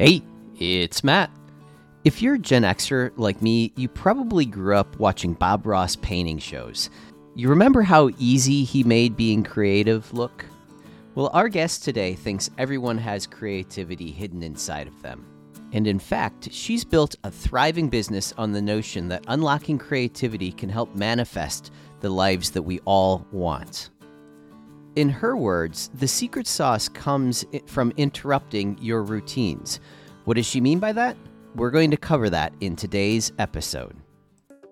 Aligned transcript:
Hey, 0.00 0.22
it's 0.58 1.04
Matt. 1.04 1.30
If 2.04 2.22
you're 2.22 2.36
a 2.36 2.38
Gen 2.38 2.62
Xer 2.62 3.12
like 3.18 3.42
me, 3.42 3.70
you 3.76 3.86
probably 3.86 4.46
grew 4.46 4.74
up 4.74 4.98
watching 4.98 5.34
Bob 5.34 5.66
Ross 5.66 5.94
painting 5.96 6.38
shows. 6.38 6.88
You 7.34 7.50
remember 7.50 7.82
how 7.82 8.08
easy 8.18 8.64
he 8.64 8.82
made 8.82 9.14
being 9.14 9.44
creative 9.44 10.10
look? 10.14 10.46
Well, 11.14 11.28
our 11.34 11.50
guest 11.50 11.84
today 11.84 12.14
thinks 12.14 12.48
everyone 12.56 12.96
has 12.96 13.26
creativity 13.26 14.10
hidden 14.10 14.42
inside 14.42 14.86
of 14.86 15.02
them. 15.02 15.26
And 15.72 15.86
in 15.86 15.98
fact, 15.98 16.50
she's 16.50 16.82
built 16.82 17.16
a 17.24 17.30
thriving 17.30 17.90
business 17.90 18.32
on 18.38 18.52
the 18.52 18.62
notion 18.62 19.06
that 19.08 19.26
unlocking 19.28 19.76
creativity 19.76 20.50
can 20.50 20.70
help 20.70 20.94
manifest 20.94 21.72
the 22.00 22.08
lives 22.08 22.52
that 22.52 22.62
we 22.62 22.80
all 22.86 23.26
want. 23.32 23.90
In 24.96 25.08
her 25.08 25.36
words, 25.36 25.88
the 25.94 26.08
secret 26.08 26.48
sauce 26.48 26.88
comes 26.88 27.44
from 27.66 27.92
interrupting 27.96 28.76
your 28.80 29.04
routines. 29.04 29.78
What 30.24 30.34
does 30.34 30.46
she 30.46 30.60
mean 30.60 30.80
by 30.80 30.92
that? 30.92 31.16
We're 31.54 31.70
going 31.70 31.92
to 31.92 31.96
cover 31.96 32.28
that 32.30 32.52
in 32.60 32.74
today's 32.74 33.32
episode. 33.38 33.96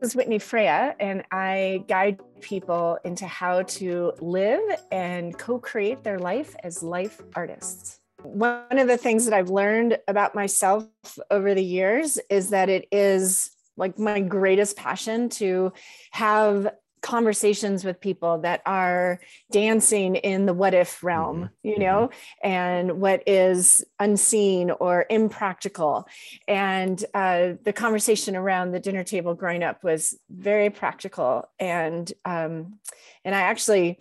This 0.00 0.10
is 0.10 0.16
Whitney 0.16 0.40
Freya, 0.40 0.96
and 0.98 1.22
I 1.30 1.84
guide 1.86 2.18
people 2.40 2.98
into 3.04 3.26
how 3.26 3.62
to 3.62 4.12
live 4.20 4.60
and 4.90 5.38
co 5.38 5.60
create 5.60 6.02
their 6.02 6.18
life 6.18 6.56
as 6.64 6.82
life 6.82 7.22
artists. 7.36 8.00
One 8.22 8.78
of 8.78 8.88
the 8.88 8.96
things 8.96 9.24
that 9.24 9.34
I've 9.34 9.50
learned 9.50 9.98
about 10.08 10.34
myself 10.34 10.88
over 11.30 11.54
the 11.54 11.64
years 11.64 12.18
is 12.28 12.50
that 12.50 12.68
it 12.68 12.88
is 12.90 13.50
like 13.76 14.00
my 14.00 14.20
greatest 14.20 14.76
passion 14.76 15.28
to 15.28 15.72
have 16.10 16.72
conversations 17.00 17.84
with 17.84 18.00
people 18.00 18.38
that 18.38 18.62
are 18.66 19.20
dancing 19.50 20.16
in 20.16 20.46
the 20.46 20.52
what 20.52 20.74
if 20.74 21.02
realm 21.02 21.44
mm-hmm. 21.44 21.68
you 21.68 21.78
know 21.78 22.10
mm-hmm. 22.10 22.48
and 22.48 23.00
what 23.00 23.22
is 23.26 23.84
unseen 23.98 24.70
or 24.70 25.06
impractical 25.10 26.06
and 26.46 27.04
uh, 27.14 27.52
the 27.64 27.72
conversation 27.72 28.36
around 28.36 28.72
the 28.72 28.80
dinner 28.80 29.04
table 29.04 29.34
growing 29.34 29.62
up 29.62 29.82
was 29.84 30.18
very 30.30 30.70
practical 30.70 31.48
and 31.58 32.12
um, 32.24 32.78
and 33.24 33.34
i 33.34 33.40
actually 33.40 33.98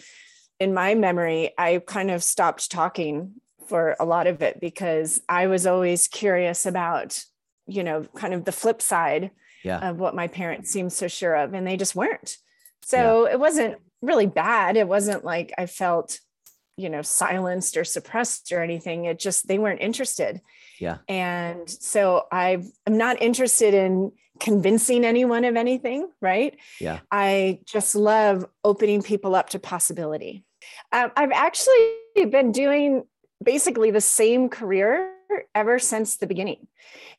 in 0.59 0.73
my 0.73 0.95
memory 0.95 1.52
i 1.58 1.82
kind 1.86 2.11
of 2.11 2.23
stopped 2.23 2.72
talking 2.72 3.34
for 3.67 3.95
a 4.00 4.06
lot 4.06 4.28
of 4.28 4.42
it 4.42 4.59
because 4.59 5.22
i 5.30 5.48
was 5.48 5.67
always 5.67 6.08
curious 6.08 6.66
about 6.66 7.23
you 7.67 7.84
know 7.84 8.04
kind 8.16 8.34
of 8.34 8.45
the 8.45 8.52
flip 8.52 8.82
side 8.82 9.32
yeah. 9.64 9.89
of 9.89 10.00
what 10.00 10.16
my 10.16 10.28
parents 10.28 10.72
seemed 10.72 10.94
so 10.94 11.08
sure 11.08 11.36
of 11.36 11.54
and 11.54 11.67
they 11.67 11.78
just 11.78 11.95
weren't 11.95 12.38
so 12.83 13.25
yeah. 13.25 13.33
it 13.33 13.39
wasn't 13.39 13.78
really 14.02 14.28
bad. 14.28 14.78
It 14.78 14.88
wasn't 14.88 15.25
like 15.25 15.53
I 15.58 15.66
felt, 15.66 16.20
you 16.78 16.89
know, 16.89 17.02
silenced 17.02 17.78
or 17.78 17.83
suppressed 17.83 18.52
or 18.52 18.61
anything. 18.61 19.06
It 19.06 19.20
just, 19.20 19.47
they 19.47 19.58
weren't 19.58 19.81
interested. 19.81 20.42
Yeah. 20.80 20.98
And 21.08 21.70
so 21.70 22.28
I, 22.31 22.64
I'm 22.86 22.98
not 22.98 23.22
interested 23.22 23.73
in 23.73 24.11
convincing 24.39 25.03
anyone 25.03 25.44
of 25.44 25.55
anything, 25.55 26.08
right? 26.22 26.55
Yeah. 26.80 27.00
I 27.11 27.61
just 27.66 27.95
love 27.95 28.45
opening 28.64 29.02
people 29.02 29.33
up 29.33 29.50
to 29.50 29.59
possibility. 29.59 30.44
Um, 30.92 31.11
I've 31.17 31.31
actually 31.31 31.95
been 32.30 32.52
doing 32.52 33.03
basically 33.44 33.92
the 33.92 34.02
same 34.02 34.50
career 34.50 35.11
ever 35.55 35.80
since 35.80 36.17
the 36.17 36.28
beginning. 36.28 36.67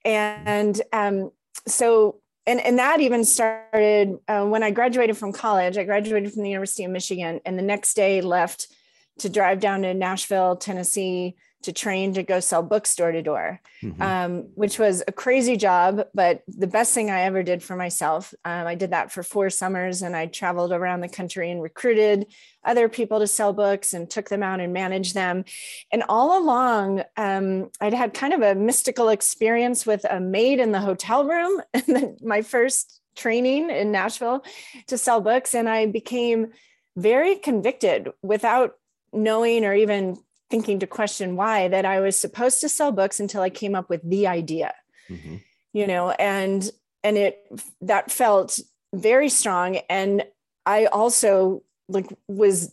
And 0.05 0.81
um, 0.93 1.33
so 1.67 2.21
and 2.49 2.61
and 2.61 2.79
that 2.79 3.01
even 3.01 3.25
started 3.25 4.19
uh, 4.27 4.45
when 4.47 4.63
I 4.63 4.71
graduated 4.71 5.19
from 5.19 5.33
college. 5.33 5.77
I 5.77 5.85
graduated 5.85 6.33
from 6.33 6.43
the 6.43 6.49
University 6.49 6.85
of 6.85 6.91
Michigan, 6.91 7.41
and 7.45 7.59
the 7.59 7.63
next 7.63 7.95
day 7.95 8.23
left 8.23 8.69
to 9.19 9.29
drive 9.29 9.61
down 9.61 9.83
to 9.83 9.93
Nashville, 9.93 10.57
Tennessee, 10.57 11.37
to 11.63 11.73
train 11.73 12.15
to 12.15 12.23
go 12.23 12.39
sell 12.39 12.63
books 12.63 12.95
door 12.95 13.11
to 13.11 13.21
door, 13.21 13.61
mm-hmm. 13.83 14.01
um, 14.01 14.43
which 14.55 14.79
was 14.79 15.03
a 15.09 15.13
crazy 15.13 15.57
job, 15.57 16.07
but 16.15 16.43
the 16.47 16.69
best 16.69 16.95
thing 16.95 17.11
I 17.11 17.23
ever 17.23 17.43
did 17.43 17.63
for 17.63 17.75
myself. 17.75 18.33
Um, 18.45 18.67
I 18.67 18.77
did 18.77 18.91
that 18.91 19.11
for 19.11 19.25
four 19.25 19.51
summers 19.51 20.03
and 20.03 20.15
I 20.15 20.27
traveled 20.27 20.73
around 20.73 21.01
the 21.01 21.09
country 21.09 21.51
and 21.51 21.61
recruited 21.61 22.27
other 22.65 22.89
people 22.89 23.19
to 23.19 23.27
sell 23.27 23.53
books 23.53 23.93
and 23.93 24.09
took 24.09 24.29
them 24.29 24.43
out 24.43 24.61
and 24.61 24.73
managed 24.73 25.15
them. 25.15 25.45
And 25.91 26.05
all 26.09 26.41
along, 26.41 27.03
um, 27.17 27.71
I'd 27.81 27.95
had 27.95 28.15
kind 28.15 28.33
of 28.33 28.43
a 28.43 28.55
mystical 28.55 29.09
experience 29.09 29.85
with 29.85 30.05
a 30.09 30.21
maid 30.21 30.61
in 30.61 30.73
the 30.73 30.81
hotel 30.81 31.25
room. 31.25 31.61
And 31.89 31.97
then 31.97 32.17
my 32.23 32.43
first 32.43 33.01
training 33.17 33.71
in 33.71 33.93
Nashville 33.93 34.45
to 34.89 34.99
sell 34.99 35.21
books. 35.21 35.55
And 35.55 35.69
I 35.69 35.87
became 35.87 36.49
very 36.97 37.37
convicted 37.37 38.11
without 38.23 38.75
knowing 39.13 39.65
or 39.65 39.75
even 39.75 40.19
thinking 40.51 40.79
to 40.81 40.87
question 40.87 41.37
why 41.37 41.69
that 41.69 41.85
I 41.85 42.01
was 42.01 42.19
supposed 42.19 42.61
to 42.61 42.69
sell 42.69 42.93
books 42.93 43.21
until 43.21 43.43
I 43.43 43.51
came 43.51 43.75
up 43.75 43.91
with 43.91 44.09
the 44.09 44.27
idea. 44.27 44.75
Mm-hmm. 45.09 45.37
You 45.73 45.87
know, 45.87 46.11
and 46.11 46.69
and 47.05 47.17
it 47.17 47.39
that 47.83 48.11
felt 48.11 48.59
very 48.95 49.29
strong 49.29 49.77
and 49.91 50.25
I 50.65 50.87
also 50.87 51.63
like 51.89 52.07
was 52.27 52.73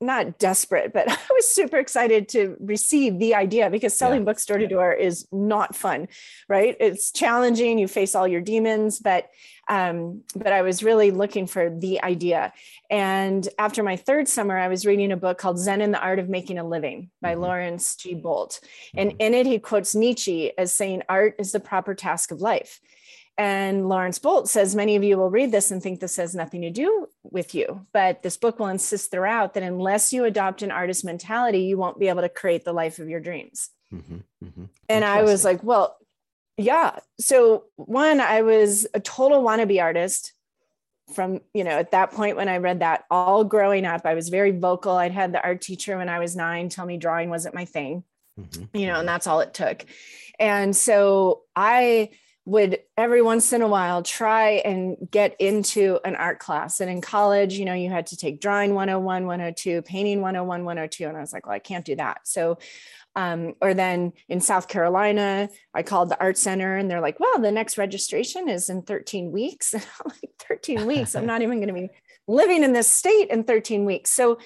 not 0.00 0.38
desperate, 0.38 0.92
but 0.92 1.10
I 1.10 1.18
was 1.30 1.48
super 1.48 1.76
excited 1.76 2.28
to 2.30 2.56
receive 2.60 3.18
the 3.18 3.34
idea 3.34 3.70
because 3.70 3.96
selling 3.96 4.20
yeah. 4.20 4.24
books 4.26 4.46
door 4.46 4.58
to 4.58 4.66
door 4.66 4.92
is 4.92 5.26
not 5.30 5.76
fun, 5.76 6.08
right? 6.48 6.76
It's 6.80 7.10
challenging. 7.10 7.78
You 7.78 7.88
face 7.88 8.14
all 8.14 8.26
your 8.26 8.40
demons, 8.40 8.98
but 8.98 9.30
um, 9.68 10.22
but 10.34 10.52
I 10.52 10.62
was 10.62 10.82
really 10.82 11.12
looking 11.12 11.46
for 11.46 11.70
the 11.70 12.02
idea. 12.02 12.52
And 12.90 13.48
after 13.56 13.84
my 13.84 13.94
third 13.94 14.26
summer, 14.26 14.58
I 14.58 14.66
was 14.66 14.84
reading 14.84 15.12
a 15.12 15.16
book 15.16 15.38
called 15.38 15.60
Zen 15.60 15.80
and 15.80 15.94
the 15.94 16.00
Art 16.00 16.18
of 16.18 16.28
Making 16.28 16.58
a 16.58 16.66
Living 16.66 17.10
by 17.22 17.32
mm-hmm. 17.32 17.42
Laurence 17.42 17.94
G. 17.94 18.16
Boldt. 18.16 18.58
And 18.96 19.10
mm-hmm. 19.10 19.20
in 19.20 19.34
it, 19.34 19.46
he 19.46 19.60
quotes 19.60 19.94
Nietzsche 19.94 20.50
as 20.58 20.72
saying, 20.72 21.04
Art 21.08 21.36
is 21.38 21.52
the 21.52 21.60
proper 21.60 21.94
task 21.94 22.32
of 22.32 22.40
life. 22.40 22.80
And 23.40 23.88
Laurence 23.88 24.18
Boldt 24.18 24.48
says, 24.48 24.76
many 24.76 24.96
of 24.96 25.02
you 25.02 25.16
will 25.16 25.30
read 25.30 25.50
this 25.50 25.70
and 25.70 25.82
think 25.82 25.98
this 25.98 26.16
has 26.16 26.34
nothing 26.34 26.60
to 26.60 26.68
do 26.68 27.06
with 27.22 27.54
you. 27.54 27.86
But 27.90 28.22
this 28.22 28.36
book 28.36 28.58
will 28.58 28.66
insist 28.66 29.10
throughout 29.10 29.54
that 29.54 29.62
unless 29.62 30.12
you 30.12 30.26
adopt 30.26 30.60
an 30.60 30.70
artist 30.70 31.06
mentality, 31.06 31.60
you 31.60 31.78
won't 31.78 31.98
be 31.98 32.08
able 32.08 32.20
to 32.20 32.28
create 32.28 32.66
the 32.66 32.74
life 32.74 32.98
of 32.98 33.08
your 33.08 33.18
dreams. 33.18 33.70
Mm-hmm, 33.94 34.18
mm-hmm. 34.44 34.64
And 34.90 35.04
I 35.06 35.22
was 35.22 35.42
like, 35.42 35.64
well, 35.64 35.96
yeah. 36.58 36.98
So 37.18 37.64
one, 37.76 38.20
I 38.20 38.42
was 38.42 38.86
a 38.92 39.00
total 39.00 39.42
wannabe 39.42 39.80
artist 39.80 40.34
from, 41.14 41.40
you 41.54 41.64
know, 41.64 41.70
at 41.70 41.92
that 41.92 42.10
point 42.10 42.36
when 42.36 42.50
I 42.50 42.58
read 42.58 42.80
that 42.80 43.04
all 43.10 43.44
growing 43.44 43.86
up, 43.86 44.04
I 44.04 44.12
was 44.12 44.28
very 44.28 44.50
vocal. 44.50 44.92
I'd 44.92 45.12
had 45.12 45.32
the 45.32 45.42
art 45.42 45.62
teacher 45.62 45.96
when 45.96 46.10
I 46.10 46.18
was 46.18 46.36
nine 46.36 46.68
tell 46.68 46.84
me 46.84 46.98
drawing 46.98 47.30
wasn't 47.30 47.54
my 47.54 47.64
thing, 47.64 48.04
mm-hmm. 48.38 48.76
you 48.76 48.86
know, 48.86 49.00
and 49.00 49.08
that's 49.08 49.26
all 49.26 49.40
it 49.40 49.54
took. 49.54 49.86
And 50.38 50.76
so 50.76 51.40
I 51.56 52.10
would 52.50 52.78
every 52.96 53.22
once 53.22 53.52
in 53.52 53.62
a 53.62 53.68
while 53.68 54.02
try 54.02 54.62
and 54.64 54.96
get 55.10 55.36
into 55.38 56.00
an 56.04 56.16
art 56.16 56.40
class. 56.40 56.80
And 56.80 56.90
in 56.90 57.00
college, 57.00 57.54
you 57.54 57.64
know, 57.64 57.74
you 57.74 57.90
had 57.90 58.08
to 58.08 58.16
take 58.16 58.40
drawing 58.40 58.74
101, 58.74 59.26
102, 59.26 59.82
painting 59.82 60.20
101, 60.20 60.64
102. 60.64 61.06
And 61.06 61.16
I 61.16 61.20
was 61.20 61.32
like, 61.32 61.46
well, 61.46 61.54
I 61.54 61.60
can't 61.60 61.84
do 61.84 61.96
that. 61.96 62.26
So 62.26 62.58
um, 63.16 63.54
or 63.60 63.74
then 63.74 64.12
in 64.28 64.40
South 64.40 64.68
Carolina, 64.68 65.48
I 65.74 65.82
called 65.82 66.10
the 66.10 66.20
art 66.20 66.38
center 66.38 66.76
and 66.76 66.90
they're 66.90 67.00
like, 67.00 67.18
well, 67.18 67.40
the 67.40 67.50
next 67.50 67.76
registration 67.76 68.48
is 68.48 68.70
in 68.70 68.82
13 68.82 69.32
weeks. 69.32 69.74
And 69.80 69.84
I'm 70.04 70.12
like, 70.22 70.32
13 70.48 70.86
weeks? 70.86 71.14
I'm 71.14 71.26
not 71.26 71.42
even 71.42 71.58
going 71.58 71.68
to 71.68 71.74
be 71.74 71.90
living 72.26 72.62
in 72.62 72.72
this 72.72 72.90
state 72.90 73.28
in 73.30 73.44
13 73.44 73.84
weeks. 73.84 74.10
So, 74.10 74.38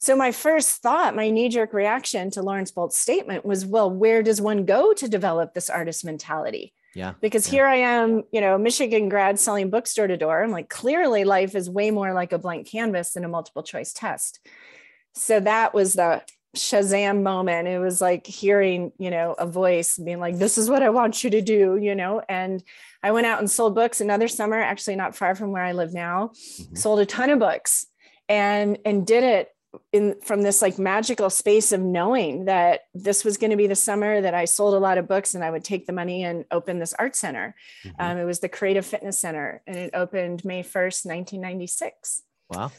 so 0.00 0.16
my 0.16 0.32
first 0.32 0.82
thought, 0.82 1.16
my 1.16 1.30
knee-jerk 1.30 1.72
reaction 1.72 2.30
to 2.32 2.42
Laurence 2.42 2.70
Boldt's 2.70 2.98
statement 2.98 3.44
was, 3.44 3.64
well, 3.64 3.90
where 3.90 4.22
does 4.22 4.40
one 4.40 4.64
go 4.64 4.92
to 4.94 5.08
develop 5.08 5.54
this 5.54 5.70
artist 5.70 6.04
mentality? 6.04 6.74
Yeah. 6.94 7.14
Because 7.20 7.46
yeah. 7.46 7.52
here 7.52 7.66
I 7.66 7.76
am, 7.76 8.24
you 8.32 8.40
know, 8.40 8.58
Michigan 8.58 9.08
grad 9.08 9.38
selling 9.38 9.70
books 9.70 9.94
door 9.94 10.06
to 10.06 10.16
door. 10.16 10.42
I'm 10.42 10.50
like, 10.50 10.68
clearly 10.68 11.24
life 11.24 11.54
is 11.54 11.70
way 11.70 11.90
more 11.90 12.12
like 12.12 12.32
a 12.32 12.38
blank 12.38 12.68
canvas 12.68 13.12
than 13.12 13.24
a 13.24 13.28
multiple 13.28 13.62
choice 13.62 13.92
test. 13.92 14.40
So 15.14 15.40
that 15.40 15.74
was 15.74 15.94
the 15.94 16.22
Shazam 16.56 17.22
moment. 17.22 17.68
It 17.68 17.78
was 17.78 18.00
like 18.00 18.26
hearing, 18.26 18.92
you 18.98 19.10
know, 19.10 19.34
a 19.38 19.46
voice 19.46 19.96
being 19.96 20.18
like, 20.18 20.36
this 20.36 20.58
is 20.58 20.68
what 20.68 20.82
I 20.82 20.90
want 20.90 21.22
you 21.22 21.30
to 21.30 21.40
do, 21.40 21.76
you 21.76 21.94
know. 21.94 22.22
And 22.28 22.62
I 23.02 23.12
went 23.12 23.26
out 23.26 23.38
and 23.38 23.50
sold 23.50 23.74
books 23.74 24.00
another 24.00 24.26
summer, 24.26 24.58
actually 24.58 24.96
not 24.96 25.14
far 25.14 25.34
from 25.34 25.52
where 25.52 25.62
I 25.62 25.72
live 25.72 25.92
now, 25.92 26.32
mm-hmm. 26.34 26.74
sold 26.74 26.98
a 27.00 27.06
ton 27.06 27.30
of 27.30 27.38
books 27.38 27.86
and 28.28 28.78
and 28.84 29.06
did 29.06 29.24
it 29.24 29.48
in 29.92 30.16
from 30.22 30.42
this 30.42 30.62
like 30.62 30.78
magical 30.78 31.30
space 31.30 31.72
of 31.72 31.80
knowing 31.80 32.46
that 32.46 32.82
this 32.94 33.24
was 33.24 33.36
going 33.36 33.50
to 33.50 33.56
be 33.56 33.66
the 33.66 33.76
summer 33.76 34.20
that 34.20 34.34
I 34.34 34.44
sold 34.44 34.74
a 34.74 34.78
lot 34.78 34.98
of 34.98 35.06
books 35.06 35.34
and 35.34 35.44
I 35.44 35.50
would 35.50 35.64
take 35.64 35.86
the 35.86 35.92
money 35.92 36.24
and 36.24 36.44
open 36.50 36.78
this 36.78 36.94
art 36.94 37.14
center. 37.14 37.54
Mm-hmm. 37.84 38.00
Um, 38.00 38.18
it 38.18 38.24
was 38.24 38.40
the 38.40 38.48
Creative 38.48 38.84
Fitness 38.84 39.18
Center 39.18 39.62
and 39.66 39.76
it 39.76 39.90
opened 39.94 40.44
May 40.44 40.62
1st, 40.62 41.06
1996. 41.06 42.22
Wow. 42.50 42.72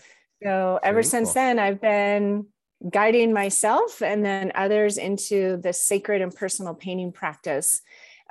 So 0.44 0.80
ever 0.84 0.96
Very 0.96 1.04
since 1.04 1.30
cool. 1.30 1.34
then, 1.36 1.60
I've 1.60 1.82
been 1.82 2.48
guiding 2.90 3.32
myself 3.32 4.02
and 4.02 4.26
then 4.26 4.52
others 4.56 4.98
into 4.98 5.58
the 5.58 5.72
sacred 5.72 6.22
and 6.22 6.36
personal 6.36 6.74
painting 6.74 7.12
practice 7.12 7.82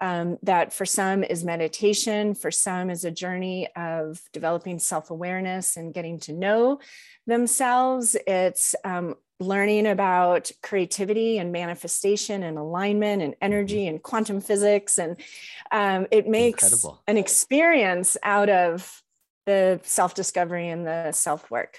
Um, 0.02 0.38
that 0.43 0.73
for 0.73 0.87
some 0.87 1.23
is 1.23 1.44
meditation, 1.44 2.35
for 2.35 2.50
some 2.50 2.88
is 2.88 3.05
a 3.05 3.11
journey 3.11 3.69
of 3.76 4.23
developing 4.32 4.79
self 4.79 5.11
awareness 5.11 5.76
and 5.76 5.93
getting 5.93 6.19
to 6.20 6.32
know 6.32 6.81
themselves. 7.26 8.17
It's 8.26 8.75
um, 8.85 9.17
learning 9.41 9.87
about 9.87 10.50
creativity 10.62 11.38
and 11.38 11.50
manifestation 11.50 12.43
and 12.43 12.58
alignment 12.58 13.23
and 13.23 13.35
energy 13.41 13.87
and 13.87 14.02
quantum 14.02 14.41
physics. 14.41 14.99
And 14.99 15.17
um, 15.73 16.06
it 16.11 16.29
makes 16.29 16.62
Incredible. 16.62 17.03
an 17.08 17.17
experience 17.17 18.17
out 18.23 18.50
of 18.50 19.03
the 19.46 19.81
self 19.82 20.14
discovery 20.14 20.69
and 20.69 20.87
the 20.87 21.12
self 21.12 21.50
work. 21.50 21.79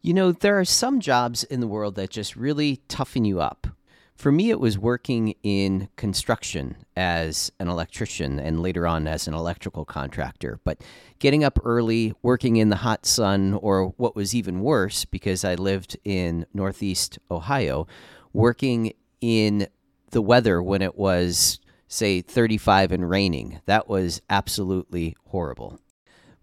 You 0.00 0.14
know, 0.14 0.32
there 0.32 0.58
are 0.58 0.64
some 0.64 1.00
jobs 1.00 1.44
in 1.44 1.60
the 1.60 1.66
world 1.66 1.96
that 1.96 2.10
just 2.10 2.36
really 2.36 2.76
toughen 2.88 3.24
you 3.24 3.40
up. 3.40 3.66
For 4.16 4.30
me, 4.30 4.50
it 4.50 4.60
was 4.60 4.78
working 4.78 5.34
in 5.42 5.88
construction 5.96 6.76
as 6.96 7.50
an 7.58 7.68
electrician 7.68 8.38
and 8.38 8.62
later 8.62 8.86
on 8.86 9.08
as 9.08 9.26
an 9.26 9.34
electrical 9.34 9.84
contractor. 9.84 10.60
But 10.64 10.80
getting 11.18 11.42
up 11.42 11.58
early, 11.64 12.14
working 12.22 12.56
in 12.56 12.70
the 12.70 12.76
hot 12.76 13.06
sun, 13.06 13.54
or 13.54 13.88
what 13.96 14.14
was 14.14 14.34
even 14.34 14.60
worse, 14.60 15.04
because 15.04 15.44
I 15.44 15.56
lived 15.56 15.96
in 16.04 16.46
Northeast 16.54 17.18
Ohio, 17.30 17.86
working 18.32 18.92
in 19.20 19.66
the 20.10 20.22
weather 20.22 20.62
when 20.62 20.80
it 20.80 20.96
was, 20.96 21.58
say, 21.88 22.20
35 22.20 22.92
and 22.92 23.10
raining, 23.10 23.60
that 23.66 23.88
was 23.88 24.22
absolutely 24.30 25.16
horrible. 25.26 25.80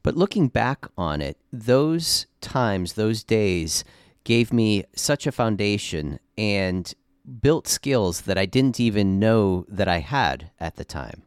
But 0.03 0.17
looking 0.17 0.49
back 0.49 0.85
on 0.97 1.21
it, 1.21 1.37
those 1.53 2.25
times, 2.41 2.93
those 2.93 3.23
days, 3.23 3.85
gave 4.23 4.51
me 4.51 4.83
such 4.95 5.25
a 5.25 5.31
foundation 5.31 6.19
and 6.37 6.93
built 7.39 7.67
skills 7.67 8.21
that 8.21 8.37
I 8.37 8.45
didn't 8.45 8.79
even 8.79 9.19
know 9.19 9.65
that 9.69 9.87
I 9.87 9.99
had 9.99 10.51
at 10.59 10.75
the 10.75 10.85
time. 10.85 11.23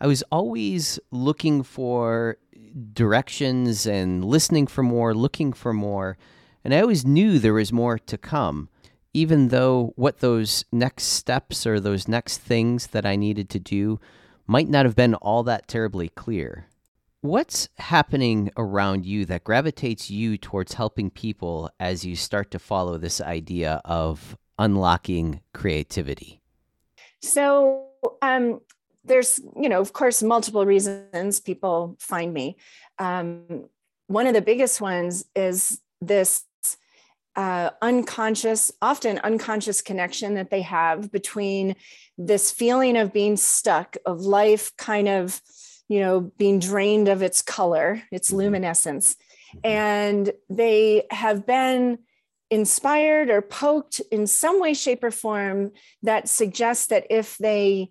I 0.00 0.06
was 0.06 0.22
always 0.30 0.98
looking 1.10 1.62
for 1.62 2.38
directions 2.92 3.86
and 3.86 4.24
listening 4.24 4.66
for 4.66 4.82
more, 4.82 5.14
looking 5.14 5.52
for 5.52 5.72
more, 5.72 6.16
and 6.64 6.74
I 6.74 6.80
always 6.80 7.06
knew 7.06 7.38
there 7.38 7.54
was 7.54 7.72
more 7.72 7.98
to 7.98 8.18
come, 8.18 8.68
even 9.14 9.48
though 9.48 9.92
what 9.96 10.18
those 10.18 10.64
next 10.72 11.04
steps 11.04 11.66
or 11.66 11.80
those 11.80 12.08
next 12.08 12.38
things 12.38 12.88
that 12.88 13.06
I 13.06 13.16
needed 13.16 13.48
to 13.50 13.58
do 13.58 14.00
might 14.46 14.68
not 14.68 14.84
have 14.84 14.96
been 14.96 15.14
all 15.14 15.42
that 15.44 15.68
terribly 15.68 16.08
clear. 16.08 16.66
What's 17.20 17.68
happening 17.78 18.50
around 18.56 19.06
you 19.06 19.24
that 19.26 19.44
gravitates 19.44 20.10
you 20.10 20.36
towards 20.36 20.74
helping 20.74 21.10
people 21.10 21.70
as 21.78 22.04
you 22.04 22.16
start 22.16 22.50
to 22.50 22.58
follow 22.58 22.98
this 22.98 23.20
idea 23.20 23.80
of 23.84 24.36
unlocking 24.58 25.40
creativity? 25.52 26.40
So, 27.20 27.86
um, 28.20 28.60
there's, 29.04 29.40
you 29.56 29.68
know, 29.68 29.80
of 29.80 29.92
course, 29.92 30.22
multiple 30.22 30.64
reasons 30.64 31.40
people 31.40 31.96
find 31.98 32.32
me. 32.32 32.56
Um, 32.98 33.66
one 34.06 34.26
of 34.26 34.34
the 34.34 34.42
biggest 34.42 34.80
ones 34.80 35.24
is 35.34 35.80
this 36.00 36.44
uh, 37.34 37.70
unconscious, 37.80 38.70
often 38.82 39.18
unconscious 39.18 39.80
connection 39.80 40.34
that 40.34 40.50
they 40.50 40.62
have 40.62 41.10
between 41.10 41.74
this 42.18 42.50
feeling 42.50 42.96
of 42.96 43.12
being 43.12 43.36
stuck, 43.36 43.96
of 44.04 44.20
life 44.20 44.76
kind 44.76 45.08
of, 45.08 45.40
you 45.88 46.00
know, 46.00 46.20
being 46.38 46.58
drained 46.58 47.08
of 47.08 47.22
its 47.22 47.42
color, 47.42 48.02
its 48.12 48.28
mm-hmm. 48.28 48.38
luminescence. 48.38 49.16
Mm-hmm. 49.56 49.66
And 49.66 50.32
they 50.50 51.06
have 51.10 51.46
been 51.46 51.98
inspired 52.52 53.30
or 53.30 53.40
poked 53.40 54.00
in 54.10 54.26
some 54.26 54.60
way, 54.60 54.74
shape, 54.74 55.02
or 55.02 55.10
form 55.10 55.72
that 56.02 56.28
suggests 56.28 56.88
that 56.88 57.06
if 57.08 57.38
they 57.38 57.90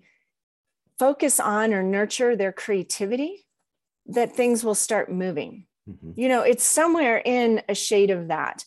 focus 0.99 1.39
on 1.39 1.73
or 1.73 1.81
nurture 1.81 2.35
their 2.35 2.51
creativity, 2.51 3.47
that 4.05 4.35
things 4.35 4.63
will 4.63 4.75
start 4.75 5.11
moving. 5.11 5.65
Mm-hmm. 5.89 6.11
You 6.15 6.29
know, 6.29 6.41
it's 6.43 6.63
somewhere 6.63 7.23
in 7.25 7.63
a 7.67 7.73
shade 7.73 8.11
of 8.11 8.27
that. 8.27 8.63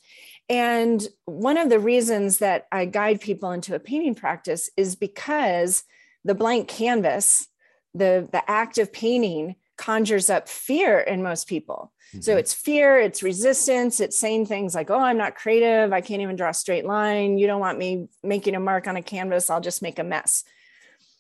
And 0.49 1.07
one 1.27 1.57
of 1.57 1.71
the 1.71 1.79
reasons 1.79 2.39
that 2.39 2.67
I 2.73 2.87
guide 2.87 3.21
people 3.21 3.53
into 3.53 3.77
a 3.77 3.79
painting 3.79 4.17
practice 4.17 4.69
is 4.77 4.97
because 4.97 5.85
the 6.25 6.35
blank 6.35 6.67
canvas, 6.67 7.47
the, 7.95 8.29
the 8.33 8.43
act 8.51 8.79
of 8.79 8.93
painting, 8.93 9.55
conjures 9.77 10.31
up 10.31 10.49
fear 10.49 11.01
in 11.01 11.23
most 11.23 11.49
people. 11.49 11.93
Mm-hmm. 12.11 12.21
So 12.21 12.37
it's 12.37 12.53
fear, 12.53 12.99
it's 12.99 13.23
resistance, 13.23 14.01
it's 14.01 14.19
saying 14.19 14.47
things 14.47 14.75
like, 14.75 14.91
oh, 14.91 14.99
I'm 14.99 15.19
not 15.19 15.35
creative. 15.35 15.93
I 15.93 16.01
can't 16.01 16.23
even 16.23 16.37
draw 16.37 16.51
a 16.51 16.55
straight 16.55 16.85
line. 16.85 17.39
You 17.39 17.47
don't 17.47 17.61
want 17.61 17.79
me 17.79 18.09
making 18.23 18.55
a 18.55 18.61
mark 18.61 18.87
on 18.87 18.97
a 18.97 19.03
canvas. 19.03 19.51
I'll 19.51 19.61
just 19.61 19.83
make 19.83 19.99
a 19.99 20.05
mess. 20.05 20.45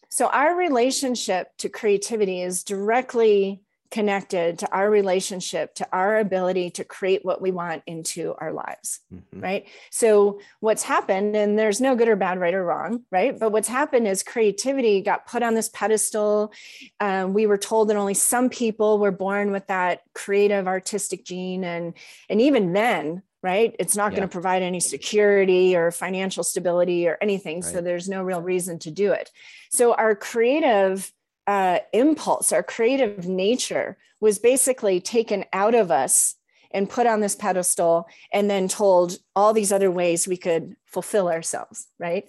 So 0.08 0.28
our 0.28 0.54
relationship 0.54 1.48
to 1.58 1.68
creativity 1.68 2.40
is 2.40 2.62
directly 2.62 3.63
connected 3.90 4.58
to 4.58 4.70
our 4.72 4.90
relationship 4.90 5.74
to 5.74 5.86
our 5.92 6.18
ability 6.18 6.70
to 6.70 6.84
create 6.84 7.24
what 7.24 7.40
we 7.40 7.50
want 7.50 7.82
into 7.86 8.34
our 8.38 8.52
lives 8.52 9.00
mm-hmm. 9.12 9.40
right 9.40 9.68
so 9.90 10.40
what's 10.60 10.82
happened 10.82 11.36
and 11.36 11.58
there's 11.58 11.80
no 11.80 11.94
good 11.94 12.08
or 12.08 12.16
bad 12.16 12.40
right 12.40 12.54
or 12.54 12.64
wrong 12.64 13.04
right 13.10 13.38
but 13.38 13.52
what's 13.52 13.68
happened 13.68 14.08
is 14.08 14.22
creativity 14.22 15.00
got 15.00 15.26
put 15.26 15.42
on 15.42 15.54
this 15.54 15.68
pedestal 15.68 16.52
um, 17.00 17.34
we 17.34 17.46
were 17.46 17.58
told 17.58 17.88
that 17.88 17.96
only 17.96 18.14
some 18.14 18.48
people 18.50 18.98
were 18.98 19.12
born 19.12 19.52
with 19.52 19.66
that 19.68 20.00
creative 20.14 20.66
artistic 20.66 21.24
gene 21.24 21.62
and 21.62 21.94
and 22.28 22.40
even 22.40 22.72
then 22.72 23.22
right 23.44 23.76
it's 23.78 23.96
not 23.96 24.10
yeah. 24.10 24.18
going 24.18 24.28
to 24.28 24.32
provide 24.32 24.62
any 24.62 24.80
security 24.80 25.76
or 25.76 25.90
financial 25.90 26.42
stability 26.42 27.06
or 27.06 27.16
anything 27.20 27.60
right. 27.60 27.64
so 27.64 27.80
there's 27.80 28.08
no 28.08 28.22
real 28.22 28.40
reason 28.40 28.78
to 28.78 28.90
do 28.90 29.12
it 29.12 29.30
so 29.70 29.92
our 29.94 30.16
creative 30.16 31.12
uh, 31.46 31.78
impulse, 31.92 32.52
our 32.52 32.62
creative 32.62 33.28
nature 33.28 33.98
was 34.20 34.38
basically 34.38 35.00
taken 35.00 35.44
out 35.52 35.74
of 35.74 35.90
us 35.90 36.36
and 36.70 36.90
put 36.90 37.06
on 37.06 37.20
this 37.20 37.36
pedestal 37.36 38.08
and 38.32 38.50
then 38.50 38.66
told 38.66 39.18
all 39.36 39.52
these 39.52 39.70
other 39.70 39.90
ways 39.90 40.26
we 40.26 40.36
could 40.36 40.74
fulfill 40.86 41.28
ourselves, 41.28 41.86
right? 41.98 42.28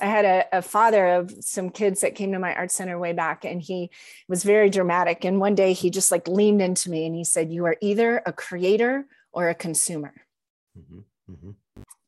I 0.00 0.06
had 0.06 0.24
a, 0.24 0.58
a, 0.58 0.62
father 0.62 1.06
of 1.06 1.32
some 1.40 1.70
kids 1.70 2.00
that 2.00 2.16
came 2.16 2.32
to 2.32 2.40
my 2.40 2.52
art 2.54 2.72
center 2.72 2.98
way 2.98 3.12
back, 3.12 3.44
and 3.44 3.62
he 3.62 3.90
was 4.26 4.42
very 4.42 4.68
dramatic. 4.68 5.24
And 5.24 5.38
one 5.38 5.54
day 5.54 5.72
he 5.72 5.90
just 5.90 6.10
like 6.10 6.26
leaned 6.26 6.60
into 6.60 6.90
me 6.90 7.06
and 7.06 7.14
he 7.14 7.22
said, 7.22 7.52
You 7.52 7.66
are 7.66 7.76
either 7.80 8.20
a 8.26 8.32
creator 8.32 9.06
or 9.32 9.48
a 9.48 9.54
consumer. 9.54 10.12
Mm-hmm. 10.76 11.32
Mm-hmm. 11.32 11.50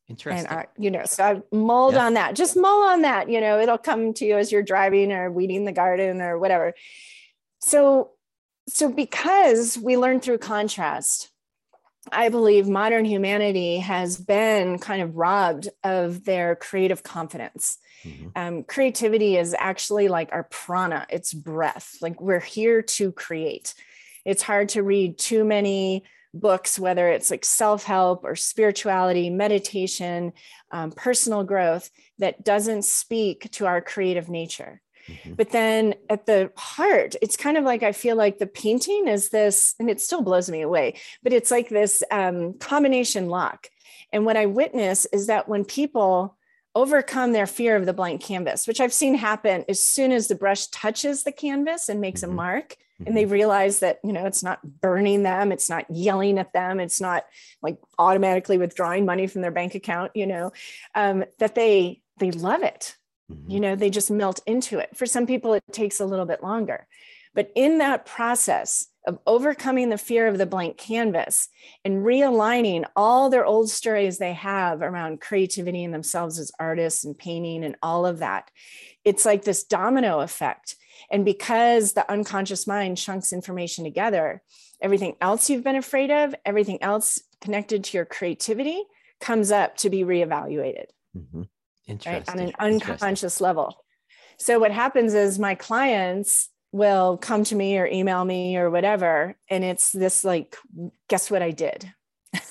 Interesting. 0.09 0.47
And, 0.47 0.67
you 0.79 0.91
know, 0.91 1.03
so 1.05 1.25
I 1.25 1.43
mulled 1.55 1.95
yeah. 1.95 2.07
on 2.07 2.15
that. 2.15 2.37
Just 2.37 2.57
mull 2.57 2.83
on 2.89 3.03
that. 3.03 3.29
You 3.29 3.41
know, 3.41 3.59
it'll 3.59 3.79
come 3.79 4.15
to 4.15 4.25
you 4.25 4.39
as 4.39 4.53
you're 4.53 4.63
driving 4.63 5.13
or 5.13 5.31
weeding 5.31 5.65
the 5.65 5.73
garden 5.73 6.21
or 6.21 6.39
whatever. 6.39 6.75
So, 7.61 8.13
so 8.69 8.91
because 8.91 9.77
we 9.77 9.97
learn 9.97 10.21
through 10.21 10.39
contrast, 10.39 11.31
I 12.13 12.29
believe 12.29 12.69
modern 12.69 13.05
humanity 13.05 13.79
has 13.79 14.17
been 14.17 14.79
kind 14.79 15.03
of 15.03 15.17
robbed 15.17 15.69
of 15.83 16.25
their 16.25 16.55
creative 16.55 17.03
confidence. 17.03 17.79
Mm-hmm. 18.05 18.29
Um, 18.37 18.63
creativity 18.63 19.37
is 19.37 19.57
actually 19.59 20.07
like 20.07 20.29
our 20.31 20.45
prana, 20.45 21.07
it's 21.11 21.35
breath. 21.35 21.97
Like 22.01 22.21
we're 22.21 22.39
here 22.39 22.83
to 22.83 23.11
create. 23.11 23.75
It's 24.25 24.43
hard 24.43 24.69
to 24.71 24.83
read 24.83 25.19
too 25.19 25.45
many 25.45 26.05
books, 26.41 26.79
whether 26.79 27.09
it's 27.09 27.31
like 27.31 27.45
self 27.45 27.85
help 27.85 28.25
or 28.25 28.37
spirituality, 28.37 29.31
meditation, 29.31 30.33
um, 30.71 30.93
personal 30.93 31.45
growth, 31.45 31.91
that 32.19 32.45
doesn't 32.45 32.85
speak 32.85 33.51
to 33.53 33.67
our 33.67 33.81
creative 33.81 34.29
nature. 34.29 34.81
Mm-hmm. 35.09 35.35
But 35.35 35.51
then 35.51 35.95
at 36.11 36.27
the 36.27 36.51
heart, 36.57 37.15
it's 37.23 37.37
kind 37.37 37.57
of 37.57 37.65
like 37.65 37.83
I 37.83 37.93
feel 37.93 38.17
like 38.17 38.39
the 38.39 38.47
painting 38.47 39.09
is 39.09 39.29
this, 39.29 39.75
and 39.79 39.89
it 39.89 40.01
still 40.01 40.23
blows 40.23 40.51
me 40.51 40.63
away, 40.63 40.99
but 41.23 41.33
it's 41.33 41.51
like 41.51 41.69
this 41.69 42.03
um, 42.11 42.55
combination 42.59 43.29
lock. 43.29 43.69
And 44.13 44.25
what 44.25 44.37
I 44.37 44.47
witness 44.47 45.07
is 45.07 45.27
that 45.27 45.49
when 45.49 45.65
people 45.65 46.37
overcome 46.75 47.33
their 47.33 47.47
fear 47.47 47.77
of 47.77 47.87
the 47.87 47.93
blank 47.93 48.23
canvas, 48.23 48.67
which 48.67 48.81
I've 48.81 48.93
seen 48.93 49.15
happen 49.15 49.65
as 49.69 49.83
soon 49.83 50.13
as 50.13 50.29
the 50.29 50.35
brush 50.35 50.67
touches 50.69 51.23
the 51.23 51.33
canvas 51.33 51.89
and 51.89 52.01
makes 52.01 52.21
mm-hmm. 52.21 52.33
a 52.33 52.35
mark, 52.35 52.77
mm-hmm. 53.01 53.07
and 53.07 53.17
they 53.17 53.23
mm-hmm. 53.23 53.33
realize 53.33 53.81
that 53.81 53.99
you 54.05 54.13
know 54.13 54.27
it's 54.27 54.43
not 54.43 54.61
burning 54.81 55.23
them 55.23 55.53
it's 55.53 55.71
not 55.71 55.85
yelling 55.91 56.39
at 56.39 56.53
them 56.53 56.81
it's 56.81 57.01
not 57.01 57.25
like 57.63 57.79
automatically 57.99 58.59
withdrawing 58.59 59.05
money 59.05 59.27
from 59.27 59.43
their 59.43 59.51
bank 59.51 59.75
account 59.75 60.13
you 60.15 60.27
know 60.27 60.53
um, 60.95 61.25
that 61.39 61.55
they 61.55 62.01
they 62.19 62.31
love 62.31 62.63
it 62.63 62.97
mm-hmm. 63.31 63.51
you 63.51 63.61
know 63.61 63.77
they 63.77 63.91
just 63.91 64.11
melt 64.11 64.41
into 64.47 64.79
it 64.79 64.97
for 64.97 65.07
some 65.07 65.27
people 65.27 65.55
it 65.55 65.63
takes 65.73 66.01
a 66.01 66.07
little 66.07 66.27
bit 66.27 66.43
longer 66.43 66.87
but 67.35 67.53
in 67.55 67.79
that 67.79 68.07
process 68.07 68.89
of 69.07 69.19
overcoming 69.27 69.89
the 69.89 69.99
fear 69.99 70.27
of 70.27 70.37
the 70.37 70.47
blank 70.47 70.77
canvas 70.77 71.49
and 71.85 72.05
realigning 72.05 72.85
all 72.97 73.31
their 73.31 73.47
old 73.47 73.71
stories 73.71 74.19
they 74.19 74.33
have 74.33 74.83
around 74.83 75.21
creativity 75.21 75.85
and 75.85 75.95
themselves 75.95 76.39
as 76.39 76.51
artists 76.59 77.05
and 77.05 77.17
painting 77.17 77.65
and 77.65 77.77
all 77.83 78.05
of 78.05 78.19
that. 78.19 78.51
It's 79.07 79.25
like 79.25 79.45
this 79.45 79.65
domino 79.65 80.21
effect 80.21 80.77
and 81.11 81.25
because 81.25 81.93
the 81.93 82.11
unconscious 82.11 82.67
mind 82.67 82.99
chunks 82.99 83.33
information 83.33 83.85
together, 83.85 84.43
everything 84.81 85.17
else 85.21 85.49
you've 85.49 85.65
been 85.65 85.77
afraid 85.77 86.11
of, 86.11 86.35
everything 86.45 86.83
else 86.83 87.21
connected 87.41 87.85
to 87.85 87.97
your 87.97 88.05
creativity 88.05 88.83
comes 89.21 89.51
up 89.51 89.77
to 89.79 89.91
be 89.91 90.03
reevaluated. 90.03 90.87
Mm-hmm. 91.17 91.43
Right, 92.05 92.29
on 92.29 92.41
an 92.41 92.53
unconscious 92.59 93.41
level. 93.41 93.77
So 94.39 94.59
what 94.59 94.73
happens 94.73 95.15
is 95.15 95.39
my 95.39 95.55
clients 95.55 96.49
will 96.73 97.17
come 97.17 97.45
to 97.45 97.55
me 97.55 97.79
or 97.79 97.87
email 97.87 98.25
me 98.25 98.57
or 98.57 98.71
whatever. 98.71 99.37
And 99.49 99.63
it's 99.63 99.93
this 99.93 100.25
like, 100.25 100.57
guess 101.09 101.31
what 101.31 101.43
I 101.43 101.53
did? 101.53 101.93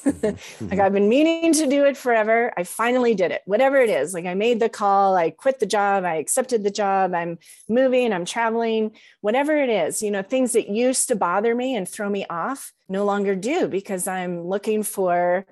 Like 0.61 0.79
I've 0.79 0.93
been 0.93 1.09
meaning 1.09 1.53
to 1.53 1.67
do 1.67 1.85
it 1.85 1.97
forever. 1.97 2.51
I 2.57 2.63
finally 2.63 3.13
did 3.13 3.31
it. 3.31 3.41
Whatever 3.45 3.77
it 3.77 3.89
is. 3.89 4.13
Like 4.13 4.25
I 4.25 4.33
made 4.33 4.59
the 4.59 4.69
call, 4.69 5.15
I 5.15 5.29
quit 5.29 5.59
the 5.59 5.65
job, 5.65 6.03
I 6.03 6.15
accepted 6.15 6.63
the 6.63 6.71
job, 6.71 7.13
I'm 7.13 7.37
moving, 7.69 8.13
I'm 8.13 8.25
traveling, 8.25 8.91
whatever 9.21 9.55
it 9.57 9.69
is, 9.69 10.01
you 10.01 10.11
know, 10.11 10.21
things 10.21 10.53
that 10.53 10.69
used 10.69 11.07
to 11.09 11.15
bother 11.15 11.53
me 11.55 11.75
and 11.75 11.87
throw 11.87 12.09
me 12.09 12.25
off 12.29 12.73
no 12.87 13.05
longer 13.05 13.35
do 13.35 13.67
because 13.67 14.07
I'm 14.07 14.47
looking 14.47 14.83
for 14.83 15.45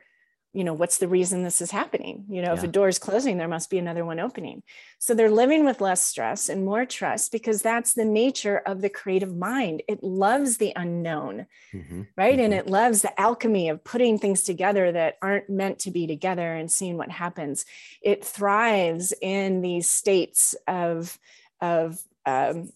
you 0.54 0.64
know 0.64 0.74
what's 0.74 1.00
the 1.00 1.08
reason 1.08 1.44
this 1.44 1.62
is 1.62 1.72
happening 1.72 2.26
you 2.30 2.42
know 2.42 2.50
yeah. 2.50 2.58
if 2.58 2.64
a 2.64 2.68
door 2.68 2.88
is 2.88 3.00
closing 3.00 3.38
there 3.38 3.48
must 3.48 3.70
be 3.70 3.78
another 3.78 4.06
one 4.06 4.20
opening 4.20 4.62
so 5.00 5.14
they're 5.14 5.30
living 5.30 5.66
with 5.66 5.82
less 5.82 6.02
stress 6.02 6.48
and 6.48 6.64
more 6.64 6.86
trust 6.86 7.32
because 7.32 7.62
that's 7.62 7.94
the 7.94 8.06
nature 8.06 8.62
of 8.66 8.82
the 8.82 8.90
creative 8.90 9.36
mind 9.36 9.82
it 9.88 10.04
loves 10.04 10.58
the 10.58 10.72
unknown 10.76 11.48
mm-hmm. 11.74 12.04
right 12.16 12.36
mm-hmm. 12.36 12.44
and 12.44 12.54
it 12.54 12.68
loves 12.68 13.02
the 13.02 13.20
alchemy 13.20 13.68
of 13.70 13.84
putting 13.84 14.18
things 14.18 14.44
together 14.44 14.92
that 14.92 15.18
aren't 15.22 15.50
meant 15.50 15.80
to 15.80 15.92
be 15.92 16.08
together 16.08 16.54
and 16.54 16.72
seeing 16.72 16.98
what 16.98 17.10
happens 17.10 17.66
it 18.02 18.24
thrives 18.24 19.14
in 19.22 19.62
these 19.62 19.88
states 19.90 20.56
of 20.68 21.18
of 21.62 22.00
um, 22.26 22.72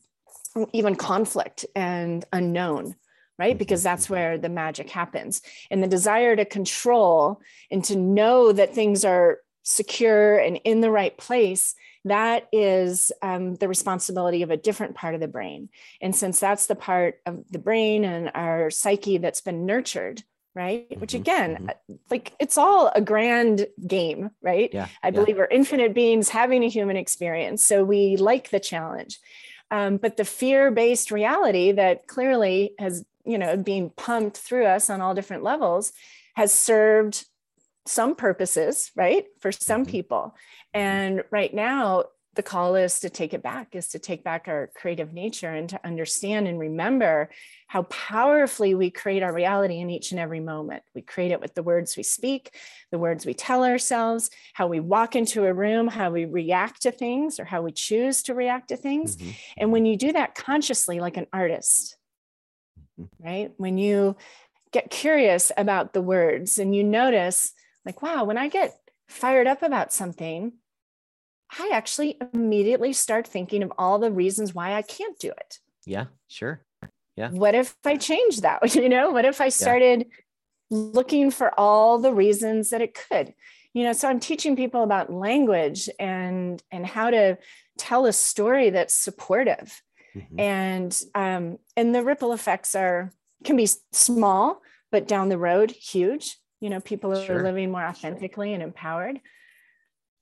even 0.73 0.95
conflict 0.95 1.65
and 1.75 2.25
unknown 2.33 2.95
right? 3.37 3.51
Mm-hmm, 3.51 3.57
because 3.57 3.83
that's 3.83 4.09
where 4.09 4.37
the 4.37 4.49
magic 4.49 4.89
happens. 4.89 5.41
And 5.69 5.81
the 5.83 5.87
desire 5.87 6.35
to 6.35 6.45
control 6.45 7.41
and 7.71 7.83
to 7.85 7.95
know 7.95 8.51
that 8.51 8.73
things 8.73 9.05
are 9.05 9.39
secure 9.63 10.37
and 10.37 10.61
in 10.63 10.79
the 10.79 10.89
right 10.89 11.17
place 11.17 11.75
that 12.05 12.47
is 12.53 13.11
um, 13.21 13.55
the 13.55 13.67
responsibility 13.67 14.41
of 14.41 14.49
a 14.49 14.55
different 14.55 14.95
part 14.95 15.13
of 15.13 15.19
the 15.19 15.27
brain 15.27 15.67
and 15.99 16.15
since 16.15 16.39
that's 16.39 16.67
the 16.67 16.75
part 16.75 17.19
of 17.25 17.43
the 17.51 17.59
brain 17.59 18.05
and 18.05 18.31
our 18.33 18.69
psyche 18.69 19.17
that's 19.17 19.41
been 19.41 19.65
nurtured 19.65 20.23
right 20.55 20.89
mm-hmm, 20.89 21.01
which 21.01 21.13
again 21.13 21.55
mm-hmm. 21.55 21.69
Uh, 21.69 21.95
like 22.09 22.31
it's 22.39 22.57
all 22.57 22.89
a 22.95 23.01
grand 23.01 23.67
game 23.85 24.31
right 24.41 24.69
yeah, 24.73 24.87
i 25.03 25.11
believe 25.11 25.35
yeah. 25.35 25.41
we're 25.41 25.47
infinite 25.47 25.93
beings 25.93 26.29
having 26.29 26.63
a 26.63 26.69
human 26.69 26.95
experience 26.95 27.61
so 27.61 27.83
we 27.83 28.15
like 28.15 28.49
the 28.51 28.61
challenge 28.61 29.19
um, 29.69 29.97
but 29.97 30.15
the 30.15 30.23
fear-based 30.23 31.11
reality 31.11 31.73
that 31.73 32.07
clearly 32.07 32.71
has 32.79 33.03
you 33.27 33.37
know 33.37 33.57
being 33.57 33.89
pumped 33.91 34.37
through 34.37 34.65
us 34.65 34.89
on 34.89 35.01
all 35.01 35.13
different 35.13 35.43
levels 35.43 35.91
has 36.35 36.53
served 36.53 37.25
some 37.85 38.15
purposes 38.15 38.91
right 38.95 39.25
for 39.39 39.51
some 39.51 39.83
mm-hmm. 39.83 39.91
people 39.91 40.35
and 40.73 41.23
right 41.31 41.53
now 41.53 42.03
the 42.35 42.43
call 42.43 42.75
is 42.75 42.99
to 42.99 43.09
take 43.09 43.33
it 43.33 43.41
back 43.41 43.75
is 43.75 43.89
to 43.89 43.99
take 43.99 44.23
back 44.23 44.47
our 44.47 44.69
creative 44.75 45.11
nature 45.11 45.49
and 45.49 45.69
to 45.69 45.85
understand 45.85 46.47
and 46.47 46.59
remember 46.59 47.29
how 47.65 47.81
powerfully 47.83 48.75
we 48.75 48.91
create 48.91 49.23
our 49.23 49.33
reality 49.33 49.79
in 49.79 49.89
each 49.89 50.11
and 50.11 50.19
every 50.19 50.39
moment 50.39 50.83
we 50.93 51.01
create 51.01 51.31
it 51.31 51.41
with 51.41 51.55
the 51.55 51.63
words 51.63 51.97
we 51.97 52.03
speak 52.03 52.55
the 52.91 52.99
words 52.99 53.25
we 53.25 53.33
tell 53.33 53.65
ourselves 53.65 54.29
how 54.53 54.67
we 54.67 54.79
walk 54.79 55.15
into 55.15 55.45
a 55.45 55.53
room 55.53 55.87
how 55.87 56.11
we 56.11 56.25
react 56.25 56.83
to 56.83 56.91
things 56.91 57.39
or 57.39 57.45
how 57.45 57.61
we 57.61 57.71
choose 57.71 58.21
to 58.21 58.33
react 58.33 58.69
to 58.69 58.77
things 58.77 59.17
mm-hmm. 59.17 59.31
and 59.57 59.71
when 59.71 59.85
you 59.85 59.97
do 59.97 60.13
that 60.13 60.35
consciously 60.35 60.99
like 60.99 61.17
an 61.17 61.27
artist 61.33 61.96
right? 63.19 63.51
When 63.57 63.77
you 63.77 64.15
get 64.71 64.89
curious 64.89 65.51
about 65.57 65.93
the 65.93 66.01
words 66.01 66.59
and 66.59 66.75
you 66.75 66.83
notice, 66.83 67.53
like, 67.85 68.01
wow, 68.01 68.23
when 68.23 68.37
I 68.37 68.47
get 68.47 68.77
fired 69.07 69.47
up 69.47 69.63
about 69.63 69.93
something, 69.93 70.53
I 71.57 71.71
actually 71.73 72.17
immediately 72.33 72.93
start 72.93 73.27
thinking 73.27 73.63
of 73.63 73.71
all 73.77 73.99
the 73.99 74.11
reasons 74.11 74.53
why 74.53 74.73
I 74.73 74.81
can't 74.81 75.17
do 75.17 75.29
it. 75.29 75.59
Yeah, 75.85 76.05
sure. 76.27 76.61
Yeah. 77.15 77.29
What 77.29 77.55
if 77.55 77.75
I 77.85 77.97
change 77.97 78.41
that? 78.41 78.59
You 78.75 78.89
know, 78.89 79.11
what 79.11 79.25
if 79.25 79.41
I 79.41 79.49
started 79.49 79.99
yeah. 79.99 80.07
looking 80.69 81.31
for 81.31 81.57
all 81.59 81.97
the 81.99 82.13
reasons 82.13 82.69
that 82.69 82.81
it 82.81 82.93
could? 83.09 83.33
You 83.73 83.83
know, 83.83 83.93
so 83.93 84.09
I'm 84.09 84.19
teaching 84.19 84.55
people 84.55 84.83
about 84.83 85.11
language 85.11 85.89
and 85.99 86.61
and 86.71 86.85
how 86.85 87.09
to 87.09 87.37
tell 87.77 88.05
a 88.05 88.13
story 88.13 88.69
that's 88.71 88.93
supportive 88.93 89.81
mm-hmm. 90.17 90.39
and 90.39 91.01
um, 91.15 91.59
and 91.75 91.93
the 91.93 92.03
ripple 92.03 92.33
effects 92.33 92.75
are 92.75 93.11
can 93.43 93.55
be 93.55 93.67
small 93.91 94.61
but 94.91 95.07
down 95.07 95.29
the 95.29 95.37
road 95.37 95.71
huge. 95.71 96.37
You 96.59 96.69
know 96.69 96.79
people 96.79 97.13
are 97.13 97.43
living 97.43 97.71
more 97.71 97.83
authentically 97.83 98.53
and 98.53 98.63
empowered. 98.63 99.19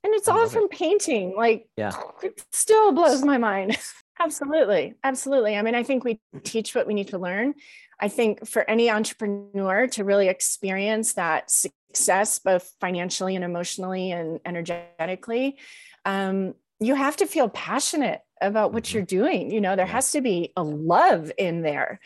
And 0.03 0.13
it's 0.13 0.27
all 0.27 0.47
from 0.47 0.65
it. 0.65 0.71
painting. 0.71 1.33
Like 1.35 1.67
yeah. 1.77 1.93
it 2.21 2.43
still 2.51 2.91
blows 2.91 3.23
my 3.23 3.37
mind. 3.37 3.77
Absolutely. 4.19 4.93
Absolutely. 5.03 5.55
I 5.55 5.61
mean 5.61 5.75
i 5.75 5.83
think 5.83 6.03
we 6.03 6.19
teach 6.43 6.75
what 6.75 6.87
we 6.87 6.93
need 6.93 7.09
to 7.09 7.17
learn. 7.17 7.55
I 7.99 8.09
think 8.09 8.45
for 8.45 8.69
any 8.69 8.89
entrepreneur 8.89 9.87
to 9.87 10.03
really 10.03 10.27
experience 10.27 11.13
that 11.13 11.49
success 11.49 12.39
both 12.39 12.73
financially 12.81 13.35
and 13.35 13.45
emotionally 13.45 14.11
and 14.11 14.41
energetically 14.45 15.57
um, 16.03 16.53
you 16.79 16.95
have 16.95 17.17
to 17.17 17.25
feel 17.25 17.49
passionate 17.49 18.21
about 18.41 18.73
what 18.73 18.83
mm-hmm. 18.83 18.97
you're 18.97 19.05
doing. 19.05 19.51
You 19.51 19.61
know, 19.61 19.75
there 19.75 19.85
has 19.85 20.11
to 20.11 20.21
be 20.21 20.51
a 20.55 20.63
love 20.63 21.31
in 21.37 21.61
there 21.61 21.99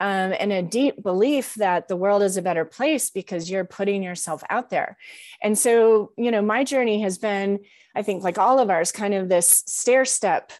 um, 0.00 0.32
and 0.38 0.50
a 0.50 0.62
deep 0.62 1.02
belief 1.02 1.54
that 1.56 1.86
the 1.86 1.96
world 1.96 2.22
is 2.22 2.38
a 2.38 2.42
better 2.42 2.64
place 2.64 3.10
because 3.10 3.50
you're 3.50 3.66
putting 3.66 4.02
yourself 4.02 4.42
out 4.48 4.70
there. 4.70 4.96
And 5.42 5.58
so, 5.58 6.12
you 6.16 6.30
know, 6.30 6.40
my 6.40 6.64
journey 6.64 7.02
has 7.02 7.18
been, 7.18 7.60
I 7.94 8.02
think, 8.02 8.24
like 8.24 8.38
all 8.38 8.58
of 8.58 8.70
ours, 8.70 8.92
kind 8.92 9.12
of 9.12 9.28
this 9.28 9.62
stair 9.66 10.06
step 10.06 10.52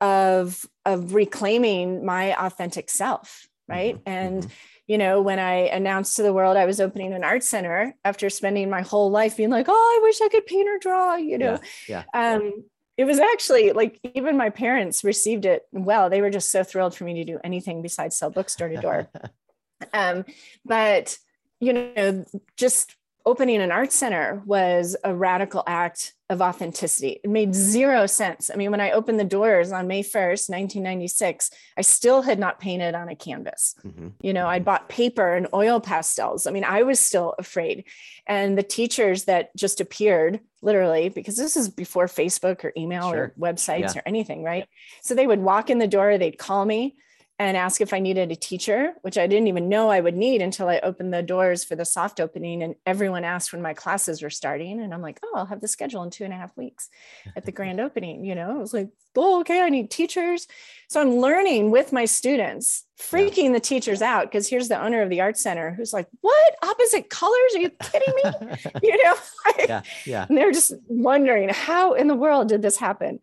of 0.00 0.64
of 0.86 1.12
reclaiming 1.14 2.06
my 2.06 2.34
authentic 2.46 2.88
self, 2.88 3.46
right? 3.66 3.96
Mm-hmm. 3.96 4.08
And 4.08 4.42
mm-hmm. 4.44 4.52
you 4.86 4.96
know, 4.96 5.20
when 5.20 5.38
I 5.38 5.68
announced 5.68 6.16
to 6.16 6.22
the 6.22 6.32
world 6.32 6.56
I 6.56 6.64
was 6.64 6.80
opening 6.80 7.12
an 7.12 7.24
art 7.24 7.44
center 7.44 7.94
after 8.04 8.30
spending 8.30 8.70
my 8.70 8.80
whole 8.80 9.10
life 9.10 9.36
being 9.36 9.50
like, 9.50 9.66
oh, 9.68 9.72
I 9.72 10.00
wish 10.02 10.20
I 10.22 10.28
could 10.28 10.46
paint 10.46 10.68
or 10.68 10.78
draw, 10.78 11.16
you 11.16 11.36
know. 11.36 11.58
Yeah. 11.88 12.04
yeah. 12.14 12.34
Um, 12.36 12.64
it 12.98 13.04
was 13.04 13.20
actually 13.20 13.70
like 13.70 14.00
even 14.14 14.36
my 14.36 14.50
parents 14.50 15.04
received 15.04 15.46
it 15.46 15.62
well. 15.70 16.10
They 16.10 16.20
were 16.20 16.30
just 16.30 16.50
so 16.50 16.64
thrilled 16.64 16.96
for 16.96 17.04
me 17.04 17.14
to 17.14 17.24
do 17.24 17.38
anything 17.44 17.80
besides 17.80 18.16
sell 18.16 18.28
books 18.28 18.56
door 18.56 18.68
to 18.68 18.76
door. 18.76 19.08
um, 19.94 20.24
but 20.64 21.16
you 21.60 21.72
know, 21.72 22.24
just 22.56 22.96
opening 23.24 23.62
an 23.62 23.70
art 23.70 23.92
center 23.92 24.42
was 24.44 24.96
a 25.04 25.14
radical 25.14 25.62
act 25.66 26.12
of 26.30 26.42
authenticity. 26.42 27.20
It 27.24 27.30
made 27.30 27.54
zero 27.54 28.06
sense. 28.06 28.50
I 28.50 28.56
mean, 28.56 28.70
when 28.70 28.80
I 28.80 28.90
opened 28.90 29.18
the 29.18 29.24
doors 29.24 29.72
on 29.72 29.86
May 29.86 30.02
1st, 30.02 30.50
1996, 30.50 31.50
I 31.76 31.80
still 31.80 32.20
had 32.20 32.38
not 32.38 32.60
painted 32.60 32.94
on 32.94 33.08
a 33.08 33.16
canvas. 33.16 33.74
Mm-hmm. 33.84 34.08
You 34.20 34.34
know, 34.34 34.46
I'd 34.46 34.64
bought 34.64 34.90
paper 34.90 35.34
and 35.34 35.48
oil 35.54 35.80
pastels. 35.80 36.46
I 36.46 36.50
mean, 36.50 36.64
I 36.64 36.82
was 36.82 37.00
still 37.00 37.34
afraid. 37.38 37.84
And 38.26 38.58
the 38.58 38.62
teachers 38.62 39.24
that 39.24 39.56
just 39.56 39.80
appeared, 39.80 40.40
literally, 40.60 41.08
because 41.08 41.36
this 41.36 41.56
is 41.56 41.70
before 41.70 42.06
Facebook 42.06 42.62
or 42.62 42.72
email 42.76 43.10
sure. 43.10 43.18
or 43.18 43.34
websites 43.38 43.94
yeah. 43.94 44.00
or 44.00 44.02
anything, 44.04 44.42
right? 44.42 44.68
So 45.02 45.14
they 45.14 45.26
would 45.26 45.40
walk 45.40 45.70
in 45.70 45.78
the 45.78 45.88
door, 45.88 46.18
they'd 46.18 46.38
call 46.38 46.64
me 46.64 46.96
and 47.40 47.56
ask 47.56 47.80
if 47.80 47.92
I 47.92 48.00
needed 48.00 48.32
a 48.32 48.36
teacher, 48.36 48.94
which 49.02 49.16
I 49.16 49.28
didn't 49.28 49.46
even 49.46 49.68
know 49.68 49.90
I 49.90 50.00
would 50.00 50.16
need 50.16 50.42
until 50.42 50.68
I 50.68 50.80
opened 50.80 51.14
the 51.14 51.22
doors 51.22 51.62
for 51.62 51.76
the 51.76 51.84
soft 51.84 52.18
opening. 52.18 52.64
And 52.64 52.74
everyone 52.84 53.22
asked 53.22 53.52
when 53.52 53.62
my 53.62 53.74
classes 53.74 54.22
were 54.22 54.30
starting. 54.30 54.80
And 54.80 54.92
I'm 54.92 55.02
like, 55.02 55.20
oh, 55.22 55.32
I'll 55.36 55.46
have 55.46 55.60
the 55.60 55.68
schedule 55.68 56.02
in 56.02 56.10
two 56.10 56.24
and 56.24 56.32
a 56.32 56.36
half 56.36 56.56
weeks 56.56 56.88
at 57.36 57.44
the 57.44 57.52
grand 57.52 57.78
opening. 57.80 58.24
You 58.24 58.34
know, 58.34 58.50
I 58.50 58.60
was 58.60 58.74
like, 58.74 58.88
oh, 59.16 59.40
okay, 59.40 59.60
I 59.60 59.68
need 59.68 59.88
teachers. 59.88 60.48
So 60.88 61.00
I'm 61.00 61.16
learning 61.16 61.70
with 61.70 61.92
my 61.92 62.06
students, 62.06 62.84
freaking 63.00 63.46
yeah. 63.46 63.52
the 63.52 63.60
teachers 63.60 64.02
out. 64.02 64.24
Because 64.24 64.48
here's 64.48 64.68
the 64.68 64.80
owner 64.80 65.02
of 65.02 65.08
the 65.08 65.20
art 65.20 65.38
center 65.38 65.70
who's 65.70 65.92
like, 65.92 66.08
what 66.20 66.56
opposite 66.64 67.08
colors? 67.08 67.54
Are 67.54 67.60
you 67.60 67.70
kidding 67.70 68.14
me? 68.16 68.56
you 68.82 69.04
know, 69.04 69.14
yeah, 69.60 69.82
yeah. 70.04 70.26
And 70.28 70.36
they're 70.36 70.52
just 70.52 70.72
wondering, 70.88 71.50
how 71.50 71.92
in 71.92 72.08
the 72.08 72.16
world 72.16 72.48
did 72.48 72.62
this 72.62 72.78
happen? 72.78 73.20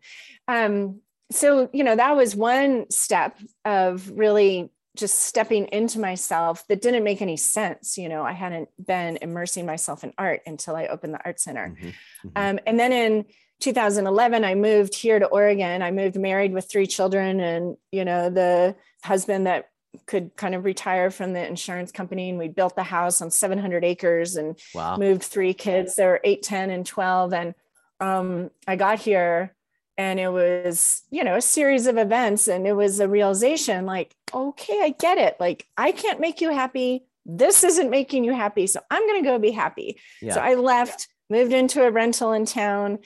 Um, 0.48 1.00
so 1.30 1.68
you 1.72 1.84
know 1.84 1.96
that 1.96 2.16
was 2.16 2.36
one 2.36 2.88
step 2.90 3.38
of 3.64 4.10
really 4.10 4.70
just 4.96 5.20
stepping 5.20 5.66
into 5.66 6.00
myself 6.00 6.66
that 6.68 6.80
didn't 6.80 7.04
make 7.04 7.20
any 7.20 7.36
sense 7.36 7.98
you 7.98 8.08
know 8.08 8.22
i 8.22 8.32
hadn't 8.32 8.68
been 8.84 9.18
immersing 9.20 9.66
myself 9.66 10.04
in 10.04 10.12
art 10.18 10.40
until 10.46 10.76
i 10.76 10.86
opened 10.86 11.14
the 11.14 11.24
art 11.24 11.40
center 11.40 11.68
mm-hmm. 11.68 11.88
Mm-hmm. 11.88 12.28
Um, 12.36 12.58
and 12.66 12.78
then 12.78 12.92
in 12.92 13.24
2011 13.60 14.44
i 14.44 14.54
moved 14.54 14.94
here 14.94 15.18
to 15.18 15.26
oregon 15.26 15.82
i 15.82 15.90
moved 15.90 16.16
married 16.16 16.52
with 16.52 16.70
three 16.70 16.86
children 16.86 17.40
and 17.40 17.76
you 17.90 18.04
know 18.04 18.30
the 18.30 18.76
husband 19.02 19.46
that 19.46 19.68
could 20.06 20.36
kind 20.36 20.54
of 20.54 20.64
retire 20.64 21.10
from 21.10 21.32
the 21.32 21.46
insurance 21.46 21.90
company 21.90 22.28
and 22.28 22.38
we 22.38 22.48
built 22.48 22.76
the 22.76 22.82
house 22.82 23.22
on 23.22 23.30
700 23.30 23.82
acres 23.82 24.36
and 24.36 24.58
wow. 24.74 24.96
moved 24.96 25.22
three 25.22 25.54
kids 25.54 25.96
they 25.96 26.04
were 26.04 26.20
8 26.22 26.42
10 26.42 26.70
and 26.70 26.86
12 26.86 27.32
and 27.32 27.54
um, 28.00 28.50
i 28.66 28.76
got 28.76 28.98
here 28.98 29.54
and 29.98 30.20
it 30.20 30.28
was 30.28 31.02
you 31.10 31.24
know 31.24 31.36
a 31.36 31.42
series 31.42 31.86
of 31.86 31.96
events 31.96 32.48
and 32.48 32.66
it 32.66 32.74
was 32.74 33.00
a 33.00 33.08
realization 33.08 33.86
like 33.86 34.14
okay 34.34 34.80
i 34.82 34.90
get 34.90 35.18
it. 35.18 35.36
Like 35.40 35.66
i 35.76 35.92
can't 35.92 36.20
make 36.20 36.40
you 36.40 36.50
happy. 36.50 37.04
This 37.24 37.64
isn't 37.64 37.90
making 37.90 38.24
you 38.24 38.34
happy 38.34 38.66
so 38.66 38.80
i'm 38.90 39.06
going 39.06 39.22
to 39.22 39.28
go 39.28 39.38
be 39.38 39.50
happy. 39.50 40.00
Yeah. 40.20 40.34
so 40.34 40.40
i 40.40 40.54
left 40.54 41.08
moved 41.28 41.52
into 41.52 41.82
a 41.82 41.90
rental 41.90 42.32
in 42.32 42.46
town 42.46 42.98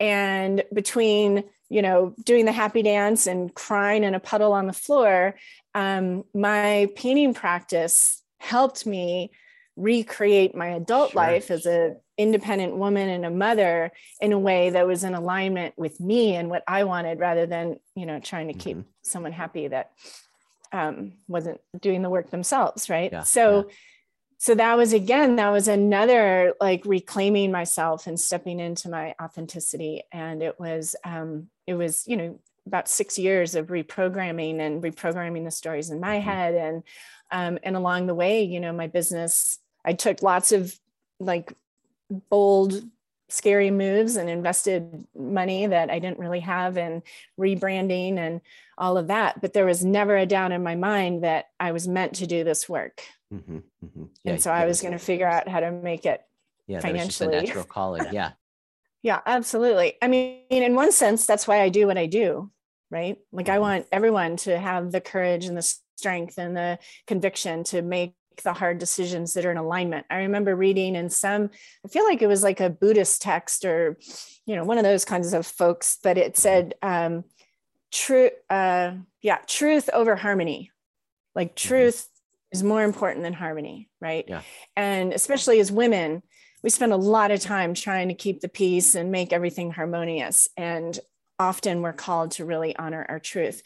and 0.00 0.64
between 0.72 1.44
you 1.68 1.82
know, 1.82 2.14
doing 2.24 2.44
the 2.44 2.52
happy 2.52 2.82
dance 2.82 3.26
and 3.26 3.54
crying 3.54 4.04
in 4.04 4.14
a 4.14 4.20
puddle 4.20 4.52
on 4.52 4.66
the 4.66 4.72
floor, 4.72 5.34
um, 5.74 6.24
my 6.34 6.88
painting 6.96 7.34
practice 7.34 8.22
helped 8.40 8.86
me 8.86 9.30
recreate 9.78 10.54
my 10.54 10.68
adult 10.68 11.12
sure. 11.12 11.20
life 11.20 11.50
as 11.50 11.64
a 11.64 11.96
independent 12.18 12.76
woman 12.76 13.08
and 13.08 13.24
a 13.24 13.30
mother 13.30 13.92
in 14.20 14.32
a 14.32 14.38
way 14.38 14.70
that 14.70 14.86
was 14.86 15.04
in 15.04 15.14
alignment 15.14 15.78
with 15.78 16.00
me 16.00 16.34
and 16.34 16.50
what 16.50 16.64
I 16.66 16.82
wanted 16.84 17.20
rather 17.20 17.46
than, 17.46 17.78
you 17.94 18.06
know, 18.06 18.18
trying 18.18 18.48
to 18.48 18.54
keep 18.54 18.76
mm-hmm. 18.76 18.88
someone 19.02 19.32
happy 19.32 19.68
that 19.68 19.92
um, 20.72 21.12
wasn't 21.28 21.60
doing 21.80 22.02
the 22.02 22.10
work 22.10 22.30
themselves. 22.30 22.90
Right. 22.90 23.12
Yeah, 23.12 23.22
so, 23.22 23.68
yeah. 23.68 23.74
so 24.38 24.54
that 24.56 24.76
was 24.76 24.92
again, 24.92 25.36
that 25.36 25.50
was 25.50 25.68
another 25.68 26.54
like 26.60 26.84
reclaiming 26.84 27.52
myself 27.52 28.08
and 28.08 28.18
stepping 28.18 28.58
into 28.58 28.90
my 28.90 29.14
authenticity. 29.22 30.02
And 30.10 30.42
it 30.42 30.58
was, 30.58 30.96
um, 31.04 31.48
it 31.68 31.74
was, 31.74 32.04
you 32.08 32.16
know, 32.16 32.40
about 32.66 32.88
six 32.88 33.16
years 33.16 33.54
of 33.54 33.68
reprogramming 33.68 34.58
and 34.58 34.82
reprogramming 34.82 35.44
the 35.44 35.52
stories 35.52 35.88
in 35.90 36.00
my 36.00 36.16
mm-hmm. 36.16 36.28
head. 36.28 36.54
And, 36.54 36.82
um, 37.30 37.58
and 37.62 37.76
along 37.76 38.08
the 38.08 38.14
way, 38.14 38.42
you 38.42 38.58
know, 38.58 38.72
my 38.72 38.88
business, 38.88 39.58
I 39.88 39.94
took 39.94 40.22
lots 40.22 40.52
of 40.52 40.78
like 41.18 41.54
bold 42.28 42.82
scary 43.30 43.70
moves 43.70 44.16
and 44.16 44.28
invested 44.28 45.06
money 45.16 45.66
that 45.66 45.88
I 45.88 45.98
didn't 45.98 46.18
really 46.18 46.40
have 46.40 46.76
in 46.76 47.02
rebranding 47.40 48.18
and 48.18 48.42
all 48.76 48.98
of 48.98 49.06
that. 49.06 49.40
But 49.40 49.54
there 49.54 49.64
was 49.64 49.82
never 49.82 50.14
a 50.14 50.26
doubt 50.26 50.52
in 50.52 50.62
my 50.62 50.74
mind 50.74 51.24
that 51.24 51.46
I 51.58 51.72
was 51.72 51.88
meant 51.88 52.16
to 52.16 52.26
do 52.26 52.44
this 52.44 52.68
work. 52.68 53.02
Mm-hmm, 53.32 53.56
mm-hmm. 53.56 54.04
Yeah, 54.24 54.32
and 54.32 54.42
so 54.42 54.50
I 54.50 54.66
was 54.66 54.82
going 54.82 54.92
to 54.92 54.98
figure 54.98 55.26
out 55.26 55.48
how 55.48 55.60
to 55.60 55.70
make 55.70 56.04
it 56.04 56.20
yeah, 56.66 56.80
financially. 56.80 57.34
That 57.34 57.46
natural 57.46 57.64
calling. 57.64 58.06
Yeah. 58.12 58.32
yeah, 59.02 59.20
absolutely. 59.24 59.94
I 60.02 60.08
mean, 60.08 60.42
in 60.50 60.74
one 60.74 60.92
sense, 60.92 61.24
that's 61.24 61.48
why 61.48 61.62
I 61.62 61.70
do 61.70 61.86
what 61.86 61.96
I 61.96 62.06
do, 62.06 62.50
right? 62.90 63.16
Like 63.32 63.48
I 63.48 63.52
mm-hmm. 63.52 63.60
want 63.62 63.86
everyone 63.90 64.36
to 64.38 64.58
have 64.58 64.92
the 64.92 65.00
courage 65.00 65.46
and 65.46 65.56
the 65.56 65.74
strength 65.96 66.38
and 66.38 66.54
the 66.54 66.78
conviction 67.06 67.64
to 67.64 67.80
make 67.80 68.14
the 68.42 68.52
hard 68.52 68.78
decisions 68.78 69.34
that 69.34 69.44
are 69.44 69.50
in 69.50 69.56
alignment. 69.56 70.06
I 70.10 70.18
remember 70.18 70.54
reading 70.54 70.94
in 70.94 71.10
some, 71.10 71.50
I 71.84 71.88
feel 71.88 72.04
like 72.04 72.22
it 72.22 72.26
was 72.26 72.42
like 72.42 72.60
a 72.60 72.70
Buddhist 72.70 73.22
text 73.22 73.64
or, 73.64 73.98
you 74.46 74.56
know, 74.56 74.64
one 74.64 74.78
of 74.78 74.84
those 74.84 75.04
kinds 75.04 75.32
of 75.32 75.46
folks, 75.46 75.98
but 76.02 76.18
it 76.18 76.36
said, 76.36 76.74
um, 76.82 77.24
true, 77.92 78.30
uh, 78.50 78.92
yeah, 79.22 79.38
truth 79.46 79.90
over 79.92 80.16
harmony. 80.16 80.70
Like 81.34 81.54
mm-hmm. 81.54 81.68
truth 81.68 81.96
mm-hmm. 81.96 82.56
is 82.56 82.62
more 82.62 82.82
important 82.82 83.22
than 83.22 83.32
harmony, 83.32 83.88
right? 84.00 84.24
Yeah. 84.26 84.42
And 84.76 85.12
especially 85.12 85.60
as 85.60 85.70
women, 85.72 86.22
we 86.62 86.70
spend 86.70 86.92
a 86.92 86.96
lot 86.96 87.30
of 87.30 87.40
time 87.40 87.74
trying 87.74 88.08
to 88.08 88.14
keep 88.14 88.40
the 88.40 88.48
peace 88.48 88.94
and 88.94 89.12
make 89.12 89.32
everything 89.32 89.70
harmonious. 89.70 90.48
And 90.56 90.98
often 91.38 91.82
we're 91.82 91.92
called 91.92 92.32
to 92.32 92.44
really 92.44 92.76
honor 92.76 93.06
our 93.08 93.20
truth. 93.20 93.62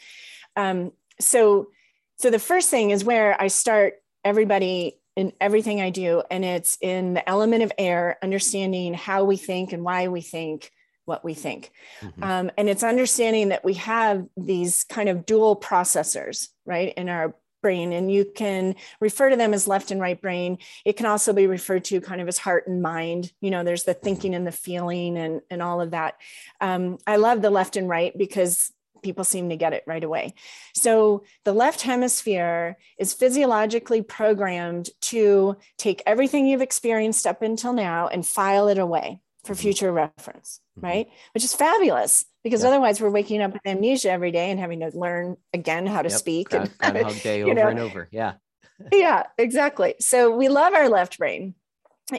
Um, 0.57 0.93
so, 1.19 1.69
so 2.17 2.31
the 2.31 2.38
first 2.38 2.69
thing 2.69 2.91
is 2.91 3.05
where 3.05 3.41
I 3.41 3.49
start 3.49 3.95
everybody 4.25 4.99
in 5.17 5.33
everything 5.41 5.81
I 5.81 5.91
do. 5.91 6.23
And 6.31 6.45
it's 6.45 6.79
in 6.81 7.14
the 7.14 7.29
element 7.29 7.62
of 7.62 7.73
air, 7.79 8.19
understanding 8.23 8.95
how 8.95 9.25
we 9.25 9.37
think 9.37 9.73
and 9.73 9.85
why 9.85 10.09
we 10.09 10.21
think 10.21 10.71
what 11.05 11.25
we 11.25 11.35
think. 11.35 11.73
Mm-hmm. 12.00 12.23
Um, 12.23 12.50
and 12.57 12.69
it's 12.69 12.85
understanding 12.85 13.49
that 13.49 13.64
we 13.64 13.75
have 13.75 14.26
these 14.37 14.85
kind 14.85 15.09
of 15.09 15.26
dual 15.26 15.57
processors, 15.57 16.49
right, 16.64 16.95
in 16.97 17.09
our 17.09 17.35
brain. 17.61 17.93
And 17.93 18.11
you 18.11 18.25
can 18.25 18.75
refer 19.00 19.31
to 19.31 19.37
them 19.37 19.55
as 19.55 19.69
left 19.69 19.91
and 19.91 20.00
right 20.00 20.21
brain. 20.21 20.59
It 20.85 20.97
can 20.97 21.07
also 21.07 21.33
be 21.33 21.47
referred 21.47 21.85
to 21.87 22.00
kind 22.00 22.21
of 22.21 22.29
as 22.29 22.38
heart 22.38 22.67
and 22.67 22.83
mind. 22.83 23.33
You 23.41 23.50
know, 23.50 23.64
there's 23.64 23.85
the 23.85 23.95
thinking 23.95 24.35
and 24.35 24.47
the 24.47 24.52
feeling 24.52 25.17
and, 25.17 25.41
and 25.50 25.62
all 25.62 25.81
of 25.81 25.93
that. 25.93 26.17
Um, 26.61 26.99
I 27.07 27.17
love 27.17 27.43
the 27.43 27.50
left 27.50 27.76
and 27.76 27.88
right 27.88 28.17
because 28.17 28.73
people 29.02 29.25
seem 29.25 29.49
to 29.49 29.56
get 29.56 29.73
it 29.73 29.85
right 29.87 30.02
away. 30.02 30.35
So 30.75 31.25
the 31.44 31.52
left 31.52 31.82
hemisphere 31.82 32.78
is 32.99 33.12
physiologically 33.12 34.02
programmed 34.02 34.90
to 35.02 35.56
take 35.78 36.02
everything 36.06 36.47
you've 36.47 36.62
experienced 36.62 37.26
up 37.26 37.42
until 37.42 37.73
now 37.73 38.09
and 38.09 38.26
file 38.26 38.68
it 38.68 38.78
away 38.78 39.21
for 39.44 39.54
mm-hmm. 39.54 39.62
future 39.62 39.92
reference, 39.92 40.61
mm-hmm. 40.76 40.87
right? 40.87 41.09
Which 41.35 41.44
is 41.44 41.54
fabulous 41.54 42.25
because 42.44 42.62
yeah. 42.62 42.68
otherwise 42.68 43.00
we're 43.00 43.11
waking 43.11 43.42
up 43.42 43.52
with 43.52 43.66
amnesia 43.66 44.11
every 44.11 44.30
day 44.30 44.50
and 44.50 44.61
having 44.61 44.80
to 44.80 44.90
learn 44.97 45.37
again 45.52 45.87
how 45.87 46.02
to 46.02 46.09
yep. 46.09 46.18
speak. 46.18 46.52
And 46.52 46.71
Day 47.23 47.42
over 47.42 47.54
know. 47.54 47.68
and 47.68 47.78
over. 47.78 48.09
Yeah. 48.11 48.35
yeah, 48.92 49.25
exactly. 49.38 49.95
So 50.00 50.34
we 50.36 50.49
love 50.49 50.75
our 50.75 50.88
left 50.88 51.19
brain. 51.19 51.54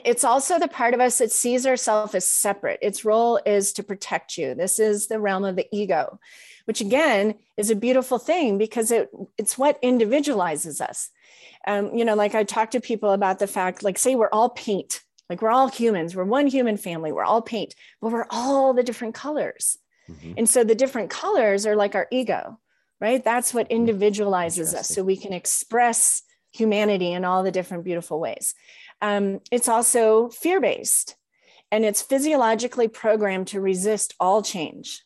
It's 0.06 0.24
also 0.24 0.60
the 0.60 0.67
part 0.67 0.93
of 0.93 1.00
us 1.00 1.17
that 1.17 1.32
sees 1.32 1.67
ourselves 1.67 2.15
as 2.15 2.26
separate. 2.26 2.80
Its 2.82 3.06
role 3.06 3.39
is 3.46 3.74
to 3.74 3.84
protect 3.84 4.38
you. 4.38 4.56
This 4.56 4.80
is 4.80 5.08
the 5.08 5.19
realm 5.19 5.43
of 5.43 5.56
the 5.56 5.67
ego 5.72 6.19
which 6.65 6.82
again 6.82 7.36
is 7.58 7.69
a 7.69 7.76
beautiful 7.76 8.17
thing 8.17 8.58
because 8.58 8.91
it 8.91 9.10
it's 9.38 9.58
what 9.58 9.80
individualizes 9.82 10.82
us. 10.82 11.10
Um, 11.65 11.95
you 11.95 12.04
know, 12.04 12.15
like 12.15 12.36
I 12.36 12.43
talk 12.43 12.71
to 12.71 12.82
people 12.82 13.12
about 13.12 13.39
the 13.39 13.47
fact, 13.47 13.84
like, 13.84 13.97
say 13.97 14.15
we're 14.15 14.30
all 14.32 14.49
paint, 14.49 15.02
like 15.30 15.41
we're 15.41 15.52
all 15.52 15.69
humans, 15.69 16.15
we're 16.15 16.26
one 16.26 16.47
human 16.47 16.78
family, 16.78 17.12
we're 17.12 17.23
all 17.23 17.41
paint, 17.41 17.73
but 18.02 18.12
we're 18.12 18.28
all 18.30 18.73
the 18.73 18.84
different 18.84 19.15
colors. 19.15 19.78
Mm-hmm. 20.10 20.34
And 20.38 20.49
so 20.49 20.63
the 20.63 20.76
different 20.76 21.10
colors 21.10 21.65
are 21.65 21.76
like 21.76 21.95
our 21.95 22.08
ego, 22.12 22.60
right? 22.99 23.23
That's 23.23 23.54
what 23.54 23.69
individualizes 23.69 24.73
us 24.73 24.89
so 24.89 25.04
we 25.04 25.15
can 25.15 25.32
express 25.32 26.21
humanity 26.52 27.13
in 27.13 27.23
all 27.23 27.43
the 27.43 27.52
different 27.52 27.86
beautiful 27.86 28.19
ways. 28.19 28.54
Um, 29.02 29.39
it's 29.52 29.69
also 29.69 30.30
fear 30.30 30.60
based 30.60 31.15
and 31.71 31.86
it's 31.86 32.02
physiologically 32.02 32.88
programmed 32.88 33.47
to 33.47 33.60
resist 33.60 34.13
all 34.19 34.43
change. 34.43 35.04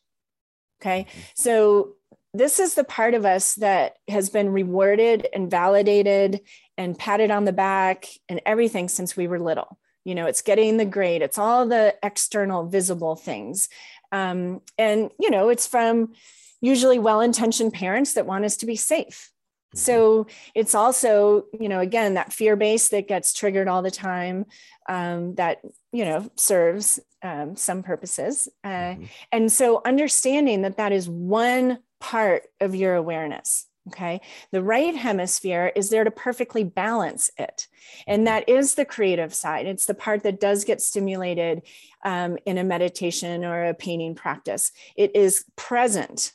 Okay. 0.81 1.07
So 1.35 1.93
this 2.33 2.59
is 2.59 2.75
the 2.75 2.83
part 2.83 3.13
of 3.13 3.25
us 3.25 3.55
that 3.55 3.95
has 4.07 4.29
been 4.29 4.49
rewarded 4.49 5.27
and 5.33 5.49
validated 5.49 6.41
and 6.77 6.97
patted 6.97 7.31
on 7.31 7.45
the 7.45 7.53
back 7.53 8.07
and 8.29 8.41
everything 8.45 8.89
since 8.89 9.17
we 9.17 9.27
were 9.27 9.39
little. 9.39 9.79
You 10.05 10.15
know, 10.15 10.27
it's 10.27 10.41
getting 10.41 10.77
the 10.77 10.85
grade, 10.85 11.21
it's 11.21 11.37
all 11.37 11.67
the 11.67 11.95
external 12.03 12.67
visible 12.67 13.15
things. 13.15 13.69
Um, 14.11 14.61
and, 14.77 15.09
you 15.19 15.31
know, 15.31 15.49
it's 15.49 15.67
from 15.67 16.13
usually 16.61 16.99
well 16.99 17.21
intentioned 17.21 17.73
parents 17.73 18.13
that 18.13 18.25
want 18.25 18.45
us 18.45 18.57
to 18.57 18.65
be 18.65 18.75
safe. 18.75 19.31
Mm-hmm. 19.75 19.79
So 19.79 20.27
it's 20.55 20.75
also, 20.75 21.45
you 21.59 21.67
know, 21.67 21.79
again, 21.79 22.13
that 22.13 22.31
fear 22.31 22.55
base 22.55 22.87
that 22.89 23.07
gets 23.07 23.33
triggered 23.33 23.67
all 23.67 23.81
the 23.81 23.91
time 23.91 24.45
um, 24.87 25.35
that, 25.35 25.59
you 25.97 26.05
know, 26.05 26.29
serves 26.36 26.99
um, 27.23 27.55
some 27.55 27.81
purposes. 27.81 28.47
Uh, 28.63 28.67
mm-hmm. 28.67 29.05
And 29.31 29.51
so 29.51 29.81
understanding 29.83 30.62
that 30.62 30.77
that 30.77 30.91
is 30.91 31.10
one 31.10 31.79
part 31.99 32.43
of 32.62 32.75
your 32.75 32.93
awareness. 32.93 33.65
Okay. 33.88 34.21
The 34.51 34.62
right 34.62 34.95
hemisphere 34.95 35.71
is 35.75 35.89
there 35.89 36.03
to 36.03 36.12
perfectly 36.12 36.63
balance 36.63 37.31
it. 37.39 37.67
And 38.05 38.19
mm-hmm. 38.19 38.25
that 38.25 38.47
is 38.47 38.75
the 38.75 38.86
creative 38.86 39.33
side. 39.33 39.65
It's 39.65 39.88
the 39.88 39.95
part 39.95 40.21
that 40.21 40.39
does 40.39 40.65
get 40.65 40.81
stimulated 40.81 41.63
um, 42.05 42.38
in 42.45 42.60
a 42.60 42.63
meditation 42.63 43.43
or 43.43 43.65
a 43.65 43.73
painting 43.73 44.13
practice. 44.13 44.71
It 44.95 45.15
is 45.15 45.45
present. 45.55 46.31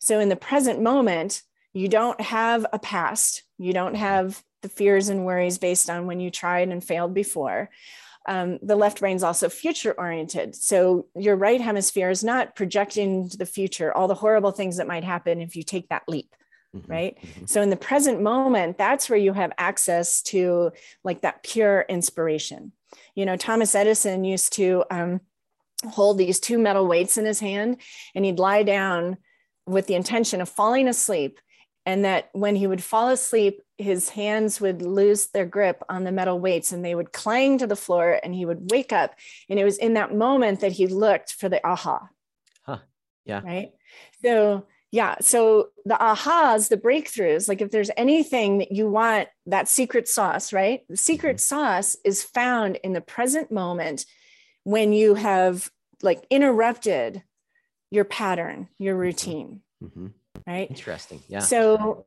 So 0.00 0.18
in 0.18 0.30
the 0.30 0.36
present 0.36 0.82
moment, 0.82 1.42
you 1.72 1.86
don't 1.86 2.20
have 2.20 2.66
a 2.72 2.78
past, 2.80 3.44
you 3.56 3.72
don't 3.72 3.94
have 3.94 4.42
the 4.62 4.68
fears 4.68 5.10
and 5.10 5.24
worries 5.24 5.58
based 5.58 5.88
on 5.88 6.06
when 6.06 6.18
you 6.18 6.30
tried 6.30 6.70
and 6.70 6.82
failed 6.82 7.14
before. 7.14 7.70
Um, 8.26 8.58
the 8.62 8.76
left 8.76 9.00
brain 9.00 9.16
is 9.16 9.22
also 9.22 9.48
future 9.48 9.94
oriented. 9.96 10.54
So 10.56 11.06
your 11.14 11.36
right 11.36 11.60
hemisphere 11.60 12.10
is 12.10 12.24
not 12.24 12.56
projecting 12.56 13.28
to 13.28 13.36
the 13.36 13.46
future, 13.46 13.96
all 13.96 14.08
the 14.08 14.14
horrible 14.14 14.50
things 14.50 14.76
that 14.78 14.86
might 14.86 15.04
happen 15.04 15.40
if 15.40 15.54
you 15.56 15.62
take 15.62 15.88
that 15.88 16.02
leap. 16.08 16.34
Mm-hmm, 16.74 16.90
right. 16.90 17.18
Mm-hmm. 17.20 17.46
So 17.46 17.62
in 17.62 17.70
the 17.70 17.76
present 17.76 18.20
moment, 18.20 18.78
that's 18.78 19.08
where 19.08 19.18
you 19.18 19.32
have 19.32 19.52
access 19.58 20.22
to 20.22 20.72
like 21.04 21.22
that 21.22 21.42
pure 21.42 21.84
inspiration. 21.88 22.72
You 23.14 23.26
know, 23.26 23.36
Thomas 23.36 23.74
Edison 23.74 24.24
used 24.24 24.52
to 24.54 24.84
um, 24.90 25.20
hold 25.84 26.18
these 26.18 26.40
two 26.40 26.58
metal 26.58 26.86
weights 26.86 27.18
in 27.18 27.24
his 27.24 27.40
hand 27.40 27.78
and 28.14 28.24
he'd 28.24 28.38
lie 28.38 28.62
down 28.62 29.18
with 29.66 29.86
the 29.86 29.94
intention 29.94 30.40
of 30.40 30.48
falling 30.48 30.88
asleep 30.88 31.40
and 31.86 32.04
that 32.04 32.28
when 32.32 32.56
he 32.56 32.66
would 32.66 32.82
fall 32.82 33.08
asleep, 33.08 33.62
his 33.78 34.08
hands 34.08 34.60
would 34.60 34.82
lose 34.82 35.28
their 35.28 35.46
grip 35.46 35.82
on 35.88 36.02
the 36.02 36.10
metal 36.10 36.40
weights 36.40 36.72
and 36.72 36.84
they 36.84 36.96
would 36.96 37.12
clang 37.12 37.58
to 37.58 37.66
the 37.66 37.76
floor 37.76 38.18
and 38.22 38.34
he 38.34 38.44
would 38.44 38.72
wake 38.72 38.92
up. 38.92 39.14
And 39.48 39.58
it 39.58 39.64
was 39.64 39.78
in 39.78 39.94
that 39.94 40.12
moment 40.12 40.60
that 40.60 40.72
he 40.72 40.88
looked 40.88 41.32
for 41.32 41.48
the 41.48 41.64
aha. 41.64 42.08
Huh. 42.62 42.78
Yeah. 43.24 43.40
Right. 43.44 43.70
So, 44.20 44.66
yeah. 44.90 45.16
So 45.20 45.68
the 45.84 45.94
ahas, 45.94 46.68
the 46.68 46.76
breakthroughs, 46.76 47.48
like 47.48 47.60
if 47.60 47.70
there's 47.70 47.90
anything 47.96 48.58
that 48.58 48.72
you 48.72 48.88
want, 48.88 49.28
that 49.46 49.68
secret 49.68 50.08
sauce, 50.08 50.52
right? 50.52 50.80
The 50.88 50.96
secret 50.96 51.36
mm-hmm. 51.36 51.56
sauce 51.56 51.96
is 52.04 52.24
found 52.24 52.76
in 52.82 52.94
the 52.94 53.00
present 53.00 53.52
moment 53.52 54.06
when 54.64 54.92
you 54.92 55.14
have 55.14 55.70
like 56.02 56.26
interrupted 56.30 57.22
your 57.92 58.04
pattern, 58.04 58.68
your 58.78 58.94
mm-hmm. 58.94 59.02
routine. 59.02 59.60
Mm-hmm 59.84 60.06
right 60.46 60.70
interesting 60.70 61.22
yeah 61.28 61.40
so 61.40 62.06